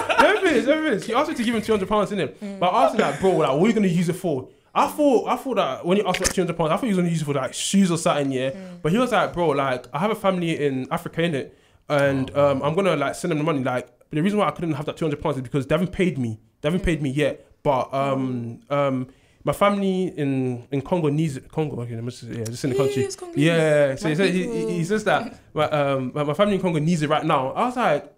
is, 0.50 0.68
everything 0.68 0.92
is. 0.92 1.06
He 1.06 1.14
asked 1.14 1.28
me 1.28 1.34
to 1.34 1.42
give 1.42 1.54
him 1.54 1.62
two 1.62 1.72
hundred 1.72 1.88
pounds 1.88 2.12
in 2.12 2.20
it, 2.20 2.40
mm. 2.40 2.58
but 2.58 2.68
I 2.68 2.84
asked 2.84 2.94
him 2.94 3.00
like, 3.00 3.20
bro, 3.20 3.36
like, 3.36 3.50
what 3.50 3.64
are 3.64 3.66
you 3.66 3.72
gonna 3.72 3.88
use 3.88 4.08
it 4.08 4.14
for? 4.14 4.48
I 4.72 4.86
thought, 4.86 5.28
I 5.28 5.36
thought 5.36 5.56
that 5.56 5.84
when 5.84 5.96
he 5.96 6.04
asked 6.04 6.18
for 6.18 6.32
two 6.32 6.42
hundred 6.42 6.56
pounds, 6.56 6.70
I 6.70 6.76
thought 6.76 6.84
he 6.84 6.90
was 6.90 6.98
gonna 6.98 7.08
use 7.08 7.22
it 7.22 7.24
for 7.24 7.34
like 7.34 7.54
shoes 7.54 7.90
or 7.90 7.98
something, 7.98 8.30
yeah. 8.30 8.50
Mm. 8.50 8.82
But 8.82 8.92
he 8.92 8.98
was 8.98 9.12
like, 9.12 9.32
bro, 9.32 9.48
like, 9.48 9.86
I 9.92 9.98
have 9.98 10.10
a 10.10 10.16
family 10.16 10.64
in 10.64 10.86
Africa, 10.90 11.22
in 11.22 11.34
it, 11.34 11.58
and 11.90 12.34
um, 12.36 12.62
I'm 12.62 12.74
gonna 12.74 12.96
like 12.96 13.14
send 13.14 13.30
them 13.30 13.38
the 13.38 13.44
money. 13.44 13.62
Like, 13.62 13.86
but 14.08 14.16
the 14.16 14.22
reason 14.22 14.38
why 14.38 14.48
I 14.48 14.52
couldn't 14.52 14.72
have 14.72 14.86
that 14.86 14.96
two 14.96 15.04
hundred 15.04 15.20
pounds 15.20 15.36
is 15.36 15.42
because 15.42 15.66
they 15.66 15.74
haven't 15.74 15.92
paid 15.92 16.18
me. 16.18 16.40
They 16.60 16.68
haven't 16.68 16.84
paid 16.84 17.02
me 17.02 17.10
yet. 17.10 17.46
But 17.62 17.92
um, 17.92 18.60
um, 18.70 19.08
my 19.44 19.52
family 19.52 20.12
in 20.16 20.66
in 20.70 20.80
Congo 20.80 21.08
needs 21.08 21.36
it. 21.36 21.50
Congo, 21.50 21.80
okay, 21.82 21.94
let 21.94 22.04
me 22.04 22.10
just, 22.10 22.22
yeah, 22.24 22.44
just 22.44 22.64
in 22.64 22.70
the 22.70 22.76
country. 22.76 23.08
Yeah, 23.34 23.94
so 23.96 24.08
he, 24.08 24.14
said, 24.14 24.30
he, 24.32 24.76
he 24.76 24.84
says 24.84 25.04
that 25.04 25.38
my, 25.52 25.64
um, 25.64 26.12
my, 26.14 26.24
my 26.24 26.34
family 26.34 26.54
in 26.54 26.60
Congo 26.60 26.78
needs 26.78 27.02
it 27.02 27.10
right 27.10 27.24
now. 27.24 27.52
I 27.52 27.66
was 27.66 27.76
like, 27.76 28.12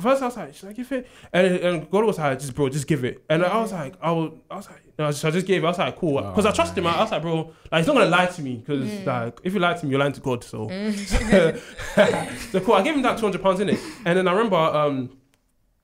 first 0.00 0.22
I 0.22 0.26
was 0.26 0.36
like, 0.36 0.54
should 0.54 0.68
I 0.68 0.72
give 0.72 0.92
it? 0.92 1.08
And, 1.32 1.46
and 1.46 1.90
God 1.90 2.04
was 2.04 2.18
like, 2.18 2.38
just 2.38 2.54
bro, 2.54 2.68
just 2.68 2.86
give 2.86 3.04
it. 3.04 3.24
And 3.28 3.44
I 3.44 3.60
was 3.60 3.72
like, 3.72 3.94
I 4.00 4.12
will, 4.12 4.38
I 4.50 4.56
was 4.56 4.68
like, 4.68 4.82
no, 4.98 5.10
so 5.10 5.28
I 5.28 5.30
just 5.30 5.46
gave 5.46 5.62
it. 5.62 5.66
I 5.66 5.70
was 5.70 5.78
like, 5.78 5.96
cool, 5.96 6.18
oh, 6.18 6.30
because 6.30 6.46
I 6.46 6.52
trust 6.52 6.76
him. 6.76 6.86
I 6.86 7.00
was 7.00 7.10
like, 7.10 7.20
bro, 7.20 7.52
like 7.70 7.80
he's 7.80 7.86
not 7.86 7.94
gonna 7.94 8.06
lie 8.06 8.26
to 8.26 8.42
me, 8.42 8.56
because 8.56 8.88
mm. 8.88 9.06
like 9.06 9.40
if 9.44 9.52
you 9.52 9.60
lie 9.60 9.74
to 9.74 9.84
me, 9.84 9.90
you're 9.90 10.00
lying 10.00 10.12
to 10.12 10.20
God. 10.20 10.42
So, 10.42 10.66
mm. 10.66 12.50
so 12.52 12.60
cool. 12.60 12.74
I 12.74 12.82
gave 12.82 12.94
him 12.94 13.02
that 13.02 13.18
two 13.18 13.26
hundred 13.26 13.42
pounds 13.42 13.60
in 13.60 13.68
it, 13.68 13.80
and 14.04 14.18
then 14.18 14.26
I 14.26 14.32
remember, 14.32 14.56
um, 14.56 15.18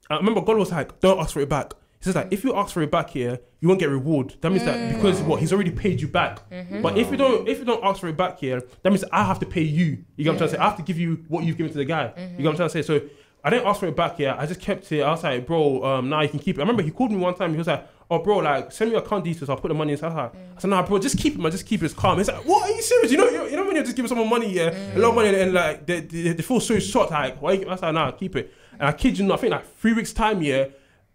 I 0.08 0.16
remember 0.16 0.40
God 0.40 0.56
was 0.56 0.72
like, 0.72 0.98
don't 1.00 1.18
ask 1.18 1.34
for 1.34 1.40
it 1.40 1.48
back. 1.48 1.74
He 1.98 2.04
says 2.04 2.14
like, 2.14 2.30
mm. 2.30 2.32
if 2.32 2.42
you 2.42 2.56
ask 2.56 2.72
for 2.72 2.82
it 2.82 2.90
back 2.90 3.10
here, 3.10 3.38
you 3.60 3.68
won't 3.68 3.78
get 3.78 3.90
reward. 3.90 4.34
That 4.40 4.50
means 4.50 4.64
that 4.64 4.94
because 4.94 5.20
what 5.20 5.40
he's 5.40 5.52
already 5.52 5.70
paid 5.70 6.00
you 6.00 6.08
back. 6.08 6.48
Mm-hmm. 6.50 6.80
But 6.80 6.96
if 6.96 7.10
you 7.10 7.18
don't, 7.18 7.46
if 7.46 7.58
you 7.58 7.64
don't 7.66 7.84
ask 7.84 8.00
for 8.00 8.08
it 8.08 8.16
back 8.16 8.40
here, 8.40 8.62
that 8.82 8.90
means 8.90 9.04
I 9.12 9.24
have 9.24 9.38
to 9.40 9.46
pay 9.46 9.62
you. 9.62 10.04
You 10.16 10.24
get 10.24 10.30
what 10.30 10.32
I'm 10.32 10.38
trying 10.38 10.50
to 10.50 10.56
say? 10.56 10.58
I 10.58 10.64
have 10.64 10.76
to 10.78 10.82
give 10.82 10.98
you 10.98 11.24
what 11.28 11.44
you've 11.44 11.58
given 11.58 11.70
to 11.70 11.78
the 11.78 11.84
guy. 11.84 12.12
You 12.16 12.38
get 12.38 12.44
what 12.44 12.50
I'm 12.50 12.56
trying 12.56 12.68
to 12.70 12.70
say? 12.70 12.82
So 12.82 13.02
I 13.44 13.50
didn't 13.50 13.66
ask 13.66 13.80
for 13.80 13.86
it 13.86 13.96
back 13.96 14.18
yet. 14.18 14.38
I 14.38 14.46
just 14.46 14.60
kept 14.60 14.90
it. 14.92 15.02
I 15.02 15.10
was 15.10 15.24
like, 15.24 15.46
bro, 15.46 15.84
um, 15.84 16.08
now 16.08 16.20
you 16.22 16.28
can 16.28 16.38
keep 16.38 16.56
it. 16.56 16.60
I 16.60 16.62
remember 16.62 16.82
he 16.82 16.90
called 16.90 17.10
me 17.10 17.18
one 17.18 17.34
time. 17.34 17.50
He 17.50 17.58
was 17.58 17.66
like, 17.66 17.88
oh, 18.08 18.20
bro, 18.20 18.38
like 18.38 18.70
send 18.70 18.90
me 18.90 18.96
your 18.96 19.04
account 19.04 19.24
details. 19.24 19.48
I'll 19.48 19.56
put 19.56 19.68
the 19.68 19.74
money 19.74 19.92
inside. 19.92 20.12
I 20.12 20.30
said, 20.58 20.70
nah, 20.70 20.86
bro, 20.86 20.98
just 20.98 21.18
keep 21.18 21.34
it, 21.34 21.40
man. 21.40 21.50
Just 21.50 21.66
keep 21.66 21.82
it. 21.82 21.86
It's 21.86 21.94
calm. 21.94 22.18
He's 22.18 22.28
like, 22.28 22.44
what? 22.44 22.62
Are 22.62 22.74
you 22.74 22.82
serious? 22.82 23.10
You 23.10 23.18
know, 23.18 23.28
you, 23.28 23.56
know 23.56 23.64
when 23.64 23.74
you're 23.74 23.84
just 23.84 23.96
giving 23.96 24.08
someone 24.08 24.28
money, 24.28 24.52
yeah, 24.52 24.70
a 24.94 24.98
lot 24.98 25.10
of 25.10 25.14
money, 25.16 25.34
and 25.34 25.52
like 25.52 25.86
they, 25.86 26.00
they, 26.00 26.32
they 26.34 26.42
feel 26.42 26.60
so 26.60 26.78
shocked. 26.78 27.10
Like, 27.10 27.42
why? 27.42 27.54
I 27.54 27.74
like, 27.74 27.94
nah, 27.94 28.10
keep 28.12 28.36
it. 28.36 28.52
And 28.72 28.82
I 28.82 28.92
kid 28.92 29.18
you 29.18 29.26
not, 29.26 29.38
I 29.38 29.40
think 29.40 29.50
like 29.50 29.76
three 29.76 29.92
weeks 29.92 30.12
time, 30.12 30.42
yeah. 30.42 30.66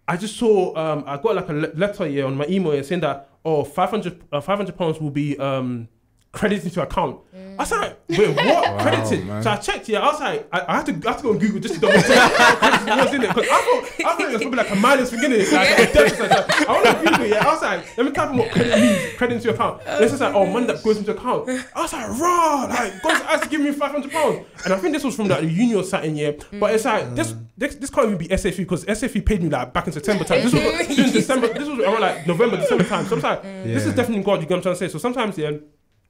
I 0.08 0.16
just 0.16 0.38
saw 0.38 0.76
um 0.78 1.04
I 1.06 1.18
got 1.18 1.36
like 1.36 1.50
a 1.50 1.54
letter 1.54 2.06
here 2.06 2.26
on 2.26 2.38
my 2.38 2.46
email 2.48 2.74
yeah, 2.74 2.82
saying 2.82 3.02
that 3.02 3.30
oh 3.44 3.66
500 3.66 4.24
uh, 4.32 4.40
500 4.40 4.78
pounds 4.78 5.02
will 5.02 5.12
be 5.12 5.38
um 5.38 5.90
credited 6.38 6.65
into 6.65 6.82
account. 6.82 7.19
I 7.34 7.63
was 7.63 7.71
like, 7.71 8.08
mm. 8.08 8.17
wait, 8.19 8.36
what? 8.36 8.80
credited? 8.82 9.26
man. 9.26 9.41
So 9.41 9.50
I 9.50 9.56
checked. 9.58 9.89
Yeah, 9.89 10.02
I 10.02 10.12
was 10.12 10.19
like, 10.19 10.47
I, 10.52 10.65
I 10.67 10.76
had 10.78 10.86
to, 10.86 11.08
I 11.08 11.12
had 11.12 11.17
to 11.17 11.23
go 11.23 11.30
on 11.32 11.39
Google 11.39 11.60
just 11.60 11.73
to 11.73 11.80
double 11.80 12.00
check 12.02 12.08
was 12.88 13.13
in 13.13 13.23
it 13.23 13.34
because 13.34 13.50
I 13.50 13.62
thought, 13.62 14.06
I 14.06 14.15
thought 14.15 14.21
it 14.21 14.34
was 14.34 14.41
probably 14.41 14.58
like 14.58 14.71
a 14.71 14.76
minus 14.76 15.10
thing 15.10 15.23
in 15.23 15.32
it, 15.34 15.52
like 15.52 15.69
a 15.69 15.93
deficit. 15.93 16.32
So 16.32 16.69
I 16.69 16.84
went 16.84 16.97
on 16.97 17.06
Google. 17.06 17.26
Yeah, 17.26 17.47
I 17.47 17.52
was 17.52 17.62
like, 17.63 17.97
let 17.97 18.06
me 18.06 18.12
type 18.12 18.30
in 18.30 18.38
what 18.38 18.52
credit 18.52 18.80
means. 18.80 19.17
Credit 19.17 19.36
into 19.36 19.54
account. 19.54 19.82
And 19.88 20.04
it's 20.04 20.12
just 20.12 20.21
like, 20.21 20.36
oh, 20.36 20.45
money 20.45 20.67
that 20.67 20.84
goes 20.84 20.97
into 20.97 21.12
account. 21.12 21.50
I 21.50 21.82
was 21.82 21.93
like, 21.93 22.19
raw, 22.19 22.67
like 22.69 23.02
God's 23.02 23.21
actually 23.26 23.50
giving 23.50 23.65
me 23.65 23.71
five 23.71 23.91
hundred 23.91 24.12
pounds, 24.12 24.45
and 24.63 24.73
I 24.73 24.78
think 24.78 24.93
this 24.93 25.04
was 25.04 25.15
from 25.15 25.28
like 25.28 25.41
the 25.41 25.52
union 25.52 25.84
something. 25.84 26.15
Yeah, 26.15 26.32
but 26.60 26.76
it's 26.76 26.86
like 26.86 27.15
this, 27.15 27.34
this, 27.58 27.76
this 27.76 27.89
can't 27.89 28.08
even 28.08 28.17
be 28.19 28.28
SFE 28.28 28.58
because 28.58 28.86
SFE 28.86 29.26
paid 29.26 29.41
me 29.41 29.50
like 29.50 29.73
back 29.73 29.88
in 29.88 29.93
September 29.93 30.23
time. 30.23 30.43
This 30.43 30.54
was 30.54 30.63
this 30.88 30.97
was 30.97 31.12
December. 31.12 31.47
This 31.47 31.67
was 31.67 31.80
around 31.80 32.02
like 32.02 32.28
November, 32.28 32.58
December 32.58 32.84
time. 32.84 33.06
So 33.08 33.15
I'm 33.15 33.21
like, 33.21 33.41
mm. 33.41 33.63
this 33.63 33.86
is 33.86 33.95
definitely 33.95 34.23
God. 34.23 34.41
You 34.41 34.47
get 34.47 34.52
what 34.52 34.58
I'm 34.58 34.62
trying 34.62 34.76
to 34.76 34.80
say? 34.80 34.88
So 34.89 35.00
sometimes, 35.00 35.38
yeah. 35.39 35.52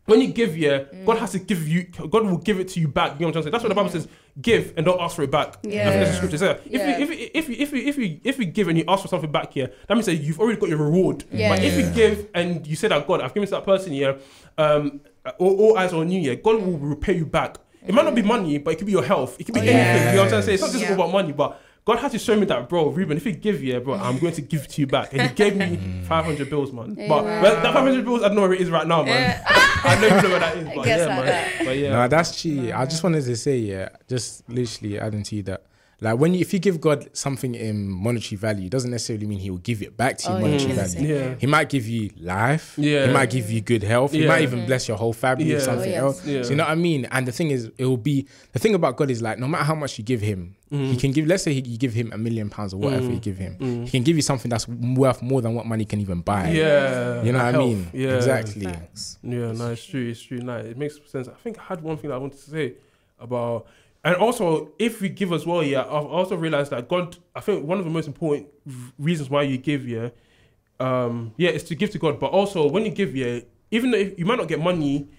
When 0.08 0.22
you 0.22 0.30
give, 0.30 0.58
yeah, 0.58 0.86
God 1.06 1.18
has 1.18 1.34
to 1.34 1.40
give 1.40 1.68
you. 1.68 1.84
God 1.84 2.26
will 2.26 2.38
give 2.38 2.62
it 2.62 2.70
to 2.70 2.80
you 2.80 2.88
back. 2.88 3.20
You 3.20 3.26
know 3.26 3.28
what 3.28 3.28
I'm 3.28 3.34
trying 3.34 3.44
to 3.44 3.48
say? 3.48 3.52
That's 3.52 3.64
what 3.64 3.70
the 3.70 3.76
Bible 3.76 3.90
says: 3.90 4.08
give 4.42 4.74
and 4.78 4.86
don't 4.86 5.02
ask 5.02 5.18
for 5.18 5.24
it 5.24 5.30
back. 5.32 5.58
Yeah. 5.64 5.82
I 5.88 5.92
think 5.92 6.00
that's 6.00 6.12
the 6.12 6.16
scripture 6.18 6.38
says. 6.38 6.62
Yeah. 6.66 6.98
If, 6.98 7.00
you, 7.00 7.04
if, 7.04 7.10
you, 7.10 7.30
if, 7.34 7.50
you, 7.50 7.56
if, 7.60 7.74
you, 7.74 7.88
if, 7.90 7.98
you, 7.98 8.20
if 8.24 8.40
you 8.40 8.46
give 8.46 8.68
and 8.70 8.78
you 8.78 8.86
ask 8.88 9.02
for 9.02 9.10
something 9.10 9.32
back 9.32 9.52
here, 9.52 9.70
that 9.88 9.94
means 9.96 10.06
that 10.06 10.16
you've 10.16 10.40
already 10.40 10.58
got 10.60 10.70
your 10.70 10.78
reward. 10.78 11.26
Yeah. 11.30 11.50
But 11.56 11.64
if 11.64 11.78
you 11.78 11.92
give 11.94 12.30
and 12.34 12.66
you 12.66 12.78
say 12.78 12.88
that 12.88 13.06
God, 13.06 13.20
I've 13.22 13.34
given 13.34 13.48
to 13.48 13.52
that 13.56 13.66
person 13.66 13.92
here, 13.92 14.18
um, 14.58 15.02
all, 15.40 15.60
all 15.60 15.78
eyes 15.78 15.92
on 15.92 16.10
you, 16.10 16.22
yeah, 16.22 16.36
God 16.36 16.62
will 16.62 16.78
repay 16.78 17.18
you 17.18 17.26
back. 17.26 17.58
It 17.86 17.94
might 17.94 18.06
not 18.06 18.16
be 18.16 18.22
money, 18.22 18.58
but 18.60 18.72
it 18.74 18.78
could 18.78 18.86
be 18.88 18.92
your 18.94 19.04
health. 19.04 19.36
It 19.40 19.44
could 19.46 19.56
be 19.56 19.60
Oh, 19.62 19.64
anything. 19.64 19.78
yeah. 19.78 20.10
You 20.12 20.16
know 20.18 20.24
what 20.24 20.24
I'm 20.24 20.30
trying 20.30 20.42
to 20.42 20.46
say? 20.46 20.54
It's 20.54 20.62
not 20.64 20.72
just 20.72 20.84
Yeah. 20.84 20.90
all 20.90 20.96
about 20.96 21.12
money, 21.12 21.32
but 21.32 21.62
God 21.88 22.00
had 22.00 22.12
to 22.12 22.20
show 22.20 22.38
me 22.38 22.46
that, 22.48 22.68
bro, 22.68 22.90
Ruben, 22.90 23.16
if 23.16 23.26
you 23.26 23.32
give, 23.32 23.64
yeah, 23.64 23.80
bro, 23.80 23.94
I'm 23.94 24.20
going 24.20 24.34
to 24.34 24.42
give 24.42 24.68
to 24.68 24.82
you 24.82 24.88
back. 24.88 25.14
And 25.14 25.22
he 25.22 25.30
gave 25.30 25.56
me 25.56 25.78
mm. 25.78 26.04
500 26.04 26.50
bills, 26.50 26.74
man. 26.74 26.96
But 26.96 27.24
well, 27.24 27.42
that 27.42 27.64
500 27.64 28.04
bills, 28.04 28.24
I 28.24 28.28
don't 28.28 28.36
know 28.36 28.42
where 28.42 28.52
it 28.52 28.60
is 28.60 28.70
right 28.70 28.86
now, 28.86 29.04
man. 29.04 29.42
I 29.48 29.98
know 30.02 30.08
you 30.08 30.22
know 30.22 30.30
where 30.32 30.40
that 30.40 30.58
is, 30.58 30.66
but 30.66 30.86
yeah, 30.86 30.98
like 30.98 31.08
man. 31.08 31.26
that. 31.28 31.54
But 31.64 31.78
yeah. 31.78 31.90
No, 31.92 32.08
that's 32.10 32.42
cheating. 32.42 32.74
I 32.74 32.86
just 32.86 33.02
wanted 33.06 33.24
to 33.24 33.38
say, 33.38 33.60
yeah, 33.60 33.88
just 34.10 34.50
literally 34.50 35.00
adding 35.00 35.24
to 35.24 35.36
you 35.38 35.44
that, 35.44 35.64
like, 36.00 36.20
when 36.20 36.34
you, 36.36 36.42
if 36.42 36.54
you 36.54 36.60
give 36.60 36.80
God 36.80 37.10
something 37.14 37.56
in 37.56 37.88
monetary 37.90 38.38
value, 38.38 38.66
it 38.68 38.72
doesn't 38.72 38.92
necessarily 38.92 39.26
mean 39.26 39.40
He 39.40 39.50
will 39.50 39.58
give 39.58 39.82
it 39.82 39.98
back 39.98 40.18
to 40.20 40.30
you 40.30 40.36
Oh, 40.36 40.42
monetary 40.42 40.74
yeah. 40.74 40.84
value. 40.88 41.16
Yeah. 41.16 41.36
He 41.40 41.48
might 41.48 41.70
give 41.70 41.88
you 41.88 42.12
life. 42.20 42.76
Yeah. 42.78 43.08
He 43.08 43.14
might 43.14 43.30
give 43.32 43.50
you 43.50 43.62
good 43.62 43.82
health. 43.84 44.12
He 44.12 44.28
might 44.28 44.44
even 44.44 44.66
bless 44.68 44.88
your 44.88 44.98
whole 44.98 45.14
family 45.14 45.46
Yeah. 45.46 45.56
with 45.56 45.64
something 45.64 45.90
Oh, 45.90 45.94
yes. 45.94 46.02
else. 46.02 46.26
Yeah. 46.26 46.44
So 46.44 46.50
you 46.52 46.56
know 46.58 46.64
what 46.66 46.72
I 46.72 46.76
mean? 46.76 47.06
And 47.12 47.28
the 47.28 47.32
thing 47.32 47.50
is, 47.50 47.72
it 47.78 47.86
will 47.86 47.98
be 47.98 48.28
the 48.54 48.60
thing 48.60 48.76
about 48.76 48.96
God 48.98 49.10
is 49.10 49.22
like, 49.22 49.40
no 49.40 49.48
matter 49.48 49.64
how 49.64 49.76
much 49.76 49.98
you 49.98 50.04
give 50.04 50.22
Him, 50.22 50.54
Mm. 50.70 50.90
He 50.92 50.98
can 50.98 51.14
give. 51.14 51.26
Let's 51.26 51.44
say 51.44 51.54
he, 51.54 51.62
you 51.62 51.78
give 51.78 51.94
Him 51.94 52.12
a 52.12 52.18
million 52.18 52.50
pounds 52.50 52.74
or 52.74 52.78
whatever 52.82 53.10
you 53.10 53.20
give 53.22 53.38
Him. 53.38 53.86
He 53.86 53.90
can 53.90 54.04
give 54.04 54.18
you 54.18 54.22
something 54.22 54.50
that's 54.50 54.68
worth 54.68 55.22
more 55.22 55.42
than 55.42 55.56
what 55.56 55.66
money 55.66 55.86
can 55.86 56.02
even 56.02 56.20
buy. 56.20 56.50
Yeah. 56.50 57.24
You 57.24 57.32
know 57.32 57.38
what 57.38 57.56
I 57.56 57.58
mean? 57.58 57.90
Yeah. 57.94 58.18
Exactly. 58.18 58.66
Facts. 58.66 59.18
Yeah, 59.24 59.54
no, 59.54 59.72
it's 59.72 59.86
true. 59.86 60.10
It's 60.10 60.22
true. 60.22 60.40
No, 60.40 60.58
it 60.58 60.78
makes 60.78 61.00
sense. 61.10 61.30
I 61.30 61.36
think 61.42 61.58
I 61.58 61.64
had 61.64 61.82
one 61.82 61.96
thing 61.96 62.10
that 62.10 62.16
I 62.18 62.20
wanted 62.20 62.40
to 62.40 62.50
say 62.52 62.74
about, 63.18 63.66
and 64.08 64.16
also 64.16 64.72
if 64.80 65.02
we 65.02 65.10
give 65.10 65.34
as 65.34 65.46
well, 65.46 65.62
yeah, 65.62 65.82
I've 65.82 66.06
also 66.06 66.38
realized 66.38 66.72
that 66.72 66.88
God. 66.88 67.18
I 67.36 67.42
think 67.42 67.68
one 67.68 67.78
of 67.78 67.84
the 67.84 67.92
most 67.92 68.08
important 68.08 68.48
reasons 68.98 69.30
why 69.30 69.42
you 69.42 69.58
give, 69.58 69.86
yeah, 69.86 70.10
um, 70.80 71.34
yeah, 71.36 71.50
is 71.50 71.64
to 71.66 71.76
give 71.76 71.90
to 71.90 72.00
God. 72.00 72.18
But 72.18 72.32
also 72.32 72.70
when 72.70 72.86
you 72.86 72.92
give, 72.92 73.14
yeah, 73.18 73.42
even 73.70 73.92
though 73.92 73.98
you 73.98 74.26
might 74.26 74.38
not 74.38 74.48
get 74.48 74.62
money, 74.62 75.10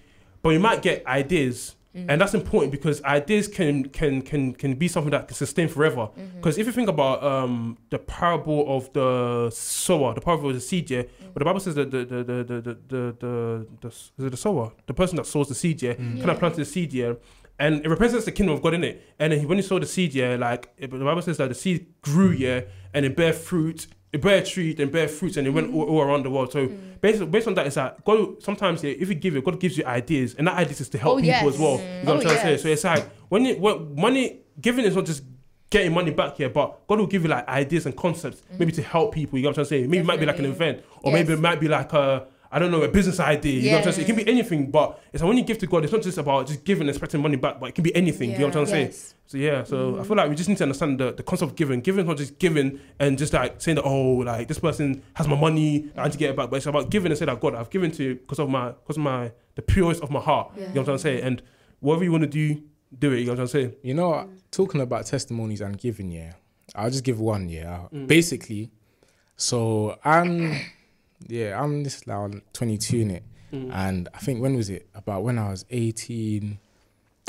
but 0.41 0.49
you 0.49 0.59
might 0.59 0.81
get 0.81 1.05
ideas. 1.05 1.75
And 1.93 2.21
that's 2.21 2.33
important 2.33 2.71
because 2.71 3.03
ideas 3.03 3.47
can 3.47 3.89
can 3.89 4.21
can 4.21 4.53
can 4.53 4.75
be 4.75 4.87
something 4.87 5.11
that 5.11 5.27
can 5.27 5.35
sustain 5.35 5.67
forever. 5.67 6.09
Because 6.35 6.57
if 6.57 6.65
you 6.65 6.71
think 6.71 6.87
about 6.87 7.21
um, 7.23 7.77
the 7.89 7.99
parable 7.99 8.75
of 8.75 8.93
the 8.93 9.49
sower, 9.51 10.13
the 10.13 10.21
parable 10.21 10.49
of 10.49 10.55
the 10.55 10.61
seed, 10.61 10.89
yeah, 10.89 11.03
but 11.33 11.39
the 11.39 11.45
Bible 11.45 11.59
says 11.59 11.75
that 11.75 11.91
the 11.91 12.05
the 12.05 12.23
the 12.23 12.43
the 12.43 12.61
the 12.61 12.77
the, 12.87 13.67
the, 13.81 14.11
the 14.17 14.29
the 14.29 14.37
sower, 14.37 14.71
the 14.87 14.93
person 14.93 15.17
that 15.17 15.25
sows 15.25 15.49
the 15.49 15.55
seed, 15.55 15.81
yeah, 15.81 15.95
kind 15.95 16.29
of 16.29 16.39
planted 16.39 16.59
the 16.59 16.65
seed, 16.65 16.93
yeah, 16.93 17.13
and 17.59 17.85
it 17.85 17.89
represents 17.89 18.25
the 18.25 18.31
kingdom 18.31 18.55
of 18.55 18.61
God 18.61 18.73
in 18.73 18.83
it. 18.83 19.13
And 19.19 19.31
then 19.31 19.39
he, 19.41 19.45
when 19.45 19.57
he 19.57 19.61
saw 19.61 19.79
the 19.79 19.85
seed, 19.85 20.13
yeah, 20.13 20.35
like 20.35 20.69
it, 20.77 20.89
the 20.91 20.97
Bible 20.97 21.21
says 21.21 21.37
that 21.37 21.49
the 21.49 21.55
seed 21.55 21.87
grew, 22.01 22.31
yeah, 22.31 22.61
and 22.93 23.05
it 23.05 23.15
bare 23.15 23.33
fruit. 23.33 23.87
It 24.11 24.23
bare 24.23 24.43
tree, 24.43 24.73
then 24.73 24.89
bear 24.89 25.07
fruits, 25.07 25.37
and 25.37 25.45
it 25.45 25.51
went 25.51 25.71
all, 25.71 25.83
all 25.83 26.01
around 26.01 26.23
the 26.25 26.31
world. 26.31 26.51
So 26.51 26.67
mm. 26.67 26.99
based, 26.99 27.29
based 27.29 27.47
on 27.47 27.53
that, 27.53 27.67
it's 27.67 27.75
like 27.75 28.03
God. 28.03 28.41
Sometimes, 28.41 28.83
yeah, 28.83 28.93
if 28.97 29.07
you 29.07 29.13
give 29.13 29.35
it, 29.35 29.43
God 29.45 29.59
gives 29.59 29.77
you 29.77 29.85
ideas, 29.85 30.33
and 30.33 30.47
that 30.47 30.57
ideas 30.57 30.81
is 30.81 30.89
to 30.89 30.97
help 30.97 31.19
Oh, 31.19 31.21
people 31.21 31.47
as 31.47 31.59
yes. 31.59 31.59
well. 31.59 31.77
You 31.77 31.77
know 31.77 31.99
what 31.99 32.09
I'm 32.13 32.17
Oh, 32.17 32.21
trying 32.21 32.35
to 32.35 32.41
oh, 32.41 32.55
say? 32.55 32.57
So 32.57 32.69
it's 32.69 32.83
like 32.83 33.07
when 33.29 33.45
you 33.45 33.55
when 33.57 33.93
money 33.93 34.39
giving 34.59 34.83
is 34.83 34.95
not 34.95 35.05
just 35.05 35.21
getting 35.69 35.93
money 35.93 36.09
back 36.09 36.37
here, 36.37 36.49
but 36.49 36.87
God 36.87 36.97
will 36.97 37.05
give 37.05 37.21
you 37.21 37.29
like 37.29 37.47
ideas 37.47 37.85
and 37.85 37.95
concepts, 37.95 38.41
mm. 38.41 38.57
maybe 38.57 38.71
to 38.71 38.81
help 38.81 39.13
people. 39.13 39.37
You 39.37 39.43
know 39.43 39.49
what 39.49 39.59
I'm 39.59 39.65
trying 39.65 39.79
to 39.81 39.83
say? 39.83 39.87
Maybe 39.87 39.99
it 39.99 40.05
might 40.07 40.19
be 40.19 40.25
like 40.25 40.39
an 40.39 40.45
event, 40.45 40.83
or 41.03 41.11
maybe 41.11 41.33
it 41.33 41.39
might 41.39 41.59
be 41.59 41.67
like 41.67 41.93
a 41.93 42.25
I 42.51 42.59
don't 42.59 42.71
know 42.71 42.81
a 42.81 42.87
business 42.87 43.19
idea. 43.19 43.53
You 43.53 43.61
know 43.61 43.71
what 43.71 43.77
I'm 43.77 43.83
trying 43.83 43.93
to 43.93 43.95
say? 43.97 44.01
It 44.03 44.05
can 44.05 44.15
be 44.15 44.27
anything, 44.27 44.71
but 44.71 45.01
it's 45.13 45.21
like 45.21 45.27
when 45.27 45.37
you 45.37 45.43
give 45.43 45.59
to 45.59 45.67
God, 45.67 45.83
it's 45.83 45.93
not 45.93 46.01
just 46.01 46.17
about 46.17 46.47
just 46.47 46.63
giving 46.63 46.81
and 46.81 46.89
expecting 46.89 47.21
money 47.21 47.35
back, 47.35 47.59
but 47.59 47.69
it 47.69 47.75
can 47.75 47.83
be 47.83 47.95
anything. 47.95 48.31
You 48.31 48.39
know 48.39 48.45
what 48.45 48.55
I'm 48.55 48.65
trying 48.65 48.65
to 48.65 48.71
say? 48.71 48.83
Yes. 48.85 49.15
So 49.27 49.37
yeah, 49.37 49.63
so 49.63 49.99
I 49.99 50.03
feel 50.03 50.17
like 50.17 50.29
we 50.29 50.35
just 50.35 50.49
need 50.49 50.57
to 50.57 50.63
understand 50.63 50.99
the, 50.99 51.11
the 51.11 51.21
concept 51.21 51.51
of 51.51 51.55
giving. 51.55 51.81
Giving 51.81 52.01
is 52.01 52.07
not 52.07 52.17
just 52.17 52.39
giving 52.39 52.79
and 52.99 53.17
just 53.17 53.31
like 53.33 53.61
saying 53.61 53.75
that 53.75 53.83
oh 53.83 54.13
like 54.13 54.47
this 54.47 54.57
person 54.57 55.03
has 55.13 55.27
my 55.27 55.35
money, 55.35 55.91
I 55.95 56.05
need 56.05 56.13
to 56.13 56.17
get 56.17 56.31
it 56.31 56.35
back. 56.35 56.49
But 56.49 56.57
it's 56.57 56.65
about 56.65 56.89
giving 56.89 57.11
and 57.11 57.19
say 57.19 57.25
that 57.25 57.39
God, 57.39 57.53
I've 57.53 57.69
given 57.69 57.91
to 57.91 58.03
you 58.03 58.15
because 58.15 58.39
of 58.39 58.49
my 58.49 58.69
because 58.69 58.97
of 58.97 59.03
my 59.03 59.31
the 59.53 59.61
purest 59.61 60.01
of 60.01 60.09
my 60.09 60.19
heart. 60.19 60.51
Yeah. 60.55 60.61
You 60.61 60.67
know 60.67 60.69
what 60.69 60.79
I'm 60.79 60.85
trying 60.85 60.97
to 60.97 61.03
say? 61.03 61.21
And 61.21 61.43
whatever 61.79 62.03
you 62.03 62.11
want 62.11 62.23
to 62.23 62.27
do, 62.27 62.61
do 62.97 63.11
it. 63.11 63.19
You 63.19 63.25
know 63.25 63.33
what 63.33 63.41
I'm 63.41 63.47
trying 63.47 63.63
to 63.65 63.71
say? 63.71 63.77
You 63.83 63.93
know, 63.93 64.09
what? 64.09 64.29
talking 64.51 64.81
about 64.81 65.05
testimonies 65.05 65.61
and 65.61 65.77
giving, 65.77 66.11
yeah, 66.11 66.33
I'll 66.75 66.89
just 66.89 67.03
give 67.03 67.19
one, 67.19 67.49
yeah. 67.49 67.87
Mm. 67.93 68.07
Basically, 68.07 68.71
so 69.35 69.97
I'm, 70.03 70.59
yeah, 71.27 71.61
I'm 71.61 71.83
this 71.83 72.05
now 72.07 72.29
22 72.53 72.97
in 72.99 73.11
it, 73.11 73.23
Mm. 73.53 73.71
and 73.73 74.09
I 74.13 74.19
think 74.19 74.41
when 74.41 74.55
was 74.55 74.69
it? 74.69 74.87
About 74.93 75.23
when 75.23 75.37
I 75.39 75.49
was 75.49 75.65
18. 75.71 76.59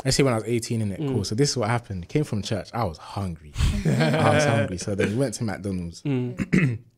Let's 0.05 0.17
say 0.17 0.23
when 0.23 0.33
I 0.33 0.37
was 0.37 0.45
18 0.45 0.81
in 0.81 0.91
it, 0.91 0.99
Mm. 0.99 1.07
cool. 1.09 1.23
So 1.23 1.33
this 1.35 1.49
is 1.51 1.57
what 1.57 1.69
happened. 1.69 2.07
Came 2.09 2.23
from 2.23 2.41
church. 2.43 2.69
I 2.73 2.83
was 2.83 2.97
hungry. 2.99 3.53
I 3.85 4.33
was 4.35 4.43
hungry. 4.45 4.77
So 4.77 4.93
then 4.95 5.09
we 5.09 5.15
went 5.15 5.33
to 5.35 5.43
McDonald's. 5.43 6.01
Mm. 6.03 6.79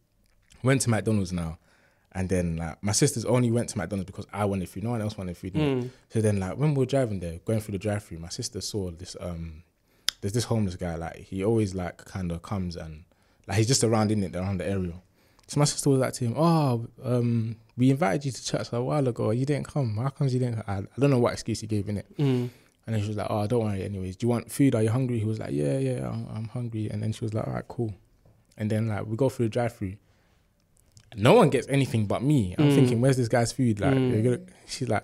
Went 0.64 0.80
to 0.82 0.90
McDonald's 0.90 1.34
now. 1.34 1.58
And 2.14 2.30
then 2.30 2.56
like 2.58 2.82
my 2.84 2.92
sisters 2.94 3.26
only 3.26 3.50
went 3.52 3.70
to 3.70 3.78
McDonald's 3.78 4.06
because 4.10 4.28
I 4.32 4.46
wanted 4.46 4.70
food. 4.70 4.84
No 4.84 4.92
one 4.92 5.02
else 5.02 5.18
wanted 5.18 5.36
food. 5.36 5.54
Mm. 5.56 5.90
So 6.10 6.22
then 6.22 6.40
like 6.40 6.58
when 6.58 6.74
we 6.74 6.80
were 6.80 6.86
driving 6.86 7.20
there, 7.20 7.40
going 7.44 7.60
through 7.60 7.74
the 7.74 7.80
drive 7.80 8.04
through, 8.04 8.20
my 8.20 8.30
sister 8.30 8.62
saw 8.62 8.92
this 8.92 9.18
um 9.20 9.64
there's 10.22 10.32
this 10.34 10.46
homeless 10.46 10.76
guy, 10.78 10.96
like 10.96 11.18
he 11.18 11.44
always 11.44 11.74
like 11.76 11.98
kind 12.06 12.32
of 12.32 12.42
comes 12.44 12.76
and 12.78 13.04
like 13.48 13.58
he's 13.58 13.68
just 13.68 13.84
around 13.84 14.12
in 14.12 14.24
it, 14.24 14.36
around 14.36 14.60
the 14.60 14.68
area. 14.68 14.94
So 15.48 15.60
my 15.60 15.66
sister 15.66 15.90
was 15.90 16.00
like 16.00 16.14
to 16.14 16.26
him, 16.26 16.34
Oh, 16.38 16.88
um, 17.04 17.56
we 17.78 17.92
invited 17.92 18.26
you 18.26 18.32
to 18.32 18.46
church 18.46 18.70
a 18.72 18.82
while 18.82 19.08
ago. 19.08 19.32
You 19.32 19.46
didn't 19.46 19.68
come. 19.68 19.98
How 19.98 20.10
comes 20.10 20.34
you 20.34 20.40
didn't 20.40 20.56
come? 20.56 20.64
I, 20.68 20.78
I 20.80 21.00
don't 21.00 21.10
know 21.10 21.20
what 21.20 21.34
excuse 21.34 21.60
he 21.62 21.68
gave 21.68 21.90
in 21.90 21.98
it. 21.98 22.06
Mm. 22.18 22.50
And 22.86 22.96
then 22.96 23.02
she 23.02 23.08
was 23.10 23.18
like, 23.18 23.28
Oh, 23.30 23.46
don't 23.48 23.64
worry, 23.66 23.84
anyways. 23.84 24.16
Do 24.16 24.26
you 24.26 24.30
want 24.30 24.52
food? 24.52 24.74
Are 24.76 24.82
you 24.84 24.90
hungry? 24.90 25.20
He 25.20 25.26
was 25.26 25.40
like, 25.40 25.52
Yeah, 25.52 25.78
yeah, 25.78 26.08
I'm, 26.10 26.28
I'm 26.34 26.48
hungry. 26.48 26.90
And 26.90 27.02
then 27.04 27.12
she 27.12 27.24
was 27.26 27.34
like, 27.34 27.48
All 27.48 27.54
right, 27.54 27.68
cool. 27.68 27.94
And 28.58 28.70
then 28.70 28.88
like 28.88 29.06
we 29.06 29.16
go 29.18 29.30
through 29.30 29.48
the 29.48 29.50
drive 29.52 29.76
through. 29.76 29.96
No 31.16 31.34
one 31.34 31.50
gets 31.50 31.68
anything 31.68 32.06
but 32.08 32.24
me. 32.24 32.56
I'm 32.58 32.70
Mm. 32.70 32.76
thinking, 32.76 33.02
where's 33.02 33.18
this 33.18 33.28
guy's 33.28 33.52
food? 33.52 33.80
Like, 33.80 33.94
Mm. 33.94 34.48
she's 34.66 34.90
like, 34.90 35.04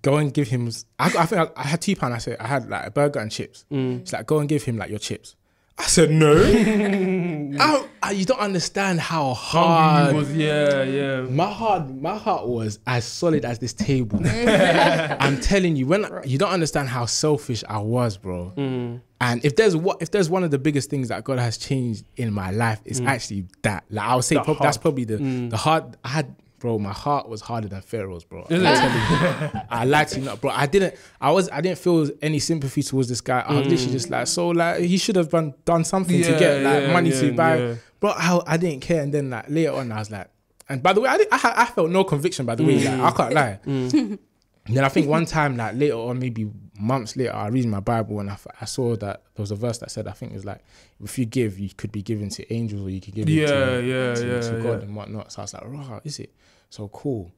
go 0.00 0.16
and 0.16 0.32
give 0.32 0.48
him. 0.48 0.70
I 0.98 1.08
think 1.26 1.40
I, 1.42 1.48
I 1.56 1.62
had 1.66 1.82
two 1.82 1.96
pound. 1.96 2.14
I 2.14 2.18
said 2.18 2.38
I 2.40 2.46
had 2.46 2.68
like 2.70 2.86
a 2.86 2.90
burger 2.90 3.20
and 3.20 3.30
chips. 3.30 3.64
Mm. 3.70 4.00
She's 4.00 4.12
like, 4.14 4.26
go 4.26 4.38
and 4.38 4.48
give 4.48 4.62
him 4.62 4.78
like 4.78 4.88
your 4.90 4.98
chips. 4.98 5.36
I 5.76 5.86
said 5.86 6.10
no. 6.12 6.34
I, 7.60 7.86
I, 8.02 8.10
you 8.12 8.24
don't 8.24 8.38
understand 8.38 9.00
how 9.00 9.34
hard. 9.34 10.14
was 10.14 10.32
yeah 10.34 10.82
yeah. 10.84 11.20
My 11.22 11.50
heart, 11.50 11.90
my 11.90 12.16
heart 12.16 12.46
was 12.46 12.78
as 12.86 13.04
solid 13.04 13.44
as 13.44 13.58
this 13.58 13.72
table. 13.72 14.20
I'm 14.24 15.40
telling 15.40 15.74
you, 15.76 15.86
when 15.86 16.06
you 16.24 16.38
don't 16.38 16.50
understand 16.52 16.88
how 16.90 17.06
selfish 17.06 17.64
I 17.68 17.78
was, 17.78 18.16
bro. 18.16 18.52
Mm. 18.56 19.00
And 19.20 19.44
if 19.44 19.56
there's 19.56 19.74
what 19.76 20.00
if 20.00 20.10
there's 20.12 20.30
one 20.30 20.44
of 20.44 20.50
the 20.52 20.58
biggest 20.58 20.90
things 20.90 21.08
that 21.08 21.24
God 21.24 21.38
has 21.38 21.58
changed 21.58 22.04
in 22.16 22.32
my 22.32 22.50
life, 22.52 22.80
it's 22.84 23.00
actually 23.00 23.46
that. 23.62 23.84
Like 23.90 24.06
I 24.06 24.14
would 24.14 24.24
say, 24.24 24.36
Mm. 24.36 24.44
Prob- 24.44 24.58
that's 24.60 24.76
probably 24.78 25.04
the 25.04 25.16
Mm. 25.18 25.50
the 25.50 25.56
hard. 25.56 25.96
I 26.04 26.08
had, 26.08 26.36
bro. 26.64 26.78
My 26.78 26.94
heart 26.94 27.28
was 27.28 27.42
harder 27.42 27.68
than 27.68 27.82
Pharaoh's, 27.82 28.24
bro. 28.24 28.46
I'm 28.48 28.56
it? 28.56 28.62
telling 28.62 29.52
you. 29.52 29.60
I 29.68 29.84
lied 29.84 30.08
to 30.08 30.18
you 30.20 30.24
not, 30.24 30.40
bro. 30.40 30.50
I 30.50 30.64
didn't. 30.64 30.94
I 31.20 31.30
was. 31.30 31.50
I 31.50 31.60
didn't 31.60 31.76
feel 31.78 32.08
any 32.22 32.38
sympathy 32.38 32.82
towards 32.82 33.10
this 33.10 33.20
guy. 33.20 33.40
I 33.46 33.52
was 33.52 33.66
literally 33.68 33.92
just 33.92 34.08
like, 34.08 34.26
so 34.26 34.48
like 34.48 34.80
he 34.80 34.96
should 34.96 35.16
have 35.16 35.28
done 35.28 35.52
done 35.66 35.84
something 35.84 36.22
to 36.22 36.32
Mm. 36.32 36.38
Get 36.38 36.62
like 36.62 36.82
yeah, 36.84 36.92
money 36.94 37.10
yeah, 37.10 37.20
to 37.20 37.32
buy. 37.34 37.58
yeah. 37.58 37.74
Bro, 38.00 38.10
I, 38.16 38.40
I 38.46 38.56
didn't 38.56 38.80
care. 38.80 39.02
And 39.02 39.12
then 39.12 39.28
like 39.28 39.44
later 39.50 39.72
on, 39.72 39.92
I 39.92 39.98
was 39.98 40.10
like, 40.10 40.28
and 40.70 40.82
by 40.82 40.94
the 40.94 41.02
way, 41.02 41.08
I 41.10 41.18
did, 41.18 41.28
I, 41.30 41.52
I 41.58 41.64
felt 41.66 41.90
no 41.90 42.02
conviction. 42.04 42.46
By 42.46 42.54
the 42.54 42.64
way, 42.64 42.82
like, 42.82 43.00
I 43.00 43.10
can't 43.10 43.34
lie. 43.34 43.60
Mm. 43.66 44.18
And 44.66 44.74
then 44.76 44.84
I 44.84 44.88
think 44.88 45.08
one 45.08 45.26
time, 45.26 45.56
like 45.58 45.74
later 45.74 45.94
on, 45.96 46.18
maybe 46.18 46.50
months 46.80 47.16
later, 47.16 47.34
I 47.34 47.48
read 47.48 47.66
my 47.66 47.80
Bible 47.80 48.18
and 48.20 48.30
I 48.30 48.64
saw 48.64 48.96
that 48.96 49.22
there 49.34 49.42
was 49.42 49.50
a 49.50 49.56
verse 49.56 49.76
that 49.78 49.90
said, 49.90 50.08
I 50.08 50.12
think 50.12 50.32
it 50.32 50.36
was 50.36 50.46
like, 50.46 50.64
if 51.02 51.18
you 51.18 51.26
give, 51.26 51.58
you 51.58 51.68
could 51.76 51.92
be 51.92 52.00
given 52.00 52.30
to 52.30 52.50
angels 52.52 52.80
or 52.86 52.88
you 52.88 53.00
could 53.00 53.14
give 53.14 53.28
it 53.28 53.32
Yeah, 53.32 53.46
to, 53.46 53.82
yeah, 53.84 54.14
to, 54.14 54.26
yeah, 54.26 54.40
to 54.40 54.56
yeah. 54.56 54.62
God 54.62 54.82
and 54.82 54.96
whatnot. 54.96 55.32
So 55.32 55.40
I 55.40 55.42
was 55.42 55.52
like, 55.54 55.64
wow, 55.70 56.00
is 56.04 56.18
it? 56.18 56.32
So 56.70 56.88
cool. 56.88 57.30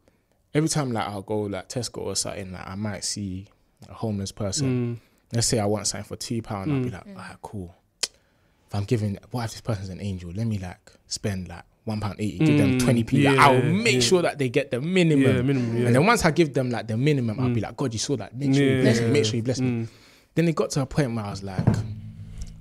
Every 0.54 0.68
time 0.68 0.92
like 0.92 1.06
I'll 1.08 1.22
go 1.22 1.40
like 1.42 1.68
Tesco 1.68 1.98
or 2.02 2.14
something, 2.16 2.52
like 2.52 2.66
I 2.66 2.76
might 2.76 3.02
see 3.04 3.48
a 3.88 3.92
homeless 3.94 4.30
person. 4.30 4.98
Mm. 5.00 5.34
Let's 5.34 5.48
say 5.48 5.58
I 5.58 5.66
want 5.66 5.88
something 5.88 6.06
for 6.06 6.14
two 6.16 6.40
pound, 6.42 6.72
I'll 6.72 6.80
be 6.80 6.90
Mm. 6.90 6.92
like, 6.92 7.06
alright, 7.08 7.36
cool. 7.42 7.74
if 8.04 8.74
I'm 8.74 8.84
giving, 8.84 9.18
what 9.32 9.46
if 9.46 9.50
this 9.50 9.60
person's 9.62 9.88
an 9.88 10.00
angel? 10.00 10.30
Let 10.32 10.46
me 10.46 10.58
like 10.58 10.92
spend 11.08 11.48
like 11.48 11.64
one 11.86 12.00
pound 12.00 12.16
eighty, 12.18 12.38
give 12.38 12.58
them 12.58 12.72
Mm, 12.74 12.80
twenty 12.84 13.02
p. 13.04 13.22
Like, 13.24 13.36
yeah, 13.36 13.46
I'll 13.46 13.62
make 13.62 13.94
yeah. 13.94 14.00
sure 14.00 14.20
that 14.22 14.38
they 14.38 14.48
get 14.50 14.70
the 14.70 14.80
minimum. 14.80 15.36
Yeah, 15.36 15.42
minimum, 15.42 15.76
yeah. 15.78 15.86
And 15.86 15.94
then 15.94 16.04
once 16.04 16.24
I 16.24 16.30
give 16.32 16.52
them 16.52 16.68
like 16.70 16.86
the 16.88 16.96
minimum, 16.96 17.40
I'll 17.40 17.48
be 17.54 17.60
like, 17.60 17.76
God, 17.76 17.92
you 17.94 17.98
saw 17.98 18.16
that. 18.16 18.36
Make 18.36 18.52
sure 18.54 18.62
you 18.64 18.76
Yeah, 18.76 18.80
bless 18.82 19.00
me. 19.00 19.10
Make 19.10 19.24
sure 19.24 19.36
you 19.36 19.42
bless 19.42 19.60
me. 19.60 19.70
Mm. 19.70 19.88
Then 20.34 20.48
it 20.48 20.54
got 20.54 20.70
to 20.70 20.82
a 20.82 20.86
point 20.86 21.14
where 21.14 21.24
I 21.24 21.30
was 21.30 21.42
like, 21.42 21.64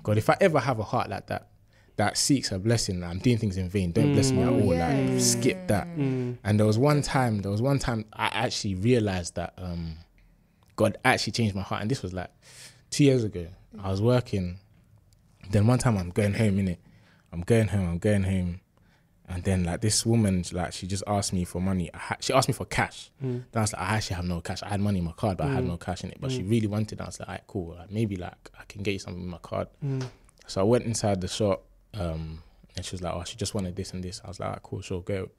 God, 0.03 0.17
if 0.17 0.30
I 0.30 0.38
ever 0.39 0.59
have 0.59 0.80
a 0.80 0.84
heart 0.84 1.09
like 1.09 1.28
that, 1.28 1.49
that 1.97 2.17
seeks 2.17 2.51
a 2.51 2.59
blessing, 2.59 3.03
I'm 3.03 3.19
doing 3.19 3.38
things 3.38 3.57
in 3.57 3.67
vain. 3.67 3.91
Don't 3.91 4.13
bless 4.13 4.32
me 4.32 4.43
at 4.43 4.49
all. 4.49 4.73
yeah. 4.73 4.89
Like, 4.95 5.19
skip 5.19 5.67
that. 5.67 5.88
Mm. 5.97 6.38
And 6.43 6.59
there 6.59 6.67
was 6.67 6.78
one 6.78 7.01
time, 7.01 7.41
there 7.41 7.51
was 7.51 7.61
one 7.61 7.80
time 7.80 8.05
I 8.13 8.28
actually 8.28 8.76
realized 8.76 9.36
that 9.36 9.53
um, 9.57 9.95
God 10.76 10.97
actually 11.03 11.32
changed 11.34 11.55
my 11.55 11.61
heart. 11.63 11.82
And 11.82 11.89
this 11.89 12.03
was 12.03 12.13
like 12.13 12.30
two 12.91 13.03
years 13.05 13.23
ago. 13.23 13.47
I 13.82 13.89
was 13.89 14.01
working. 14.01 14.59
Then 15.49 15.67
one 15.67 15.80
time 15.80 15.97
I'm 15.97 16.11
going 16.11 16.34
home, 16.34 16.59
in 16.59 16.67
it. 16.67 16.80
I'm 17.34 17.41
going 17.41 17.67
home, 17.67 17.89
I'm 17.89 17.97
going 17.97 18.23
home. 18.23 18.61
And 19.28 19.43
then 19.43 19.63
like 19.63 19.82
this 19.82 20.05
woman, 20.05 20.43
like 20.51 20.73
she 20.73 20.86
just 20.86 21.03
asked 21.07 21.34
me 21.34 21.45
for 21.45 21.59
money. 21.59 21.89
I 21.93 21.97
ha- 21.97 22.17
she 22.19 22.32
asked 22.32 22.47
me 22.47 22.53
for 22.53 22.65
cash. 22.65 23.09
Mm. 23.23 23.43
Then 23.51 23.59
I 23.59 23.61
was 23.61 23.73
like, 23.73 23.82
I 23.82 23.95
actually 23.95 24.17
have 24.17 24.26
no 24.26 24.39
cash. 24.41 24.61
I 24.61 24.69
had 24.69 24.80
money 24.80 24.99
in 24.99 25.05
my 25.05 25.13
card, 25.13 25.38
but 25.38 25.47
I 25.47 25.53
had 25.53 25.63
mm. 25.63 25.69
no 25.69 25.78
cash 25.78 26.03
in 26.03 26.11
it. 26.11 26.17
But 26.21 26.32
she 26.32 26.43
mm. 26.43 26.49
really 26.49 26.67
wanted. 26.67 26.99
it. 26.99 27.01
I 27.01 27.05
was 27.05 27.19
like, 27.19 27.47
cool. 27.47 27.76
Like, 27.76 27.91
maybe 27.91 28.17
like 28.17 28.51
I 28.59 28.63
can 28.67 28.84
get 28.84 28.91
you 28.91 28.99
something 28.99 29.23
in 29.23 29.30
my 29.30 29.39
card. 29.39 29.67
So 30.47 30.61
I 30.61 30.63
went 30.63 30.86
inside 30.86 31.21
the 31.21 31.28
shop, 31.28 31.63
um, 31.95 32.43
and 32.76 32.86
she 32.86 32.93
was 32.93 33.01
like, 33.01 33.13
"Oh, 33.13 33.23
she 33.23 33.36
just 33.36 33.55
wanted 33.55 33.76
this 33.76 33.93
and 33.93 34.03
this." 34.03 34.21
I 34.23 34.28
was 34.28 34.39
like, 34.39 34.47
"Alright, 34.47 34.63
"Cool, 34.63 34.82
sure, 34.82 35.01
go." 35.01 35.30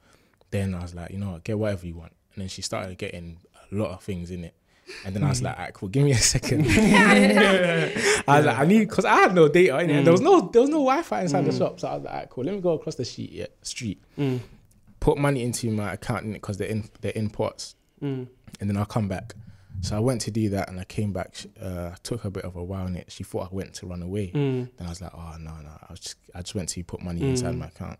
Then 0.50 0.74
I 0.74 0.82
was 0.82 0.94
like, 0.94 1.10
"You 1.12 1.18
know 1.18 1.32
what? 1.32 1.44
Get 1.44 1.58
whatever 1.58 1.86
you 1.86 1.94
want." 1.94 2.12
And 2.34 2.42
then 2.42 2.48
she 2.48 2.62
started 2.62 2.98
getting 2.98 3.38
a 3.70 3.74
lot 3.74 3.90
of 3.90 4.02
things 4.02 4.30
in 4.30 4.44
it. 4.44 4.54
And 5.04 5.14
then 5.14 5.24
I 5.24 5.28
was 5.28 5.42
like, 5.42 5.56
"Alright, 5.56 5.74
cool, 5.74 5.88
give 5.88 6.04
me 6.04 6.12
a 6.12 6.16
second. 6.16 6.64
I 6.68 7.92
was 8.28 8.46
like, 8.46 8.58
"I 8.58 8.64
need," 8.66 8.88
because 8.88 9.04
I 9.04 9.14
had 9.16 9.34
no 9.34 9.48
data 9.48 9.78
in 9.80 9.90
it. 9.90 10.04
There 10.04 10.12
was 10.12 10.20
no, 10.20 10.40
there 10.52 10.62
was 10.62 10.70
no 10.70 10.78
Wi-Fi 10.78 11.22
inside 11.22 11.44
the 11.44 11.52
shop. 11.52 11.80
So 11.80 11.88
I 11.88 11.94
was 11.94 12.04
like, 12.04 12.12
"Alright, 12.12 12.30
cool, 12.30 12.44
let 12.44 12.54
me 12.54 12.60
go 12.60 12.72
across 12.72 12.94
the 12.96 13.04
street, 13.04 13.32
yeah, 13.32 13.46
street, 13.62 14.02
Mm. 14.18 14.40
put 15.00 15.18
money 15.18 15.42
into 15.42 15.70
my 15.70 15.92
account 15.94 16.24
in 16.24 16.30
it 16.32 16.34
because 16.42 16.56
they're 16.56 16.68
in, 16.68 16.88
they're 17.00 17.12
in 17.12 17.30
pots, 17.30 17.74
Mm. 18.02 18.28
and 18.60 18.70
then 18.70 18.76
I'll 18.76 18.84
come 18.86 19.08
back." 19.08 19.34
So 19.82 19.94
I 19.94 20.00
went 20.00 20.22
to 20.22 20.30
do 20.30 20.48
that, 20.50 20.70
and 20.70 20.80
I 20.80 20.84
came 20.84 21.12
back. 21.12 21.34
Uh, 21.60 21.94
took 22.02 22.24
a 22.24 22.30
bit 22.30 22.44
of 22.44 22.56
a 22.56 22.64
while 22.64 22.86
in 22.86 22.96
it. 22.96 23.12
She 23.12 23.24
thought 23.24 23.50
I 23.52 23.54
went 23.54 23.74
to 23.74 23.86
run 23.86 24.00
away. 24.02 24.30
Mm. 24.34 24.70
Then 24.76 24.86
I 24.86 24.88
was 24.88 25.02
like, 25.02 25.12
oh 25.14 25.34
no, 25.38 25.50
no, 25.62 25.68
I 25.68 25.86
was 25.90 26.00
just 26.00 26.16
I 26.34 26.40
just 26.40 26.54
went 26.54 26.70
to 26.70 26.82
put 26.84 27.02
money 27.02 27.20
inside 27.28 27.56
my 27.56 27.66
account. 27.66 27.98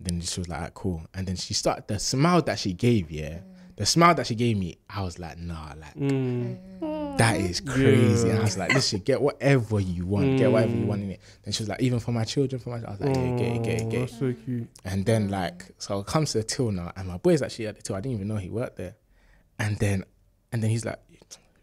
Then 0.00 0.20
she 0.22 0.40
was 0.40 0.48
like, 0.48 0.58
"Alright, 0.58 0.74
cool. 0.74 1.02
And 1.12 1.26
then 1.26 1.36
she 1.36 1.52
started 1.52 1.86
the 1.88 1.98
smile 1.98 2.40
that 2.42 2.58
she 2.58 2.72
gave, 2.72 3.10
yeah. 3.10 3.40
The 3.78 3.86
smile 3.86 4.14
that 4.16 4.26
she 4.26 4.34
gave 4.34 4.56
me, 4.58 4.76
I 4.90 5.02
was 5.02 5.18
like, 5.18 5.38
nah, 5.38 5.72
like 5.78 5.94
Mm. 5.96 7.16
that 7.18 7.36
is 7.40 7.60
crazy. 7.60 8.26
Yeah. 8.26 8.32
And 8.34 8.40
I 8.40 8.44
was 8.44 8.58
like, 8.58 8.72
listen, 8.74 8.98
get 9.00 9.20
whatever 9.22 9.78
you 9.80 10.04
want, 10.04 10.36
get 10.38 10.50
whatever 10.52 10.74
you 10.74 10.84
want 10.84 11.02
in 11.02 11.10
it. 11.12 11.20
Then 11.44 11.52
she 11.52 11.62
was 11.62 11.68
like, 11.68 11.80
even 11.80 12.00
for 12.00 12.12
my 12.12 12.24
children, 12.24 12.60
for 12.60 12.70
my 12.70 12.76
I 12.86 12.90
was 12.90 13.00
like, 13.00 13.14
yeah, 13.16 13.36
get 13.36 13.56
it, 13.56 13.62
get 13.62 13.80
it, 13.80 13.88
get 13.90 14.00
Oh, 14.00 14.04
it. 14.04 14.10
So 14.10 14.32
cute. 14.44 14.68
And 14.84 15.06
then 15.06 15.28
like, 15.28 15.64
so 15.78 16.00
it 16.00 16.06
comes 16.06 16.32
to 16.32 16.38
the 16.38 16.44
till 16.44 16.70
now, 16.72 16.92
and 16.96 17.06
my 17.08 17.18
boy's 17.18 17.40
actually 17.40 17.68
at 17.68 17.76
the 17.76 17.82
till. 17.82 17.96
I 17.96 18.00
didn't 18.00 18.16
even 18.16 18.28
know 18.28 18.36
he 18.36 18.50
worked 18.50 18.76
there. 18.76 18.96
And 19.60 19.76
then, 19.78 20.04
and 20.52 20.62
then 20.62 20.70
he's 20.70 20.84
like, 20.84 20.98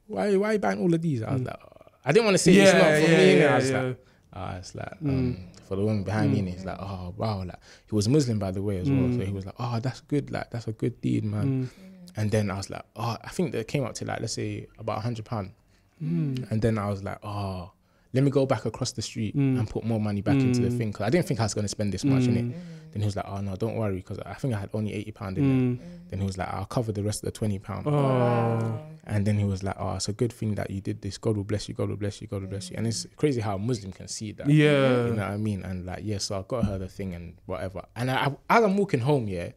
why, 0.07 0.36
why 0.38 0.49
are 0.49 0.53
you 0.53 0.59
buying 0.59 0.80
all 0.82 0.93
of 0.93 1.01
these? 1.01 1.22
I 1.22 1.34
was 1.34 1.41
like, 1.43 1.57
oh. 1.61 1.72
I 2.07 2.11
didn't 2.11 2.26
want 2.26 2.36
to 2.36 2.43
say 2.43 2.53
it's 2.53 2.72
not 2.74 2.82
for 3.01 3.09
me. 3.11 3.36
innit? 3.36 3.51
I 3.51 3.55
was 3.55 3.72
like, 3.72 3.97
Ah, 4.38 4.57
it's 4.57 4.76
like 4.76 4.91
um, 5.01 5.38
for 5.68 5.76
the 5.78 5.82
woman 5.84 6.03
behind 6.03 6.32
me, 6.34 6.39
and 6.39 6.49
it's 6.49 6.66
like, 6.66 6.78
oh 6.80 7.13
wow, 7.18 7.39
like 7.45 7.55
he 7.89 7.95
was 7.95 8.07
Muslim 8.09 8.38
by 8.38 8.51
the 8.51 8.61
way 8.61 8.78
as 8.80 8.89
well. 8.91 9.11
So 9.13 9.20
he 9.26 9.32
was 9.32 9.45
like, 9.45 9.55
oh, 9.59 9.80
that's 9.80 10.01
good, 10.01 10.30
like 10.30 10.51
that's 10.51 10.68
a 10.68 10.74
good 10.74 10.99
deed, 11.01 11.24
man. 11.24 11.70
And 12.18 12.32
then 12.32 12.49
I 12.49 12.57
was 12.57 12.70
like, 12.70 12.84
oh, 12.95 13.18
I 13.24 13.30
think 13.30 13.51
that 13.51 13.68
came 13.68 13.84
up 13.84 13.93
to 13.95 14.05
like 14.05 14.20
let's 14.22 14.34
say 14.34 14.68
about 14.78 14.97
a 14.97 15.01
hundred 15.01 15.26
pound. 15.26 15.51
Mm. 16.03 16.51
And 16.51 16.61
then 16.61 16.78
I 16.78 16.89
was 16.89 17.03
like, 17.03 17.20
oh, 17.24 17.72
let 18.13 18.24
me 18.24 18.32
go 18.32 18.45
back 18.45 18.66
across 18.66 18.91
the 18.93 19.01
street 19.01 19.36
mm. 19.36 19.59
and 19.59 19.70
put 19.70 19.84
more 19.84 19.99
money 19.99 20.22
back 20.22 20.36
into 20.36 20.61
the 20.61 20.70
mm. 20.70 20.78
thing 20.78 20.91
because 20.91 21.05
I 21.05 21.09
didn't 21.09 21.28
think 21.28 21.39
I 21.39 21.43
was 21.43 21.53
going 21.53 21.66
to 21.66 21.70
spend 21.70 21.93
this 21.93 22.03
much 22.03 22.24
in 22.24 22.38
it. 22.38 22.55
Then 22.91 23.01
he 23.01 23.05
was 23.05 23.16
like, 23.18 23.26
oh 23.28 23.41
no, 23.41 23.55
don't 23.57 23.76
worry 23.76 23.97
because 23.97 24.20
I 24.20 24.36
think 24.36 24.53
I 24.53 24.59
had 24.59 24.70
only 24.74 24.93
eighty 24.93 25.11
pound 25.11 25.38
in 25.38 25.74
it. 25.74 26.09
Then 26.09 26.20
he 26.20 26.26
was 26.26 26.38
like, 26.38 26.47
I'll 26.53 26.66
cover 26.66 26.91
the 26.91 27.03
rest 27.03 27.24
of 27.24 27.26
the 27.26 27.32
twenty 27.32 27.59
pound. 27.59 27.88
Oh. 27.88 28.80
And 29.07 29.26
then 29.26 29.38
he 29.38 29.45
was 29.45 29.61
like, 29.61 29.76
"Oh, 29.78 29.95
it's 29.95 30.09
a 30.09 30.13
good 30.13 30.34
thing 30.34 30.55
that 30.55 30.72
you 30.72 30.82
did 30.82 31.01
this. 31.01 31.18
God 31.18 31.38
will 31.38 31.43
bless 31.43 31.70
you. 31.70 31.76
God 31.76 31.89
will 31.89 31.95
bless 31.95 32.22
you. 32.22 32.28
God 32.28 32.41
will 32.41 32.49
bless 32.49 32.72
you." 32.72 32.78
And 32.78 32.88
it's 32.88 33.05
crazy 33.16 33.39
how 33.39 33.55
a 33.55 33.59
Muslim 33.59 33.91
can 33.91 34.07
see 34.07 34.32
that. 34.32 34.49
Yeah. 34.49 35.05
you 35.05 35.13
know 35.13 35.22
what 35.22 35.32
I 35.32 35.38
mean. 35.38 35.63
And 35.63 35.86
like, 35.86 35.99
yeah, 36.03 36.18
so 36.18 36.39
I 36.39 36.41
got 36.47 36.66
her 36.66 36.80
the 36.80 36.88
thing 36.88 37.13
and 37.13 37.36
whatever. 37.45 37.84
And 37.95 38.09
I, 38.09 38.36
I, 38.49 38.57
as 38.57 38.63
I'm 38.63 38.78
walking 38.78 39.01
home, 39.01 39.28
yeah, 39.28 39.49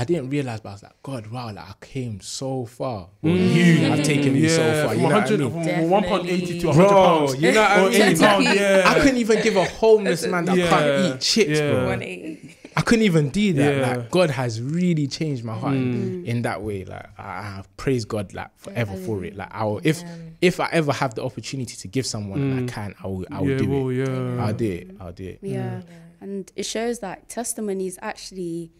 I 0.00 0.04
didn't 0.04 0.30
realize, 0.30 0.60
but 0.60 0.68
I 0.68 0.72
was 0.72 0.82
like, 0.84 1.02
God, 1.02 1.26
wow, 1.26 1.46
like 1.46 1.58
I 1.58 1.74
came 1.80 2.20
so 2.20 2.64
far. 2.66 3.08
Well, 3.20 3.34
you 3.36 3.76
have 3.86 4.04
taken 4.04 4.32
me 4.32 4.48
so 4.48 4.62
far. 4.84 4.94
from 4.94 5.00
You 5.02 5.08
know 5.08 5.14
what 5.14 5.26
I 5.32 5.36
mean? 5.36 5.74
from 5.80 5.90
one 5.90 6.04
pound 6.04 6.28
to 6.28 6.34
hundred 6.36 6.60
Bro, 6.62 6.88
pounds. 6.88 7.42
you 7.42 7.52
know 7.52 7.60
what 7.60 7.70
I 7.70 7.88
mean? 7.88 8.02
80 8.02 8.20
pound, 8.20 8.44
yeah. 8.44 8.82
I 8.86 9.00
couldn't 9.00 9.16
even 9.16 9.42
give 9.42 9.56
a 9.56 9.64
homeless 9.64 10.24
man 10.26 10.44
that 10.44 10.56
Yeah, 10.56 10.68
can't 10.70 11.16
eat 11.16 11.20
chips, 11.20 11.58
yeah. 11.58 11.70
bro. 11.72 11.86
180. 11.88 12.54
I 12.76 12.80
couldn't 12.82 13.04
even 13.06 13.30
do 13.30 13.52
that. 13.54 13.76
Yeah. 13.76 13.96
Like 13.96 14.10
God 14.12 14.30
has 14.30 14.62
really 14.62 15.08
changed 15.08 15.42
my 15.42 15.54
heart 15.54 15.74
in, 15.74 16.22
Mm. 16.22 16.24
in 16.26 16.42
that 16.42 16.62
way. 16.62 16.84
Like 16.84 17.06
I, 17.18 17.22
I 17.22 17.62
praise 17.76 18.04
God 18.04 18.32
like 18.34 18.56
forever 18.56 18.94
for 18.96 19.24
it. 19.24 19.34
Like 19.34 19.52
I 19.52 19.64
will, 19.64 19.80
if 19.82 20.04
if 20.40 20.60
I 20.60 20.68
ever 20.70 20.92
have 20.92 21.14
the 21.16 21.24
opportunity 21.24 21.74
to 21.74 21.88
give 21.88 22.06
someone 22.06 22.40
and 22.40 22.70
I 22.70 22.72
can, 22.72 22.94
I 23.02 23.06
will 23.08 23.26
I 23.32 23.40
will 23.40 23.48
Mm. 23.48 23.50
yeah, 23.50 23.58
do 23.58 23.68
well, 23.68 23.88
it. 23.88 23.94
yeah. 24.38 24.44
I'll 24.46 24.54
do 24.54 24.70
it. 24.70 24.90
I'll 25.00 25.12
do 25.12 25.24
it. 25.24 25.38
Yeah. 25.42 25.80
And 26.20 26.52
it 26.54 26.66
shows 26.66 27.00
that 27.00 27.28
testimonies 27.28 27.98
actually 28.00 28.70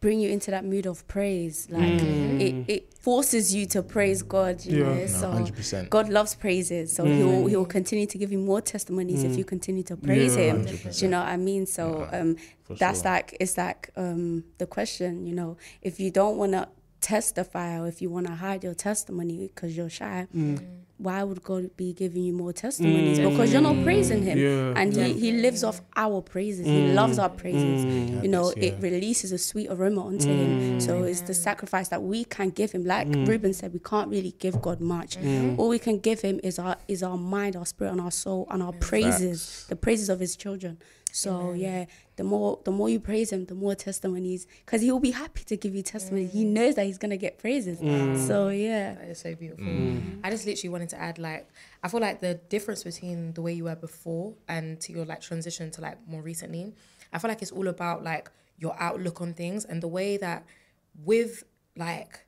bring 0.00 0.20
you 0.20 0.30
into 0.30 0.50
that 0.50 0.64
mood 0.64 0.86
of 0.86 1.06
praise. 1.08 1.66
Like 1.70 1.98
it, 2.40 2.54
it 2.68 2.94
forces 2.94 3.54
you 3.54 3.66
to 3.66 3.82
praise 3.82 4.22
God, 4.22 4.64
you 4.64 4.78
Yeah. 4.78 4.84
know. 4.84 4.94
No, 4.94 5.00
No, 5.00 5.06
so 5.06 5.30
hundred 5.32 5.56
percent. 5.56 5.90
God 5.90 6.08
loves 6.08 6.34
praises. 6.34 6.92
So 6.94 7.06
he'll 7.06 7.46
he'll 7.46 7.66
continue 7.66 8.06
to 8.06 8.18
give 8.18 8.30
you 8.30 8.38
more 8.38 8.60
testimonies 8.60 9.24
if 9.24 9.36
you 9.36 9.44
continue 9.44 9.82
to 9.84 9.96
praise 9.96 10.36
Yeah. 10.36 10.52
him. 10.54 10.64
Do 10.64 10.76
you 11.04 11.08
know 11.08 11.20
what 11.20 11.28
I 11.28 11.36
mean? 11.36 11.66
So 11.66 12.08
um 12.12 12.36
that's 12.78 13.00
sure. 13.02 13.10
like 13.12 13.36
it's 13.40 13.56
like 13.58 13.90
um 13.96 14.44
the 14.58 14.66
question, 14.66 15.26
you 15.26 15.34
know, 15.34 15.56
if 15.82 15.98
you 15.98 16.10
don't 16.10 16.36
wanna 16.38 16.68
testify 17.00 17.78
or 17.80 17.86
if 17.88 18.00
you 18.02 18.10
wanna 18.10 18.34
hide 18.36 18.62
your 18.64 18.74
testimony 18.74 19.48
because 19.48 19.76
you're 19.76 19.90
shy, 19.90 20.26
why 20.98 21.22
would 21.22 21.42
God 21.44 21.76
be 21.76 21.92
giving 21.92 22.24
you 22.24 22.32
more 22.32 22.52
testimonies? 22.52 23.20
Mm. 23.20 23.30
Because 23.30 23.52
you're 23.52 23.62
not 23.62 23.82
praising 23.84 24.24
him. 24.24 24.36
Yeah. 24.36 24.80
And 24.80 24.94
he, 24.94 25.12
he 25.12 25.32
lives 25.32 25.62
off 25.62 25.80
our 25.94 26.20
praises. 26.20 26.66
He 26.66 26.72
mm. 26.72 26.94
loves 26.94 27.20
our 27.20 27.28
praises. 27.28 27.84
Mm. 27.84 28.22
You 28.24 28.28
know, 28.28 28.52
Yes, 28.56 28.72
it 28.72 28.82
releases 28.82 29.30
a 29.30 29.38
sweet 29.38 29.68
aroma 29.70 30.06
onto 30.06 30.28
him. 30.28 30.78
Mm. 30.78 30.82
So 30.82 31.04
it's 31.04 31.20
the 31.20 31.34
sacrifice 31.34 31.88
that 31.88 32.02
we 32.02 32.24
can 32.24 32.50
give 32.50 32.72
him. 32.72 32.84
Like 32.84 33.06
Ruben 33.08 33.54
said, 33.54 33.72
we 33.72 33.78
can't 33.78 34.10
really 34.10 34.34
give 34.38 34.60
God 34.60 34.80
much. 34.80 35.16
All 35.56 35.68
we 35.68 35.78
can 35.78 35.98
give 35.98 36.20
him 36.20 36.40
is 36.42 36.58
our 36.58 36.76
is 36.88 37.02
our 37.02 37.16
mind, 37.16 37.54
our 37.54 37.66
spirit, 37.66 37.92
and 37.92 38.00
our 38.00 38.10
soul, 38.10 38.48
and 38.50 38.62
our 38.62 38.72
praises, 38.72 39.66
the 39.68 39.76
praises 39.76 40.08
of 40.08 40.18
his 40.18 40.34
children. 40.36 40.78
So 41.18 41.52
yeah, 41.52 41.86
the 42.16 42.24
more 42.24 42.58
the 42.64 42.70
more 42.70 42.88
you 42.88 43.00
praise 43.00 43.32
him, 43.32 43.44
the 43.46 43.54
more 43.54 43.74
testimonies, 43.74 44.46
because 44.64 44.82
he 44.82 44.90
will 44.92 45.00
be 45.00 45.10
happy 45.10 45.42
to 45.44 45.56
give 45.56 45.74
you 45.74 45.82
testimonies. 45.82 46.32
He 46.32 46.44
knows 46.44 46.74
that 46.76 46.86
he's 46.86 46.98
gonna 46.98 47.16
get 47.16 47.38
praises. 47.38 47.78
So 48.26 48.48
yeah, 48.48 48.94
That 48.94 49.08
is 49.08 49.18
so 49.18 49.34
beautiful. 49.34 49.64
Mm. 49.64 50.20
I 50.24 50.30
just 50.30 50.46
literally 50.46 50.70
wanted 50.70 50.88
to 50.90 51.00
add 51.00 51.18
like 51.18 51.48
I 51.82 51.88
feel 51.88 52.00
like 52.00 52.20
the 52.20 52.34
difference 52.48 52.84
between 52.84 53.32
the 53.34 53.42
way 53.42 53.52
you 53.52 53.64
were 53.64 53.76
before 53.76 54.34
and 54.48 54.80
to 54.82 54.92
your 54.92 55.04
like 55.04 55.20
transition 55.20 55.70
to 55.72 55.80
like 55.80 55.98
more 56.08 56.22
recently, 56.22 56.74
I 57.12 57.18
feel 57.18 57.28
like 57.30 57.42
it's 57.42 57.52
all 57.52 57.68
about 57.68 58.04
like 58.04 58.30
your 58.58 58.74
outlook 58.80 59.20
on 59.20 59.34
things 59.34 59.64
and 59.64 59.82
the 59.82 59.88
way 59.88 60.16
that 60.18 60.44
with 61.04 61.44
like 61.76 62.26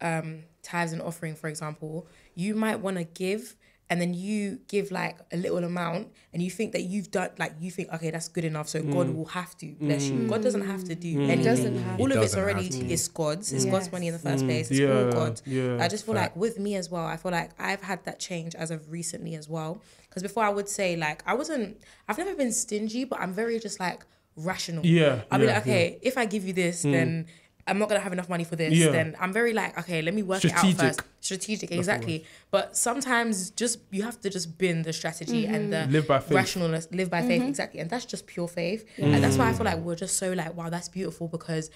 um 0.00 0.44
tithes 0.62 0.92
and 0.92 1.00
offering, 1.02 1.34
for 1.34 1.48
example, 1.48 2.06
you 2.34 2.54
might 2.54 2.80
want 2.80 2.96
to 2.98 3.04
give 3.04 3.56
and 3.88 4.00
then 4.00 4.14
you 4.14 4.58
give 4.68 4.90
like 4.90 5.18
a 5.32 5.36
little 5.36 5.58
amount 5.58 6.08
and 6.32 6.42
you 6.42 6.50
think 6.50 6.72
that 6.72 6.82
you've 6.82 7.10
done 7.10 7.30
like 7.38 7.52
you 7.60 7.70
think 7.70 7.92
okay 7.92 8.10
that's 8.10 8.28
good 8.28 8.44
enough 8.44 8.68
so 8.68 8.82
god 8.82 9.06
mm. 9.06 9.14
will 9.14 9.26
have 9.26 9.56
to 9.56 9.66
bless 9.80 10.08
you. 10.08 10.20
Mm. 10.20 10.28
God 10.28 10.42
doesn't 10.42 10.66
have 10.66 10.84
to 10.84 10.94
do 10.94 11.16
mm. 11.16 11.28
anything 11.28 11.44
doesn't 11.44 11.82
have 11.82 12.00
all 12.00 12.10
He 12.10 12.16
of 12.16 12.22
it's 12.22 12.36
already 12.36 12.64
have 12.64 12.72
to. 12.72 12.86
it's 12.86 13.08
god's. 13.08 13.52
It's 13.52 13.64
god's 13.64 13.90
money 13.92 14.08
in 14.08 14.12
the 14.12 14.18
first 14.18 14.44
place. 14.44 14.70
It's 14.70 14.80
Yeah, 14.80 15.04
all 15.04 15.12
god 15.12 15.40
yeah. 15.46 15.82
i 15.82 15.88
just 15.88 16.04
feel 16.04 16.14
like 16.14 16.34
with 16.36 16.58
me 16.58 16.74
as 16.74 16.90
well 16.90 17.06
i 17.06 17.16
feel 17.16 17.32
like 17.32 17.50
i've 17.58 17.82
had 17.82 18.04
that 18.04 18.18
change 18.18 18.54
as 18.54 18.70
of 18.70 18.90
recently 18.90 19.34
as 19.34 19.48
well. 19.48 19.80
Because 20.08 20.22
before 20.22 20.44
i 20.44 20.48
would 20.50 20.68
say 20.68 20.96
like 20.96 21.22
i 21.26 21.34
wasn't 21.34 21.80
i've 22.08 22.18
never 22.18 22.34
been 22.34 22.52
stingy 22.52 23.04
but 23.04 23.20
i'm 23.20 23.32
very 23.32 23.58
just 23.58 23.78
like 23.78 24.04
rational. 24.36 24.84
Yeah, 24.84 25.22
i'll 25.30 25.38
be 25.38 25.46
like 25.46 25.58
okay 25.58 25.98
if 26.02 26.18
i 26.18 26.26
give 26.26 26.44
you 26.44 26.52
this 26.52 26.82
then 26.82 27.26
I'm 27.66 27.78
not 27.78 27.88
gonna 27.88 28.00
have 28.00 28.12
enough 28.12 28.28
money 28.28 28.44
for 28.44 28.56
this. 28.56 28.72
Yeah. 28.72 28.90
Then 28.90 29.16
I'm 29.18 29.32
very 29.32 29.52
like, 29.52 29.76
okay, 29.78 30.00
let 30.00 30.14
me 30.14 30.22
work 30.22 30.44
it 30.44 30.52
out 30.52 30.72
first. 30.74 31.00
Strategic, 31.20 31.72
exactly. 31.72 32.24
But 32.50 32.76
sometimes 32.76 33.50
just 33.50 33.80
you 33.90 34.02
have 34.02 34.20
to 34.20 34.30
just 34.30 34.56
bin 34.56 34.82
the 34.82 34.92
strategy 34.92 35.46
and 35.46 35.72
the 35.72 35.78
mm-hmm. 35.78 35.92
Live 35.92 36.06
by 36.06 36.20
faith. 36.20 36.36
rationalness, 36.38 36.94
live 36.94 37.10
by 37.10 37.22
faith, 37.22 37.40
mm-hmm. 37.40 37.48
exactly. 37.48 37.80
And 37.80 37.90
that's 37.90 38.04
just 38.04 38.26
pure 38.26 38.46
faith. 38.46 38.84
Mm. 38.98 39.14
And 39.14 39.24
that's 39.24 39.36
why 39.36 39.48
I 39.48 39.52
feel 39.52 39.64
like 39.64 39.78
we're 39.78 39.96
just 39.96 40.16
so 40.16 40.32
like, 40.32 40.54
wow, 40.56 40.70
that's 40.70 40.88
beautiful 40.88 41.26
because 41.26 41.70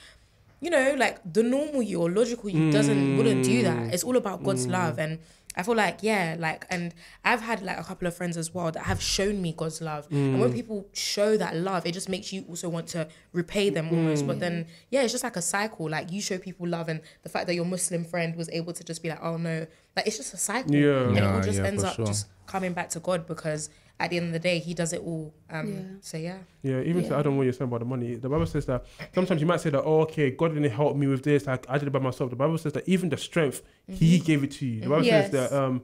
you 0.60 0.70
know, 0.70 0.94
like 0.96 1.20
the 1.30 1.42
normal 1.42 1.82
you 1.82 2.02
or 2.02 2.10
logical 2.10 2.50
you 2.50 2.70
doesn't 2.70 3.16
wouldn't 3.16 3.44
do 3.44 3.62
that. 3.62 3.78
Mm. 3.78 3.92
It's 3.92 4.04
all 4.04 4.16
about 4.16 4.44
God's 4.44 4.66
mm. 4.66 4.72
love 4.72 4.98
and 4.98 5.18
I 5.56 5.64
feel 5.64 5.74
like 5.74 5.98
yeah, 6.02 6.36
like 6.38 6.64
and 6.70 6.94
I've 7.24 7.40
had 7.40 7.62
like 7.62 7.78
a 7.78 7.82
couple 7.82 8.06
of 8.06 8.14
friends 8.14 8.36
as 8.36 8.54
well 8.54 8.70
that 8.70 8.84
have 8.84 9.02
shown 9.02 9.42
me 9.42 9.52
God's 9.56 9.80
love. 9.80 10.06
And 10.10 10.40
when 10.40 10.50
mm. 10.50 10.54
people 10.54 10.88
show 10.92 11.36
that 11.36 11.56
love, 11.56 11.86
it 11.86 11.92
just 11.92 12.08
makes 12.08 12.32
you 12.32 12.44
also 12.48 12.68
want 12.68 12.86
to 12.88 13.08
repay 13.32 13.68
them 13.68 13.88
almost. 13.88 14.26
But 14.26 14.36
mm. 14.36 14.40
then 14.40 14.66
yeah, 14.90 15.02
it's 15.02 15.12
just 15.12 15.24
like 15.24 15.36
a 15.36 15.42
cycle. 15.42 15.90
Like 15.90 16.12
you 16.12 16.20
show 16.20 16.38
people 16.38 16.68
love 16.68 16.88
and 16.88 17.00
the 17.24 17.28
fact 17.28 17.48
that 17.48 17.54
your 17.54 17.64
Muslim 17.64 18.04
friend 18.04 18.36
was 18.36 18.48
able 18.50 18.72
to 18.72 18.84
just 18.84 19.02
be 19.02 19.08
like, 19.08 19.22
oh 19.22 19.36
no, 19.38 19.66
like 19.96 20.06
it's 20.06 20.18
just 20.18 20.34
a 20.34 20.36
cycle. 20.36 20.72
Yeah. 20.72 21.08
And 21.08 21.18
it 21.18 21.24
all 21.24 21.40
just 21.40 21.58
yeah, 21.58 21.66
ends 21.66 21.82
up 21.82 21.96
sure. 21.96 22.06
just 22.06 22.28
coming 22.46 22.72
back 22.72 22.88
to 22.90 23.00
God 23.00 23.26
because 23.26 23.70
at 24.00 24.10
the 24.10 24.16
end 24.16 24.26
of 24.26 24.32
the 24.32 24.38
day, 24.38 24.58
He 24.58 24.74
does 24.74 24.92
it 24.92 25.02
all. 25.02 25.32
Um, 25.50 25.68
Yeah. 25.72 25.82
So 26.00 26.16
yeah, 26.16 26.38
Yeah, 26.62 26.80
even 26.80 27.02
to 27.04 27.10
Yeah. 27.10 27.18
add 27.20 27.26
on 27.26 27.36
what 27.36 27.44
you're 27.44 27.52
saying 27.52 27.68
about 27.70 27.80
the 27.80 27.86
money, 27.86 28.14
the 28.16 28.28
Bible 28.28 28.46
says 28.46 28.66
that 28.66 28.84
sometimes 29.14 29.40
you 29.40 29.46
might 29.46 29.60
say 29.60 29.70
that, 29.70 29.82
oh, 29.82 30.00
okay, 30.02 30.30
God 30.30 30.54
didn't 30.54 30.70
help 30.70 30.96
me 30.96 31.06
with 31.06 31.22
this, 31.22 31.46
like 31.46 31.64
I 31.68 31.78
did 31.78 31.86
it 31.88 31.90
by 31.92 31.98
myself. 32.00 32.30
The 32.30 32.36
Bible 32.36 32.58
says 32.58 32.72
that 32.72 32.88
even 32.88 33.08
the 33.10 33.16
strength, 33.18 33.62
He 33.86 34.18
gave 34.18 34.42
it 34.42 34.50
to 34.52 34.66
you. 34.66 34.80
The 34.80 34.88
Bible 34.88 35.04
Yes. 35.04 35.30
says 35.30 35.50
that, 35.50 35.52
um, 35.62 35.82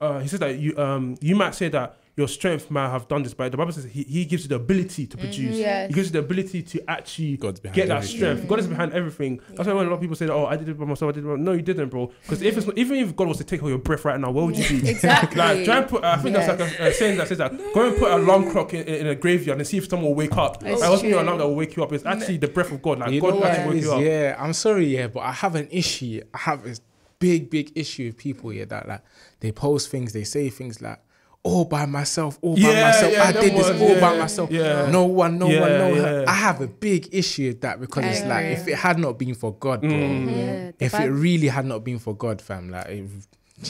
uh, 0.00 0.20
He 0.20 0.28
says 0.28 0.40
that 0.40 0.58
you, 0.58 0.76
um, 0.78 1.16
you 1.20 1.34
might 1.34 1.54
say 1.54 1.68
that 1.70 1.96
your 2.18 2.26
strength 2.26 2.68
might 2.68 2.90
have 2.90 3.06
done 3.06 3.22
this, 3.22 3.32
but 3.32 3.50
the 3.52 3.56
Bible 3.56 3.70
says 3.70 3.84
He, 3.84 4.02
he 4.02 4.24
gives 4.24 4.42
you 4.42 4.48
the 4.48 4.56
ability 4.56 5.06
to 5.06 5.16
mm-hmm. 5.16 5.26
produce. 5.26 5.56
Yes. 5.56 5.88
He 5.88 5.94
gives 5.94 6.08
you 6.08 6.12
the 6.14 6.18
ability 6.18 6.62
to 6.64 6.90
actually 6.90 7.36
God's 7.36 7.60
behind 7.60 7.76
get 7.76 7.88
that 7.88 7.98
everything. 7.98 8.16
strength. 8.16 8.48
God 8.48 8.58
is 8.58 8.66
behind 8.66 8.92
everything. 8.92 9.40
That's 9.50 9.68
why 9.68 9.72
when 9.72 9.86
a 9.86 9.88
lot 9.88 9.94
of 9.94 10.00
people 10.00 10.16
say, 10.16 10.26
that, 10.26 10.32
"Oh, 10.32 10.46
I 10.46 10.56
did 10.56 10.68
it 10.68 10.76
by 10.76 10.84
myself," 10.84 11.10
I 11.10 11.12
did 11.12 11.24
it. 11.24 11.28
By... 11.28 11.36
No, 11.36 11.52
you 11.52 11.62
didn't, 11.62 11.88
bro. 11.88 12.12
Because 12.22 12.42
if 12.42 12.56
it's 12.56 12.66
not, 12.66 12.76
even 12.76 12.96
if 12.98 13.14
God 13.14 13.28
was 13.28 13.38
to 13.38 13.44
take 13.44 13.62
all 13.62 13.68
your 13.68 13.78
breath 13.78 14.04
right 14.04 14.18
now, 14.18 14.32
where 14.32 14.44
would 14.44 14.58
you 14.58 14.80
be? 14.80 14.88
Exactly. 14.98 15.38
Like, 15.38 15.64
try 15.64 15.78
and 15.78 15.88
put. 15.88 16.02
I 16.02 16.16
think 16.16 16.34
Yes. 16.34 16.48
that's 16.48 16.60
like 16.60 16.80
a, 16.80 16.88
a 16.88 16.92
saying 16.92 17.18
that 17.18 17.28
says 17.28 17.38
that. 17.38 17.56
Go 17.72 17.88
and 17.88 17.96
put 17.96 18.10
an 18.10 18.20
alarm 18.20 18.50
clock 18.50 18.74
in, 18.74 18.80
in, 18.86 18.94
in 18.94 19.06
a 19.06 19.14
graveyard 19.14 19.58
and 19.58 19.66
see 19.66 19.76
if 19.78 19.88
someone 19.88 20.08
will 20.08 20.16
wake 20.16 20.36
up. 20.36 20.64
It's 20.64 20.80
Like, 20.80 20.90
wasn't 20.90 21.10
your 21.10 21.20
alarm 21.20 21.38
that 21.38 21.46
will 21.46 21.54
wake 21.54 21.76
you 21.76 21.84
up. 21.84 21.92
It's 21.92 22.04
actually 22.04 22.38
the 22.38 22.48
breath 22.48 22.72
of 22.72 22.82
God. 22.82 22.98
Like 22.98 23.12
you 23.12 23.20
God 23.20 23.34
know 23.34 23.40
what 23.40 23.50
actually 23.50 23.64
it 23.64 23.74
wake 23.74 23.84
you 23.84 23.92
up. 23.92 24.02
Yeah, 24.02 24.36
I'm 24.38 24.52
sorry, 24.52 24.86
yeah, 24.86 25.06
but 25.06 25.20
I 25.20 25.32
have 25.32 25.54
an 25.54 25.68
issue. 25.70 26.20
I 26.34 26.38
have 26.38 26.64
this 26.64 26.80
big, 27.18 27.50
big 27.50 27.72
issue 27.74 28.06
with 28.06 28.16
people 28.16 28.50
here 28.50 28.66
that 28.66 28.88
like 28.88 29.02
they 29.40 29.52
post 29.52 29.90
things, 29.90 30.12
they 30.12 30.24
say 30.24 30.50
things 30.50 30.80
like, 30.80 31.00
all 31.48 31.64
by 31.64 31.86
myself, 31.86 32.38
all 32.42 32.54
by 32.54 32.60
Yeah, 32.62 32.82
myself. 32.88 33.12
yeah, 33.12 33.22
I 33.24 33.32
them 33.32 33.42
did 33.44 33.52
this 33.54 33.68
ones, 33.70 33.80
all 33.82 34.00
by 34.00 34.18
myself. 34.18 34.50
yeah. 34.50 34.90
No 34.90 35.04
one, 35.06 35.38
no 35.38 35.46
one, 35.46 35.54
no 35.54 35.94
yeah. 35.94 36.18
one. 36.20 36.28
I 36.28 36.32
have 36.34 36.60
a 36.60 36.66
big 36.66 37.08
issue 37.12 37.48
with 37.48 37.60
that 37.62 37.80
because 37.80 38.04
it's 38.04 38.24
like 38.26 38.44
if 38.46 38.68
it 38.68 38.76
had 38.76 38.98
not 38.98 39.18
been 39.18 39.34
for 39.34 39.52
God, 39.54 39.80
bro, 39.80 39.90
Mm. 39.90 40.26
Yeah, 40.36 40.70
if 40.86 40.94
it 40.94 41.08
really 41.10 41.48
had 41.48 41.64
not 41.66 41.84
been 41.84 41.98
for 41.98 42.14
God, 42.14 42.40
fam, 42.42 42.70
like 42.70 42.86
it, 42.86 43.08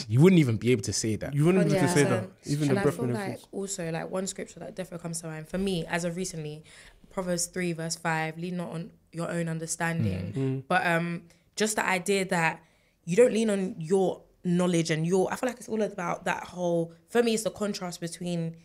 you 0.07 0.19
wouldn't 0.21 0.39
even 0.39 0.57
be 0.57 0.71
able 0.71 0.83
to 0.83 0.93
say 0.93 1.15
that. 1.15 1.33
You 1.33 1.45
wouldn't 1.45 1.65
be 1.69 1.75
able 1.75 1.87
to 1.87 1.93
say 1.93 2.03
Yeah. 2.03 2.09
that. 2.09 2.29
Even 2.45 2.67
and 2.69 2.77
the 2.77 2.81
I 2.81 2.83
breath 2.83 2.95
feel 2.95 3.05
and 3.05 3.13
like 3.15 3.39
also 3.51 3.91
like 3.91 4.09
one 4.11 4.27
scripture 4.27 4.59
that 4.59 4.75
definitely 4.75 5.01
comes 5.01 5.21
to 5.21 5.27
mind 5.27 5.47
for 5.47 5.57
me 5.57 5.85
as 5.87 6.03
of 6.05 6.15
recently, 6.15 6.63
Proverbs 7.11 7.47
three 7.47 7.73
verse 7.73 7.95
five, 7.95 8.37
lean 8.37 8.57
not 8.57 8.69
on 8.71 8.91
your 9.11 9.29
own 9.31 9.47
understanding, 9.49 10.33
Mm. 10.37 10.63
but 10.67 10.85
um, 10.85 11.23
just 11.55 11.75
the 11.77 11.85
idea 11.87 12.25
that 12.25 12.61
you 13.05 13.15
don't 13.15 13.33
lean 13.33 13.49
on 13.49 13.75
your 13.79 14.21
knowledge 14.43 14.89
and 14.91 15.05
your. 15.05 15.31
I 15.31 15.35
feel 15.35 15.49
like 15.49 15.57
it's 15.57 15.69
all 15.69 15.81
about 15.81 16.25
that 16.25 16.43
whole. 16.43 16.93
For 17.09 17.21
me, 17.23 17.33
it's 17.33 17.43
the 17.43 17.51
contrast 17.51 17.99
between 18.01 18.55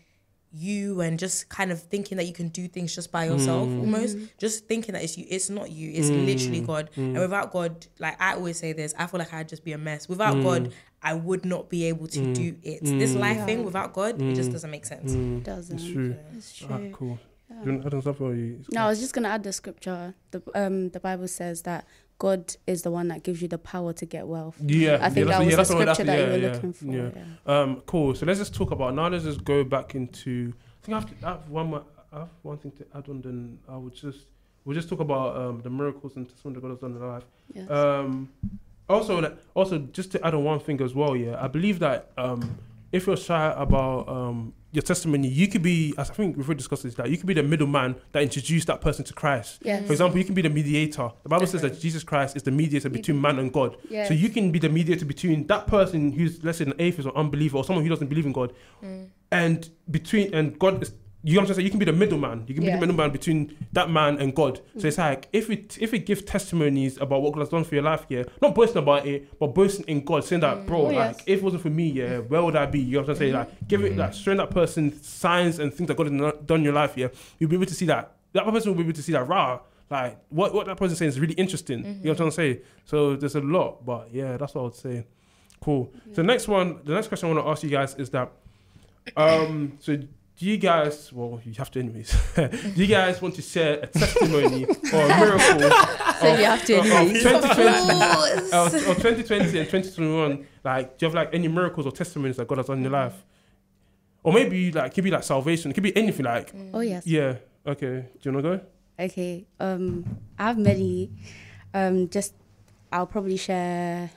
you 0.56 1.00
and 1.00 1.18
just 1.18 1.48
kind 1.48 1.72
of 1.72 1.82
thinking 1.82 2.16
that 2.16 2.26
you 2.26 2.32
can 2.32 2.48
do 2.48 2.68
things 2.68 2.94
just 2.94 3.10
by 3.10 3.24
yourself 3.24 3.68
Mm. 3.68 3.80
almost 3.80 4.16
just 4.38 4.68
thinking 4.68 4.92
that 4.92 5.02
it's 5.02 5.18
you 5.18 5.26
it's 5.28 5.50
not 5.50 5.68
you 5.72 5.90
it's 5.92 6.10
literally 6.10 6.60
god 6.60 6.90
Mm. 6.94 7.02
and 7.06 7.18
without 7.18 7.50
god 7.52 7.88
like 7.98 8.14
i 8.22 8.34
always 8.34 8.56
say 8.56 8.72
this 8.72 8.94
i 8.96 9.06
feel 9.08 9.18
like 9.18 9.32
i'd 9.34 9.48
just 9.48 9.64
be 9.64 9.72
a 9.72 9.78
mess 9.78 10.08
without 10.08 10.36
Mm. 10.36 10.42
god 10.44 10.72
i 11.02 11.12
would 11.12 11.44
not 11.44 11.68
be 11.68 11.86
able 11.86 12.06
to 12.06 12.32
do 12.34 12.54
it 12.62 12.84
this 12.84 13.16
life 13.16 13.44
thing 13.44 13.64
without 13.64 13.92
god 13.94 14.22
it 14.22 14.34
just 14.36 14.52
doesn't 14.52 14.70
make 14.70 14.86
sense 14.86 15.12
doesn't. 15.44 15.74
It's 15.80 15.90
true. 15.92 16.16
It's 16.36 16.62
Ah, 16.70 16.76
true. 16.78 16.90
cool. 16.92 17.18
You 17.64 17.70
want 17.72 17.80
to 17.82 17.86
add 17.88 17.94
on 17.94 18.02
something 18.02 18.26
or 18.26 18.34
you? 18.34 18.60
No, 18.72 18.82
I 18.82 18.88
was 18.88 19.00
just 19.00 19.12
gonna 19.12 19.28
add 19.28 19.42
the 19.42 19.52
scripture. 19.52 20.14
The 20.30 20.40
um 20.54 20.90
the 20.90 21.00
Bible 21.00 21.28
says 21.28 21.62
that 21.62 21.84
God 22.18 22.54
is 22.66 22.82
the 22.82 22.90
one 22.90 23.08
that 23.08 23.22
gives 23.22 23.42
you 23.42 23.48
the 23.48 23.58
power 23.58 23.92
to 23.92 24.06
get 24.06 24.26
wealth. 24.26 24.56
Yeah, 24.60 24.98
I 25.02 25.10
think 25.10 25.28
yeah, 25.28 25.38
that 25.38 25.44
that's- 25.44 25.44
was 25.44 25.50
yeah, 25.50 25.56
the 25.56 25.64
scripture 25.64 26.04
that 26.04 26.18
yeah, 26.18 26.36
you 26.36 26.42
were 26.42 26.52
looking 26.52 26.72
for. 26.72 26.84
yeah. 26.86 27.10
Um, 27.46 27.82
cool. 27.86 28.14
So 28.14 28.24
let's 28.26 28.38
just 28.38 28.54
talk 28.54 28.70
about 28.70 28.94
now. 28.94 29.08
Let's 29.08 29.24
just 29.24 29.44
go 29.44 29.64
back 29.64 29.94
into. 29.94 30.52
I 30.82 30.86
think 30.86 30.94
I 30.96 31.00
have, 31.00 31.20
to, 31.20 31.26
I 31.26 31.30
have 31.30 31.48
one 31.50 31.66
more. 31.68 31.82
I 32.12 32.18
have 32.20 32.28
one 32.42 32.58
thing 32.58 32.72
to 32.72 32.86
add 32.96 33.08
on. 33.08 33.20
Then 33.20 33.58
I 33.68 33.76
would 33.76 33.94
just 33.94 34.26
we'll 34.64 34.74
just 34.74 34.88
talk 34.88 35.00
about 35.00 35.36
um, 35.36 35.60
the 35.62 35.70
miracles 35.70 36.16
and 36.16 36.28
testimony 36.28 36.54
that 36.54 36.60
God 36.62 36.70
has 36.70 36.78
done 36.78 36.92
in 36.92 37.08
life. 37.08 37.24
Yes. 37.52 37.70
Um, 37.70 38.28
also, 38.88 39.36
also 39.54 39.78
just 39.78 40.12
to 40.12 40.26
add 40.26 40.34
on 40.34 40.44
one 40.44 40.60
thing 40.60 40.80
as 40.82 40.94
well. 40.94 41.16
Yeah, 41.16 41.42
I 41.42 41.48
believe 41.48 41.78
that 41.80 42.10
um, 42.18 42.58
if 42.94 43.08
you're 43.08 43.16
shy 43.16 43.52
about 43.56 44.08
um, 44.08 44.54
your 44.70 44.82
testimony, 44.82 45.26
you 45.26 45.48
could 45.48 45.62
be. 45.62 45.94
As 45.98 46.10
I 46.10 46.14
think 46.14 46.36
we've 46.36 46.46
already 46.46 46.58
discussed 46.58 46.84
this. 46.84 46.94
That 46.94 47.10
you 47.10 47.16
could 47.16 47.26
be 47.26 47.34
the 47.34 47.42
middleman 47.42 47.96
that 48.12 48.22
introduced 48.22 48.68
that 48.68 48.80
person 48.80 49.04
to 49.06 49.12
Christ. 49.12 49.58
Yes. 49.62 49.84
For 49.84 49.92
example, 49.92 50.18
you 50.18 50.24
can 50.24 50.34
be 50.34 50.42
the 50.42 50.48
mediator. 50.48 51.10
The 51.24 51.28
Bible 51.28 51.48
says 51.48 51.62
that 51.62 51.80
Jesus 51.80 52.04
Christ 52.04 52.36
is 52.36 52.44
the 52.44 52.52
mediator 52.52 52.88
between 52.88 53.20
man 53.20 53.40
and 53.40 53.52
God. 53.52 53.76
Yes. 53.90 54.08
So 54.08 54.14
you 54.14 54.28
can 54.28 54.52
be 54.52 54.60
the 54.60 54.68
mediator 54.68 55.04
between 55.04 55.46
that 55.48 55.66
person 55.66 56.12
who's 56.12 56.42
let's 56.44 56.58
say 56.58 56.66
an 56.66 56.74
atheist 56.78 57.08
or 57.08 57.16
unbeliever 57.16 57.58
or 57.58 57.64
someone 57.64 57.84
who 57.84 57.90
doesn't 57.90 58.06
believe 58.06 58.26
in 58.26 58.32
God, 58.32 58.52
and 59.32 59.68
between 59.90 60.32
and 60.32 60.58
God 60.58 60.82
is. 60.82 60.92
You 61.26 61.36
know 61.36 61.40
what 61.40 61.48
I'm 61.48 61.54
saying? 61.54 61.64
You 61.64 61.70
can 61.70 61.78
be 61.78 61.86
the 61.86 61.92
middleman. 61.92 62.44
You 62.46 62.54
can 62.54 62.62
be 62.64 62.68
Yeah. 62.68 62.74
the 62.76 62.80
middleman 62.80 63.10
between 63.10 63.56
that 63.72 63.88
man 63.88 64.18
and 64.18 64.34
God. 64.34 64.60
So 64.76 64.82
mm. 64.82 64.84
it's 64.84 64.98
like 64.98 65.26
if 65.32 65.48
it 65.48 65.78
if 65.80 65.94
it 65.94 66.00
gives 66.00 66.20
testimonies 66.22 66.98
about 67.00 67.22
what 67.22 67.32
God 67.32 67.40
has 67.40 67.48
done 67.48 67.64
for 67.64 67.74
your 67.74 67.82
life, 67.84 68.04
yeah, 68.10 68.24
not 68.42 68.54
boasting 68.54 68.82
about 68.82 69.06
it, 69.06 69.38
but 69.38 69.54
boasting 69.54 69.86
in 69.86 70.04
God, 70.04 70.22
saying 70.22 70.40
that, 70.42 70.58
mm. 70.58 70.66
bro, 70.66 70.82
Oh, 70.82 70.84
like 70.88 71.16
yes. 71.16 71.22
if 71.26 71.38
it 71.38 71.42
wasn't 71.42 71.62
for 71.62 71.70
me, 71.70 71.88
yeah, 71.88 72.18
mm. 72.18 72.28
where 72.28 72.42
would 72.42 72.56
I 72.56 72.66
be? 72.66 72.78
You 72.78 72.96
know 72.96 73.00
what 73.00 73.08
I'm 73.10 73.16
saying? 73.16 73.32
Mm-hmm. 73.32 73.50
Like 73.50 73.68
give 73.68 73.82
it 73.84 73.96
like 73.96 74.12
showing 74.12 74.36
that 74.36 74.50
person 74.50 75.02
signs 75.02 75.58
and 75.60 75.72
things 75.72 75.88
that 75.88 75.96
God 75.96 76.12
has 76.12 76.32
done 76.44 76.58
in 76.58 76.64
your 76.64 76.74
life, 76.74 76.92
yeah, 76.94 77.08
you'll 77.38 77.48
be 77.48 77.56
able 77.56 77.66
to 77.66 77.74
see 77.74 77.86
that. 77.86 78.12
That 78.34 78.44
person 78.44 78.70
will 78.70 78.76
be 78.76 78.82
able 78.84 78.92
to 78.92 79.02
see 79.02 79.12
that 79.12 79.26
rah. 79.26 79.60
Like 79.90 80.18
what, 80.28 80.52
what 80.52 80.66
that 80.66 80.76
person 80.76 80.94
saying 80.94 81.08
is 81.08 81.18
really 81.18 81.34
interesting. 81.34 81.78
You 81.78 81.84
know 81.84 81.98
what 82.00 82.10
I'm 82.10 82.16
trying 82.16 82.30
to 82.30 82.34
say? 82.34 82.62
So 82.84 83.16
there's 83.16 83.34
a 83.36 83.40
lot, 83.40 83.84
but 83.86 84.08
yeah, 84.12 84.36
that's 84.36 84.54
what 84.54 84.60
I 84.60 84.64
would 84.64 84.74
say. 84.74 85.06
Cool. 85.60 85.90
So 86.08 86.16
the 86.16 86.24
next 86.24 86.48
one, 86.48 86.80
the 86.84 86.92
next 86.92 87.08
question 87.08 87.30
I 87.30 87.32
want 87.32 87.46
to 87.46 87.50
ask 87.50 87.62
you 87.62 87.70
guys 87.70 87.94
is 87.94 88.10
that, 88.10 88.30
um, 89.16 89.78
so 89.80 89.98
do 90.36 90.46
you 90.46 90.56
guys, 90.56 91.12
well, 91.12 91.40
you 91.44 91.52
have 91.54 91.70
to 91.72 91.78
anyways. 91.80 92.10
do 92.36 92.48
you 92.74 92.86
guys 92.88 93.22
want 93.22 93.34
to 93.36 93.42
share 93.42 93.78
a 93.82 93.86
testimony 93.86 94.64
or 94.64 95.00
a 95.02 95.08
miracle? 95.20 95.70
So 96.20 96.28
you 96.36 96.44
have 96.44 96.64
to 96.66 96.78
of, 96.78 96.86
of 96.86 96.92
anyways. 96.92 97.22
2020, 97.22 98.52
of, 98.52 98.74
of 98.74 98.96
2020 98.96 99.44
and 99.58 99.68
2021? 99.68 100.46
Like, 100.64 100.96
do 100.96 101.04
you 101.04 101.08
have 101.10 101.14
like 101.14 101.34
any 101.34 101.48
miracles 101.48 101.86
or 101.86 101.92
testimonies 101.92 102.36
that 102.36 102.48
God 102.48 102.58
has 102.58 102.66
done 102.68 102.78
in 102.78 102.84
your 102.84 102.92
life? 102.92 103.24
Or 104.22 104.32
maybe 104.32 104.72
like 104.72 104.92
it 104.92 104.94
could 104.94 105.04
be 105.04 105.10
like 105.10 105.22
salvation. 105.24 105.70
It 105.70 105.74
could 105.74 105.82
be 105.82 105.94
anything. 105.96 106.24
Like, 106.24 106.54
Oh 106.72 106.80
yes. 106.80 107.06
yeah. 107.06 107.36
Okay. 107.66 108.06
Do 108.22 108.30
you 108.30 108.32
wanna 108.32 108.42
go? 108.42 108.60
Okay. 108.98 109.44
Um, 109.60 110.18
I 110.38 110.44
have 110.44 110.56
many. 110.58 111.10
Um, 111.74 112.08
just 112.08 112.32
I'll 112.90 113.06
probably 113.06 113.36
share 113.36 114.10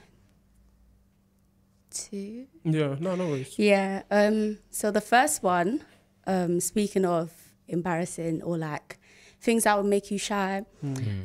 two. 1.90 2.46
Yeah. 2.64 2.96
No. 3.00 3.16
No 3.16 3.28
worries. 3.28 3.58
Yeah. 3.58 4.02
Um. 4.10 4.58
So 4.70 4.90
the 4.90 5.00
first 5.02 5.42
one, 5.42 5.84
um, 6.28 6.60
speaking 6.60 7.04
of 7.04 7.32
embarrassing 7.66 8.42
or 8.42 8.56
like 8.58 8.98
things 9.40 9.64
that 9.64 9.76
would 9.76 9.86
make 9.90 10.10
you 10.12 10.18
shy, 10.18 10.64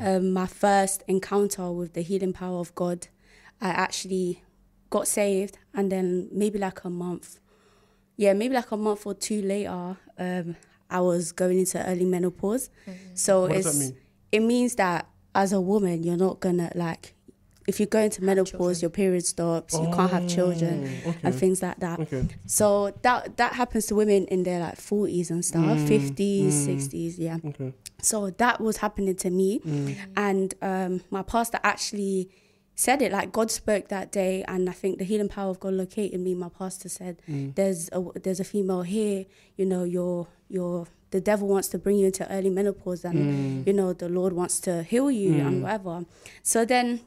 um, 0.01 0.31
my 0.33 0.47
first 0.47 1.03
encounter 1.07 1.71
with 1.71 1.93
the 1.93 2.01
healing 2.01 2.33
power 2.33 2.59
of 2.59 2.73
God, 2.75 3.07
I 3.61 3.69
actually 3.69 4.43
got 4.89 5.07
saved, 5.07 5.57
and 5.73 5.91
then 5.91 6.29
maybe 6.31 6.57
like 6.59 6.83
a 6.83 6.89
month, 6.89 7.39
yeah, 8.17 8.33
maybe 8.33 8.53
like 8.55 8.71
a 8.71 8.77
month 8.77 9.05
or 9.05 9.13
two 9.15 9.41
later, 9.41 9.97
um, 10.19 10.55
I 10.89 10.99
was 11.01 11.31
going 11.31 11.57
into 11.59 11.83
early 11.89 12.05
menopause. 12.05 12.69
So 13.15 13.41
What 13.41 13.51
does 13.53 13.65
it's 13.65 13.77
that 13.77 13.83
mean? 13.85 13.97
it 14.31 14.39
means 14.41 14.75
that 14.75 15.07
as 15.33 15.51
a 15.53 15.59
woman, 15.61 16.03
you're 16.03 16.17
not 16.17 16.39
gonna 16.39 16.71
like. 16.75 17.15
If 17.65 17.79
you 17.79 17.85
go 17.85 17.99
into 17.99 18.23
menopause, 18.23 18.81
your 18.81 18.89
period 18.89 19.25
stops. 19.25 19.73
You 19.73 19.89
can't 19.93 20.11
have 20.11 20.27
children 20.27 21.01
Oh, 21.05 21.09
okay. 21.09 21.19
and 21.23 21.35
things 21.35 21.61
like 21.61 21.79
that. 21.79 21.99
Okay. 21.99 22.27
So 22.45 22.93
that 23.03 23.37
that 23.37 23.53
happens 23.53 23.85
to 23.87 23.95
women 23.95 24.25
in 24.25 24.43
their 24.43 24.59
like 24.59 24.77
forties 24.77 25.31
and 25.31 25.43
stuff, 25.43 25.77
mm. 25.77 25.87
fifties, 25.87 26.53
mm. 26.53 26.65
sixties, 26.65 27.19
yeah. 27.19 27.37
Okay. 27.43 27.73
So 28.01 28.29
that 28.31 28.59
was 28.59 28.77
happening 28.77 29.15
to 29.15 29.29
me, 29.29 29.59
mm. 29.59 29.95
and 30.17 30.53
um, 30.61 31.01
my 31.09 31.21
pastor 31.23 31.59
actually 31.63 32.29
said 32.75 33.01
it 33.01 33.11
like 33.11 33.31
God 33.31 33.51
spoke 33.51 33.87
that 33.89 34.11
day, 34.11 34.43
and 34.47 34.69
I 34.69 34.73
think 34.73 34.97
the 34.97 35.05
healing 35.05 35.29
power 35.29 35.49
of 35.49 35.59
God 35.59 35.73
located 35.73 36.19
me. 36.19 36.35
My 36.35 36.49
pastor 36.49 36.89
said, 36.89 37.21
"There's 37.27 37.89
a 37.93 38.03
there's 38.19 38.39
a 38.39 38.43
female 38.43 38.81
here. 38.81 39.25
You 39.55 39.65
know, 39.65 39.83
you're 39.83 40.27
you're 40.49 40.87
the 41.11 41.21
devil 41.21 41.47
wants 41.47 41.67
to 41.69 41.77
bring 41.77 41.97
you 41.97 42.07
into 42.07 42.29
early 42.31 42.49
menopause, 42.49 43.05
and 43.05 43.65
you 43.65 43.73
know 43.73 43.93
the 43.93 44.09
Lord 44.09 44.33
wants 44.33 44.59
to 44.61 44.83
heal 44.83 45.09
you 45.09 45.35
and 45.35 45.63
whatever." 45.63 46.05
So 46.41 46.65
then 46.65 47.01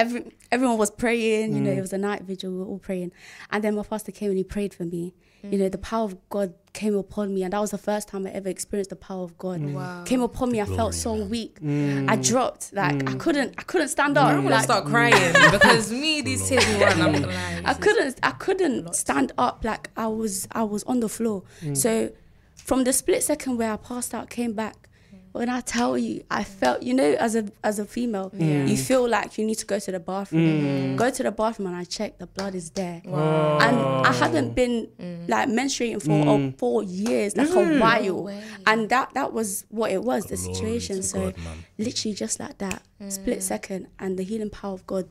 every 0.00 0.32
everyone 0.50 0.78
was 0.78 0.90
praying. 0.90 1.54
You 1.54 1.60
know, 1.60 1.70
it 1.70 1.80
was 1.80 1.92
a 1.92 1.98
night 1.98 2.22
vigil. 2.22 2.50
We 2.50 2.58
were 2.58 2.64
all 2.64 2.78
praying, 2.78 3.12
and 3.50 3.62
then 3.62 3.76
my 3.76 3.82
pastor 3.82 4.12
came 4.12 4.30
and 4.30 4.38
he 4.38 4.44
prayed 4.44 4.74
for 4.74 4.84
me. 4.84 5.14
You 5.42 5.56
know, 5.56 5.68
the 5.70 5.78
mm. 5.78 5.82
power 5.82 6.04
of 6.04 6.28
God 6.28 6.52
came 6.74 6.94
upon 6.94 7.32
me, 7.32 7.42
and 7.44 7.52
that 7.54 7.60
was 7.60 7.70
the 7.70 7.78
first 7.78 8.08
time 8.08 8.26
I 8.26 8.30
ever 8.30 8.50
experienced 8.50 8.90
the 8.90 8.96
power 8.96 9.22
of 9.22 9.38
God. 9.38 9.62
Wow. 9.62 10.04
Came 10.04 10.20
upon 10.20 10.52
me. 10.52 10.60
I 10.60 10.66
felt 10.66 10.94
so 10.94 11.14
weak. 11.14 11.58
I 11.62 12.16
dropped. 12.16 12.72
Like 12.72 13.08
I 13.08 13.14
couldn't. 13.14 13.54
I 13.58 13.62
couldn't 13.62 13.88
stand 13.88 14.18
up. 14.18 14.26
I'm 14.26 14.42
gonna 14.42 14.56
Like, 14.56 14.64
start 14.64 14.84
crying 14.86 15.32
because 15.50 15.92
me 15.92 16.20
these 16.28 16.46
tears 16.48 16.66
run. 16.74 17.00
I'm 17.00 17.22
not. 17.22 17.30
I 17.64 17.74
couldn't. 17.74 18.18
I 18.22 18.32
couldn't 18.32 18.94
stand 18.94 19.32
up. 19.38 19.64
Like 19.64 19.90
I 19.96 20.08
was. 20.08 20.48
I 20.52 20.62
was 20.62 20.82
on 20.84 21.00
the 21.00 21.08
floor. 21.08 21.44
So, 21.72 22.12
from 22.56 22.84
the 22.84 22.92
split 22.92 23.22
second 23.22 23.56
where 23.56 23.72
I 23.72 23.76
passed 23.76 24.14
out, 24.14 24.28
came 24.28 24.52
back. 24.52 24.89
When 25.32 25.48
I 25.48 25.60
tell 25.60 25.96
you, 25.96 26.24
I 26.30 26.42
felt. 26.42 26.82
You 26.82 26.94
know, 26.94 27.12
as 27.12 27.36
a 27.36 27.46
as 27.62 27.78
a 27.78 27.84
female, 27.84 28.30
mm. 28.30 28.68
you 28.68 28.76
feel 28.76 29.08
like 29.08 29.38
you 29.38 29.44
need 29.44 29.56
to 29.56 29.66
go 29.66 29.78
to 29.78 29.92
the 29.92 30.00
bathroom. 30.00 30.94
Mm. 30.94 30.96
Go 30.96 31.10
to 31.10 31.22
the 31.22 31.30
bathroom, 31.30 31.68
and 31.68 31.76
I 31.76 31.84
check. 31.84 32.18
The 32.18 32.26
blood 32.26 32.54
is 32.54 32.70
there. 32.70 33.00
And 33.04 33.76
I 34.06 34.12
hadn't 34.12 34.54
been 34.54 34.88
mm. 35.00 35.28
like 35.28 35.48
menstruating 35.48 36.02
for 36.02 36.28
uh, 36.28 36.50
four 36.58 36.82
years, 36.82 37.36
like 37.36 37.50
a 37.50 37.78
while. 37.78 38.28
And 38.66 38.88
that 38.88 39.14
that 39.14 39.32
was 39.32 39.64
what 39.68 39.92
it 39.92 40.02
was, 40.02 40.24
the 40.24 40.36
Glory 40.36 40.54
situation. 40.54 41.02
So 41.02 41.30
God, 41.30 41.34
literally 41.78 42.14
just 42.14 42.40
like 42.40 42.58
that, 42.58 42.82
split 43.08 43.42
second, 43.42 43.86
and 43.98 44.18
the 44.18 44.24
healing 44.24 44.50
power 44.50 44.74
of 44.74 44.86
God. 44.86 45.08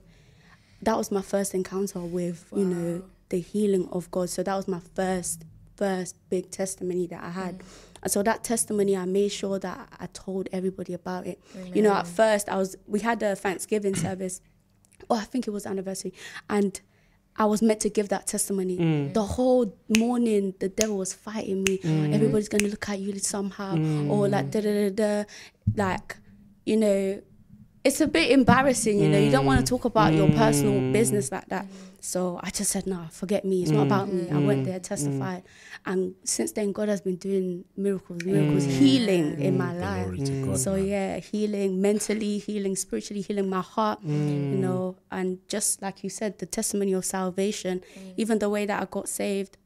That 0.82 0.98
was 0.98 1.12
my 1.12 1.22
first 1.22 1.54
encounter 1.54 2.00
with 2.00 2.46
you 2.56 2.66
know 2.66 3.04
the 3.30 3.40
healing 3.40 3.88
of 3.92 4.12
God. 4.12 4.30
So 4.30 4.44
that 4.44 4.56
was 4.56 4.68
my 4.68 4.82
first 4.96 5.46
first 5.78 6.16
big 6.30 6.52
testimony 6.52 7.08
that 7.08 7.24
I 7.24 7.30
had. 7.30 7.64
And 8.04 8.12
so 8.12 8.24
that 8.24 8.44
testimony, 8.44 8.96
I 8.96 9.06
made 9.06 9.32
sure 9.32 9.60
that 9.60 9.90
I 10.00 10.08
told 10.08 10.50
everybody 10.52 10.94
about 10.94 11.28
it. 11.28 11.40
You 11.74 11.82
know, 11.82 11.94
at 11.94 12.08
first 12.08 12.50
I 12.50 12.56
was, 12.56 12.76
we 12.88 13.00
had 13.00 13.22
a 13.24 13.36
Thanksgiving 13.36 13.96
service. 13.96 14.42
Oh, 15.10 15.16
I 15.16 15.24
think 15.24 15.48
it 15.48 15.52
was 15.52 15.66
anniversary, 15.66 16.14
and 16.50 16.80
I 17.38 17.46
was 17.46 17.62
meant 17.62 17.80
to 17.82 17.90
give 17.90 18.10
that 18.10 18.28
testimony. 18.28 18.78
Mm. 18.78 19.14
The 19.14 19.24
whole 19.24 19.78
morning, 19.98 20.54
the 20.60 20.68
devil 20.68 20.98
was 20.98 21.14
fighting 21.14 21.64
me. 21.64 21.78
Mm. 21.78 22.14
Everybody's 22.14 22.50
gonna 22.50 22.68
look 22.68 22.90
at 22.90 23.00
you 23.00 23.18
somehow, 23.20 23.78
or 24.10 24.28
like 24.28 24.52
da 24.52 24.60
da 24.60 24.90
da 24.90 25.24
da, 25.24 25.24
like 25.76 26.18
you 26.66 26.78
know. 26.78 27.22
It's 27.82 28.02
a 28.02 28.08
bit 28.08 28.32
embarrassing, 28.32 29.00
you 29.00 29.08
know. 29.08 29.18
You 29.18 29.32
don't 29.32 29.46
want 29.46 29.66
to 29.66 29.66
talk 29.66 29.86
about 29.86 30.14
your 30.14 30.30
personal 30.32 30.92
business 30.92 31.32
like 31.32 31.48
that. 31.48 31.66
So 32.02 32.40
I 32.44 32.50
just 32.50 32.72
said, 32.72 32.88
"Nah, 32.88 33.08
forget 33.08 33.46
me. 33.46 33.64
It's 33.64 33.72
not 33.72 33.84
mm. 33.84 33.88
about 33.88 34.12
me." 34.12 34.30
I 34.30 34.38
went 34.40 34.62
mm. 34.62 34.66
there, 34.66 34.80
mm. 34.80 34.84
testified, 34.84 35.44
and 35.86 36.16
since 36.24 36.52
then, 36.52 36.72
God 36.72 36.90
has 36.90 37.02
been 37.02 37.16
doing 37.18 37.66
miracles, 37.76 38.24
miracles, 38.24 38.66
healing 38.66 39.40
in 39.42 39.58
my 39.58 39.74
life. 39.74 40.06
Glory 40.06 40.26
to 40.26 40.46
God. 40.46 40.60
So 40.60 40.74
man. 40.74 40.86
yeah, 40.86 41.20
healing 41.20 41.82
mentally, 41.82 42.38
healing 42.38 42.76
spiritually, 42.76 43.22
healing 43.22 43.50
my 43.50 43.62
heart, 43.62 44.00
you 44.04 44.60
know, 44.66 44.96
and 45.12 45.40
just 45.48 45.82
like 45.82 46.04
you 46.04 46.10
said, 46.10 46.40
the 46.40 46.46
testimony 46.46 46.94
of 46.94 47.06
salvation, 47.06 47.82
even 48.18 48.40
the 48.40 48.50
way 48.50 48.66
that 48.66 48.82
I 48.82 48.86
got 48.86 49.10
saved, 49.10 49.58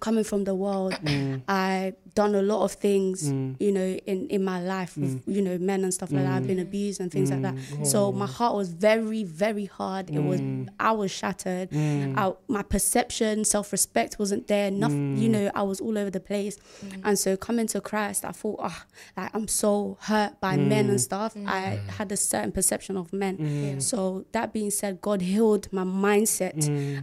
coming 0.00 0.24
from 0.24 0.44
the 0.44 0.54
world, 0.54 0.92
mm. 0.94 1.42
I 1.48 1.94
done 2.14 2.34
a 2.34 2.42
lot 2.42 2.64
of 2.64 2.72
things, 2.72 3.30
mm. 3.30 3.56
you 3.60 3.72
know, 3.72 3.80
in 3.80 4.28
in 4.28 4.44
my 4.44 4.60
life 4.60 4.96
with 4.96 5.24
mm. 5.24 5.34
you 5.34 5.42
know 5.42 5.58
men 5.58 5.84
and 5.84 5.92
stuff 5.92 6.10
like 6.10 6.24
that. 6.24 6.32
I've 6.32 6.46
been 6.46 6.58
abused 6.58 7.00
and 7.00 7.10
things 7.10 7.30
like 7.30 7.42
that. 7.42 7.54
So 7.86 8.06
oh. 8.06 8.12
my 8.12 8.26
heart 8.26 8.54
was 8.54 8.70
very 8.70 9.24
very 9.24 9.66
hard. 9.66 10.10
It 10.10 10.20
was 10.20 10.40
I 10.78 10.92
was 10.92 11.10
shattered. 11.10 11.68
I, 11.74 12.32
my 12.48 12.62
perception, 12.62 13.44
self 13.44 13.72
respect 13.72 14.18
wasn't 14.18 14.46
there. 14.46 14.70
Nothing, 14.70 15.16
you 15.16 15.28
know, 15.28 15.50
I 15.54 15.62
was 15.62 15.80
all 15.80 15.96
over 15.98 16.10
the 16.10 16.20
place. 16.20 16.58
And 17.04 17.18
so 17.18 17.36
coming 17.36 17.66
to 17.68 17.80
Christ, 17.80 18.24
I 18.24 18.32
thought, 18.32 18.58
ah, 18.62 18.84
like 19.16 19.30
I'm 19.34 19.48
so 19.48 19.98
hurt 20.00 20.40
by 20.40 20.56
men 20.56 20.90
and 20.90 21.00
stuff. 21.00 21.36
I 21.46 21.80
had 21.98 22.10
a 22.12 22.16
certain 22.16 22.52
perception 22.52 22.96
of 22.96 23.12
men. 23.12 23.80
So 23.80 24.24
that 24.32 24.52
being 24.52 24.70
said, 24.70 25.00
God 25.00 25.22
healed 25.22 25.72
my 25.72 25.84
mindset 25.84 26.58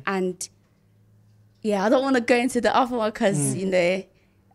and 0.06 0.50
yeah, 1.66 1.84
I 1.84 1.90
don't 1.90 2.04
want 2.04 2.16
to 2.16 2.22
go 2.22 2.36
into 2.36 2.62
the 2.62 2.76
other 2.76 2.96
one 2.96 3.10
because 3.10 3.56
mm. 3.56 3.60
you 3.60 3.66
know, 3.66 4.04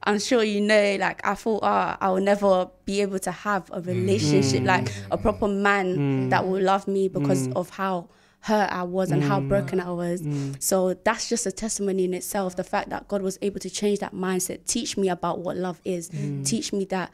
I'm 0.05 0.21
sure 0.21 0.45
you 0.45 0.61
know. 0.61 0.97
Like 1.01 1.21
I 1.27 1.35
thought, 1.35 1.61
ah, 1.65 1.99
I 2.01 2.09
will 2.11 2.21
never 2.21 2.71
be 2.85 3.01
able 3.01 3.19
to 3.19 3.33
have 3.33 3.69
a 3.71 3.81
mm. 3.81 3.87
relationship, 3.87 4.63
like 4.63 4.89
a 5.11 5.19
mm. 5.19 5.23
proper 5.23 5.49
man 5.49 6.29
that 6.29 6.47
will 6.47 6.63
love 6.63 6.87
me 6.87 7.09
because 7.09 7.49
of 7.49 7.69
how 7.71 8.11
hurt 8.43 8.71
I 8.73 8.85
was 8.85 9.11
and 9.11 9.23
how 9.23 9.41
broken 9.41 9.81
I 9.81 9.91
was. 9.91 10.23
So 10.61 10.95
that's 10.95 11.29
just 11.29 11.47
a 11.47 11.53
testimony 11.53 12.05
in 12.05 12.15
itself. 12.15 12.55
The 12.55 12.65
fact 12.65 12.89
that 12.91 13.09
God 13.09 13.23
was 13.23 13.39
able 13.43 13.59
to 13.61 13.69
change 13.69 13.99
that 13.99 14.15
mindset, 14.15 14.65
teach 14.67 14.97
me 14.97 15.09
about 15.09 15.41
what 15.41 15.57
love 15.57 15.81
is, 15.85 16.11
teach 16.45 16.73
me 16.73 16.85
that 16.87 17.11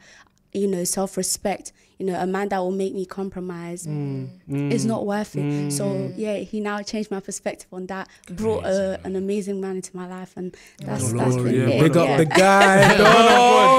you 0.53 0.67
know 0.67 0.83
self-respect 0.83 1.71
you 1.97 2.05
know 2.05 2.15
a 2.19 2.27
man 2.27 2.49
that 2.49 2.59
will 2.59 2.71
make 2.71 2.93
me 2.93 3.05
compromise 3.05 3.85
mm. 3.85 4.29
Mm. 4.49 4.71
is 4.71 4.85
not 4.85 5.05
worth 5.05 5.35
it 5.35 5.41
mm. 5.41 5.71
so 5.71 6.11
yeah 6.15 6.37
he 6.37 6.59
now 6.59 6.81
changed 6.81 7.11
my 7.11 7.19
perspective 7.19 7.67
on 7.71 7.87
that 7.87 8.07
brought 8.31 8.65
a, 8.65 8.99
an 9.03 9.15
amazing 9.15 9.59
man 9.59 9.77
into 9.77 9.95
my 9.95 10.07
life 10.07 10.33
and 10.37 10.55
that's 10.79 11.11
that's 11.13 11.35
Glory, 11.35 11.51
been 11.51 11.69
yeah, 11.69 11.75
it. 11.75 11.81
Big 11.81 11.97
up 11.97 12.07
yeah. 12.07 12.17
the 12.17 12.25
guy. 12.25 12.97
dog. 12.97 13.77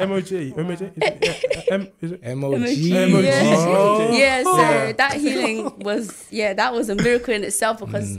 M-O-J, 0.00 0.52
M-O-J, 0.56 0.76
is 0.76 0.80
it 0.80 1.68
M- 1.70 1.88
is 2.00 2.12
it? 2.12 2.20
M-O-G. 2.22 2.96
M-O-G. 2.96 3.26
yeah, 3.26 4.10
yeah 4.10 4.42
so 4.42 4.92
that 4.92 5.14
healing 5.14 5.78
was 5.80 6.26
yeah 6.30 6.54
that 6.54 6.72
was 6.72 6.88
a 6.88 6.94
miracle 6.94 7.34
in 7.34 7.44
itself 7.44 7.80
because 7.80 8.18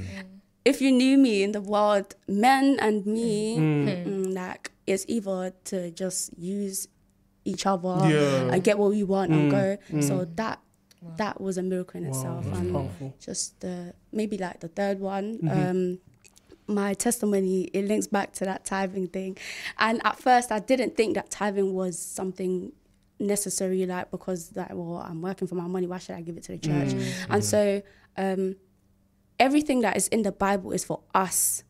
if 0.65 0.81
you 0.81 0.91
knew 0.91 1.17
me 1.17 1.43
in 1.43 1.53
the 1.53 1.61
world 1.61 2.15
men 2.27 2.77
and 2.81 3.05
me 3.05 3.57
mm, 3.57 4.33
like 4.33 4.71
it's 4.87 5.05
either 5.07 5.53
to 5.65 5.91
just 5.91 6.37
use 6.37 6.87
each 7.45 7.65
other. 7.65 7.97
Yeah. 8.09 8.53
and 8.53 8.63
get 8.63 8.77
what 8.77 8.89
we 8.91 9.03
want 9.03 9.31
and 9.31 9.51
go. 9.51 9.77
So 10.01 10.25
that 10.35 10.59
that 11.17 11.39
was 11.39 11.57
a 11.57 11.63
miracle 11.63 12.01
in 12.01 12.07
itself. 12.07 12.43
that's 12.45 12.57
and 12.57 12.73
powerful. 12.73 13.13
just 13.19 13.59
the 13.59 13.93
maybe 14.11 14.37
like 14.37 14.59
the 14.61 14.67
third 14.67 14.99
one 14.99 15.39
um 15.49 15.99
my 16.67 16.93
testimony 16.95 17.65
it 17.65 17.85
links 17.85 18.07
back 18.07 18.33
to 18.33 18.43
that 18.45 18.65
tithing 18.65 19.07
thing. 19.07 19.37
And 19.77 20.01
at 20.05 20.19
first 20.19 20.51
i 20.51 20.59
didn't 20.59 20.97
think 20.97 21.13
that 21.15 21.29
tithing 21.29 21.73
was 21.73 21.97
something 21.99 22.71
necessary 23.19 23.85
like 23.85 24.11
because 24.11 24.51
like 24.55 24.69
well 24.73 24.97
i'm 25.07 25.21
working 25.21 25.47
for 25.47 25.55
my 25.55 25.67
money. 25.67 25.87
Why 25.87 25.99
should 25.99 26.15
i 26.15 26.21
give 26.21 26.35
it 26.37 26.43
to 26.43 26.53
the 26.53 26.57
church? 26.57 26.93
And 27.29 27.43
so 27.45 27.81
um 28.17 28.55
everything 29.39 29.81
that 29.81 29.95
is 29.95 30.07
in 30.09 30.23
the 30.23 30.31
bible 30.31 30.71
is 30.71 30.83
for 30.83 31.01
us 31.13 31.63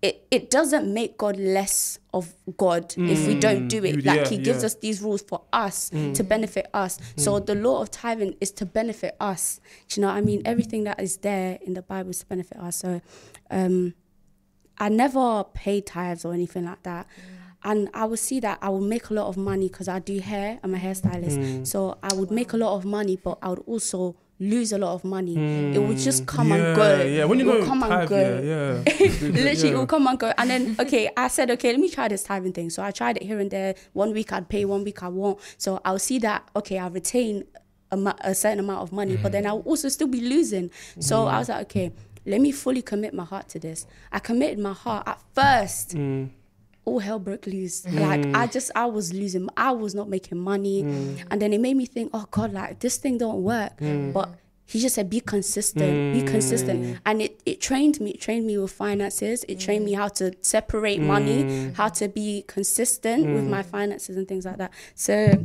it, 0.00 0.26
it 0.30 0.48
doesn't 0.50 0.92
make 0.94 1.18
God 1.18 1.36
less 1.36 1.98
of 2.14 2.32
God 2.56 2.94
if 2.96 3.26
we 3.26 3.34
don't 3.34 3.66
do 3.66 3.84
it. 3.84 3.96
Mm. 3.96 4.06
Like 4.06 4.20
Yeah, 4.20 4.28
He 4.28 4.38
gives 4.38 4.60
yeah. 4.62 4.66
us 4.66 4.74
these 4.76 5.02
rules 5.02 5.22
for 5.22 5.42
us 5.52 5.90
to 5.90 6.22
benefit 6.22 6.68
us. 6.72 6.98
So 7.16 7.40
the 7.40 7.54
law 7.56 7.82
of 7.82 7.90
tithing 7.90 8.36
is 8.40 8.52
to 8.52 8.66
benefit 8.66 9.16
us. 9.18 9.60
Do 9.88 10.00
you 10.00 10.02
know 10.02 10.08
what 10.12 10.18
I 10.18 10.20
mean? 10.20 10.42
Everything 10.44 10.84
that 10.84 11.00
is 11.00 11.16
there 11.18 11.58
in 11.62 11.74
the 11.74 11.82
Bible 11.82 12.10
is 12.10 12.20
to 12.20 12.26
benefit 12.26 12.58
us. 12.58 12.76
So 12.76 13.00
um, 13.50 13.94
I 14.78 14.88
never 14.88 15.44
paid 15.52 15.86
tithes 15.86 16.24
or 16.24 16.32
anything 16.32 16.64
like 16.64 16.82
that. 16.84 17.06
And 17.64 17.90
I 17.92 18.04
would 18.04 18.20
see 18.20 18.38
that 18.38 18.58
I 18.62 18.68
would 18.68 18.84
make 18.88 19.10
a 19.10 19.14
lot 19.14 19.26
of 19.26 19.36
money 19.36 19.66
because 19.68 19.88
I 19.88 19.98
do 19.98 20.20
hair. 20.20 20.60
I'm 20.62 20.74
a 20.76 20.78
hairstylist. 20.78 21.66
So 21.66 21.98
I 22.04 22.14
would 22.14 22.30
make 22.30 22.52
a 22.52 22.56
lot 22.56 22.76
of 22.76 22.84
money, 22.84 23.16
but 23.16 23.38
I 23.42 23.48
would 23.48 23.64
also 23.66 24.14
lose 24.40 24.72
a 24.72 24.78
lot 24.78 24.94
of 24.94 25.04
money. 25.04 25.36
It 25.74 25.78
would 25.78 25.96
hmm. 25.96 26.02
just 26.02 26.26
come 26.26 26.52
and 26.52 26.76
go. 26.76 26.98
Yeah, 26.98 27.04
yeah. 27.04 27.24
When 27.24 27.38
you 27.38 27.48
It 27.48 27.52
would 27.52 27.60
know 27.60 27.66
come 27.66 27.82
and 27.82 28.08
go. 28.08 28.16
yeah, 28.16 28.40
yeah. 28.40 29.08
Literally, 29.20 29.50
it 29.50 29.64
Yeah. 29.64 29.74
will 29.74 29.86
come 29.86 30.06
and 30.06 30.18
go. 30.18 30.32
And 30.38 30.50
then, 30.50 30.76
okay, 30.78 31.10
I 31.16 31.28
said, 31.28 31.50
okay, 31.52 31.72
let 31.72 31.80
me 31.80 31.90
try 31.90 32.08
this 32.08 32.22
tithing 32.22 32.52
thing. 32.52 32.70
So 32.70 32.82
I 32.82 32.90
tried 32.90 33.16
it 33.16 33.24
here 33.24 33.40
and 33.40 33.50
there. 33.50 33.74
One 33.92 34.12
week 34.12 34.32
I'd 34.32 34.48
pay, 34.48 34.64
one 34.64 34.84
week 34.84 35.02
I 35.02 35.08
won't. 35.08 35.40
So 35.56 35.80
I'll 35.84 35.98
see 35.98 36.18
that, 36.20 36.48
okay, 36.54 36.78
I 36.78 36.86
retain 36.88 37.44
a, 37.90 38.14
a 38.20 38.34
certain 38.34 38.60
amount 38.60 38.82
of 38.82 38.92
money, 38.92 39.16
but 39.16 39.32
then 39.32 39.42
hmm. 39.44 39.48
I'll 39.50 39.60
also 39.60 39.88
still 39.88 40.08
be 40.08 40.20
losing. 40.20 40.70
So 41.00 41.26
I 41.26 41.32
hmm. 41.32 41.38
was 41.38 41.48
like, 41.48 41.62
okay, 41.62 41.92
let 42.24 42.40
me 42.40 42.52
fully 42.52 42.82
commit 42.82 43.14
my 43.14 43.24
heart 43.24 43.48
to 43.50 43.58
this. 43.58 43.86
I 44.12 44.18
committed 44.20 44.58
my 44.58 44.72
heart 44.72 45.08
at 45.08 45.20
first. 45.34 45.94
All 46.88 47.00
hell 47.00 47.18
broke 47.18 47.46
loose. 47.46 47.82
Mm. 47.82 48.00
Like 48.06 48.22
I 48.34 48.46
just, 48.46 48.70
I 48.74 48.86
was 48.86 49.12
losing. 49.12 49.48
I 49.56 49.72
was 49.72 49.92
not 49.94 50.08
making 50.08 50.38
money, 50.38 50.82
mm. 50.82 51.22
and 51.30 51.36
then 51.40 51.52
it 51.52 51.60
made 51.60 51.76
me 51.76 51.86
think, 51.86 52.10
oh 52.14 52.26
God, 52.30 52.52
like 52.52 52.80
this 52.80 52.96
thing 52.96 53.18
don't 53.18 53.42
work. 53.42 53.74
Mm. 53.78 54.12
But 54.12 54.28
he 54.64 54.80
just 54.80 54.94
said, 54.96 55.08
be 55.08 55.20
consistent, 55.20 56.12
be 56.12 56.22
consistent. 56.30 57.00
And 57.06 57.22
it, 57.22 57.40
it 57.46 57.58
trained 57.58 58.00
me, 58.00 58.10
it 58.10 58.20
trained 58.20 58.46
me 58.46 58.58
with 58.58 58.70
finances. 58.70 59.44
It 59.48 59.58
trained 59.58 59.84
me 59.84 59.94
how 59.94 60.08
to 60.20 60.32
separate 60.42 61.00
money, 61.00 61.72
how 61.74 61.88
to 62.00 62.06
be 62.06 62.44
consistent 62.46 63.26
with 63.34 63.44
my 63.44 63.62
finances 63.62 64.16
and 64.18 64.28
things 64.28 64.44
like 64.44 64.58
that. 64.58 64.72
So 64.94 65.42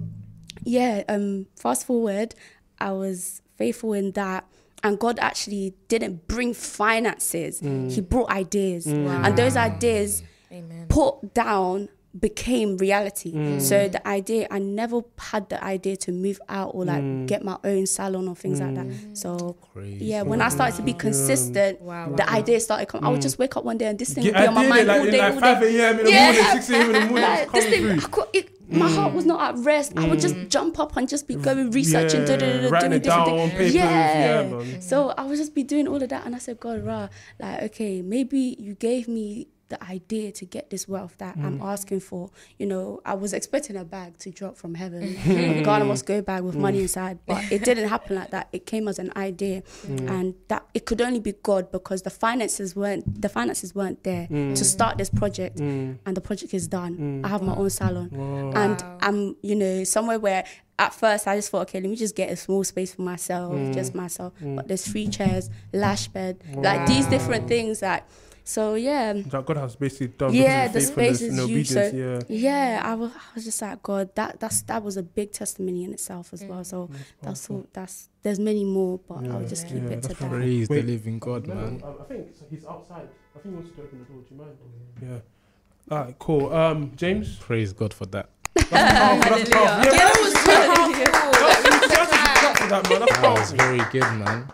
yeah, 0.66 1.04
um, 1.08 1.48
fast 1.56 1.88
forward, 1.88 2.36
I 2.80 2.92
was 2.92 3.42
faithful 3.56 3.94
in 3.94 4.12
that. 4.12 4.46
And 4.84 5.00
God 5.00 5.20
actually 5.20 5.74
didn't 5.88 6.28
bring 6.28 6.54
finances. 6.54 7.62
He 7.62 8.02
brought 8.02 8.30
ideas. 8.30 8.88
And 8.88 9.38
those 9.38 9.56
ideas 9.56 10.22
Amen. 10.54 10.88
put 10.88 11.34
down 11.34 11.90
became 12.20 12.78
reality. 12.78 13.34
Mm. 13.34 13.60
So 13.60 13.88
the 13.88 14.08
idea, 14.08 14.48
I 14.52 14.60
never 14.60 15.02
had 15.18 15.50
the 15.50 15.64
idea 15.64 15.96
to 15.98 16.12
move 16.12 16.40
out 16.48 16.72
or 16.76 16.86
like 16.86 17.02
mm. 17.02 17.26
get 17.26 17.44
my 17.44 17.58
own 17.64 17.88
salon 17.88 18.28
or 18.28 18.36
things 18.36 18.62
like 18.62 18.76
that. 18.76 18.86
Mm. 18.86 19.18
So 19.18 19.58
Crazy. 19.74 20.06
yeah, 20.06 20.22
when 20.22 20.40
I 20.42 20.50
started 20.50 20.76
to 20.76 20.84
be 20.84 20.94
consistent, 20.94 21.82
Wow. 21.82 22.14
the 22.16 22.30
idea 22.30 22.60
started 22.60 22.86
coming. 22.88 23.06
I 23.06 23.10
would 23.10 23.22
just 23.22 23.40
wake 23.40 23.58
up 23.58 23.64
one 23.66 23.78
day 23.80 23.88
and 23.88 23.98
this 23.98 24.14
thing 24.14 24.26
would 24.26 24.34
Yeah, 24.34 24.42
be 24.42 24.48
on 24.48 24.54
my 24.54 24.68
mind 24.68 24.88
like, 24.88 25.00
all 25.00 25.06
day, 25.06 25.18
like 25.18 25.34
all 25.34 25.40
5 25.40 25.60
day. 25.60 25.80
a.m. 25.80 26.00
in 26.00 26.06
the 26.06 26.12
Yeah. 26.12 26.24
morning, 26.26 26.44
6 26.52 26.70
a.m. 26.70 26.82
in 26.82 26.92
the 26.92 27.00
morning, 27.00 27.16
Like, 27.30 27.52
this 27.52 27.66
thing. 27.66 27.90
I 27.90 27.98
could, 28.02 28.26
it, 28.34 28.50
my 28.72 28.90
heart 28.90 29.14
was 29.14 29.26
not 29.26 29.56
at 29.56 29.64
rest. 29.66 29.94
I 29.98 30.08
would 30.08 30.20
just 30.20 30.36
jump 30.50 30.80
up 30.80 30.96
and 30.96 31.10
just 31.10 31.28
be 31.28 31.36
going 31.36 31.72
researching, 31.72 32.22
Yeah, 32.22 32.28
da, 32.28 32.38
da, 32.38 32.70
da, 32.70 32.70
da, 32.70 32.88
doing 32.88 33.02
different 33.02 33.54
things. 33.54 33.74
Yeah. 33.74 34.44
yeah. 34.50 34.80
So 34.80 35.10
I 35.18 35.24
would 35.24 35.38
just 35.38 35.56
be 35.56 35.64
doing 35.64 35.88
all 35.88 36.02
of 36.02 36.10
that, 36.10 36.26
and 36.26 36.36
I 36.36 36.38
said, 36.38 36.60
God, 36.60 36.84
rah, 36.86 37.10
like, 37.40 37.64
okay, 37.64 38.02
maybe 38.04 38.56
you 38.60 38.76
gave 38.76 39.08
me 39.08 39.48
the 39.74 39.84
idea 39.98 40.32
to 40.40 40.46
get 40.56 40.70
this 40.74 40.84
wealth 40.94 41.16
that 41.24 41.36
I'm 41.46 41.58
Mm. 41.60 41.66
asking 41.74 42.02
for. 42.10 42.24
You 42.60 42.68
know, 42.72 42.86
I 43.12 43.14
was 43.24 43.32
expecting 43.40 43.76
a 43.76 43.86
bag 43.98 44.10
to 44.24 44.28
drop 44.40 44.56
from 44.62 44.72
heaven, 44.82 45.04
a 45.26 45.64
Ghana 45.68 45.86
must 45.86 46.06
go 46.06 46.18
bag 46.22 46.42
with 46.48 46.56
Mm. 46.56 46.60
money 46.68 46.82
inside, 46.88 47.18
but 47.26 47.42
it 47.56 47.62
didn't 47.64 47.90
happen 47.96 48.16
like 48.22 48.32
that. 48.36 48.46
It 48.58 48.64
came 48.74 48.86
as 48.88 48.98
an 49.06 49.12
idea, 49.30 49.58
Mm. 49.88 50.10
and 50.16 50.28
that 50.52 50.64
it 50.78 50.86
could 50.88 51.02
only 51.08 51.20
be 51.30 51.34
God 51.52 51.64
because 51.78 52.00
the 52.08 52.10
finances 52.26 52.70
weren't 52.76 53.04
the 53.26 53.30
finances 53.40 53.70
weren't 53.80 54.00
there 54.04 54.26
Mm. 54.30 54.56
to 54.60 54.64
start 54.76 54.94
this 55.02 55.10
project, 55.22 55.60
and 55.60 56.00
the 56.20 56.22
project 56.30 56.54
is 56.54 56.66
done. 56.68 57.22
I 57.26 57.28
have 57.30 57.42
my 57.42 57.56
own 57.56 57.70
salon, 57.70 58.10
and 58.64 58.78
Wow. 58.82 58.98
I'm 59.02 59.20
you 59.42 59.56
know 59.56 59.84
somewhere 59.84 60.20
where. 60.20 60.44
At 60.80 60.92
first, 60.92 61.28
I 61.28 61.36
just 61.36 61.52
thought, 61.52 61.62
okay, 61.70 61.80
let 61.80 61.88
me 61.88 61.96
just 61.96 62.16
get 62.16 62.32
a 62.32 62.36
small 62.36 62.64
space 62.64 62.92
for 62.96 63.04
myself, 63.04 63.54
Mm. 63.54 63.74
just 63.76 63.94
myself. 63.94 64.34
But 64.42 64.68
there's 64.68 64.86
three 64.92 65.08
chairs, 65.08 65.52
lash 65.72 66.08
bed, 66.08 66.38
like 66.68 66.88
these 66.88 67.06
different 67.06 67.48
things 67.48 67.80
that 67.82 68.00
So 68.46 68.76
yeah, 68.76 69.14
that 69.14 69.46
God 69.46 69.58
has 69.58 69.76
basically 69.78 70.08
done. 70.08 70.34
Yeah, 70.34 70.68
because 70.68 70.92
the 70.94 71.02
of 71.02 71.08
his 71.08 71.18
space 71.20 71.22
is 71.22 71.40
and 71.40 71.50
huge, 71.50 71.72
obedience. 71.72 72.26
so- 72.28 72.28
yeah. 72.28 72.76
yeah, 72.78 72.82
I 72.84 72.96
was, 72.96 73.12
I 73.12 73.20
was 73.36 73.44
just 73.46 73.62
like 73.62 73.82
God. 73.84 74.14
That 74.16 74.40
that's 74.40 74.62
that 74.64 74.84
was 74.84 74.98
a 74.98 75.04
big 75.04 75.32
testimony 75.32 75.86
in 75.86 75.94
itself 75.94 76.34
as 76.34 76.44
well. 76.44 76.64
So 76.66 76.90
that's 77.22 77.50
all. 77.50 77.66
That's 77.72 78.10
there's 78.22 78.40
many 78.40 78.66
more, 78.66 79.00
but 79.08 79.26
I'll 79.28 79.42
Yeah, 79.42 79.48
just 79.48 79.68
yeah, 79.68 79.74
keep 79.74 79.84
it 79.92 80.02
to 80.04 80.08
that. 80.10 80.18
very- 80.18 80.40
Praise 80.40 80.68
the 80.68 80.82
living 80.82 81.20
God, 81.20 81.48
man. 81.48 81.82
Um, 81.84 81.96
I 82.00 82.04
think 82.04 82.36
so 82.38 82.46
he's 82.50 82.66
outside. 82.66 83.08
I 83.36 83.40
think 83.40 83.56
he 83.56 83.62
wants 83.62 83.72
to 83.76 83.82
open 83.82 84.00
the 84.00 84.06
door. 84.06 84.22
Do 84.28 84.36
you 84.36 84.42
mind? 84.42 84.58
Yeah. 85.90 85.96
All 85.98 86.04
right, 86.06 86.20
cool. 86.20 86.54
Um, 86.54 86.92
James. 86.96 87.38
Praise 87.38 87.72
God 87.74 87.94
for 87.94 88.06
that. 88.08 88.30
That's 88.56 88.70
powerful. 88.70 89.38
That's 89.38 89.50
powerful. 89.50 89.94
Yeah, 89.94 89.98
that 89.98 90.18
was 90.22 90.34
so 90.34 90.54
powerful. 90.74 90.92
Yeah, 90.92 91.00
you 91.00 91.96
actually 91.96 92.18
clap 92.40 92.58
for 92.58 92.68
that, 92.68 92.90
man. 92.90 93.00
That's 93.00 93.22
That 93.22 93.40
was 93.40 93.52
very 93.54 93.82
good, 93.92 94.18
man. 94.20 94.48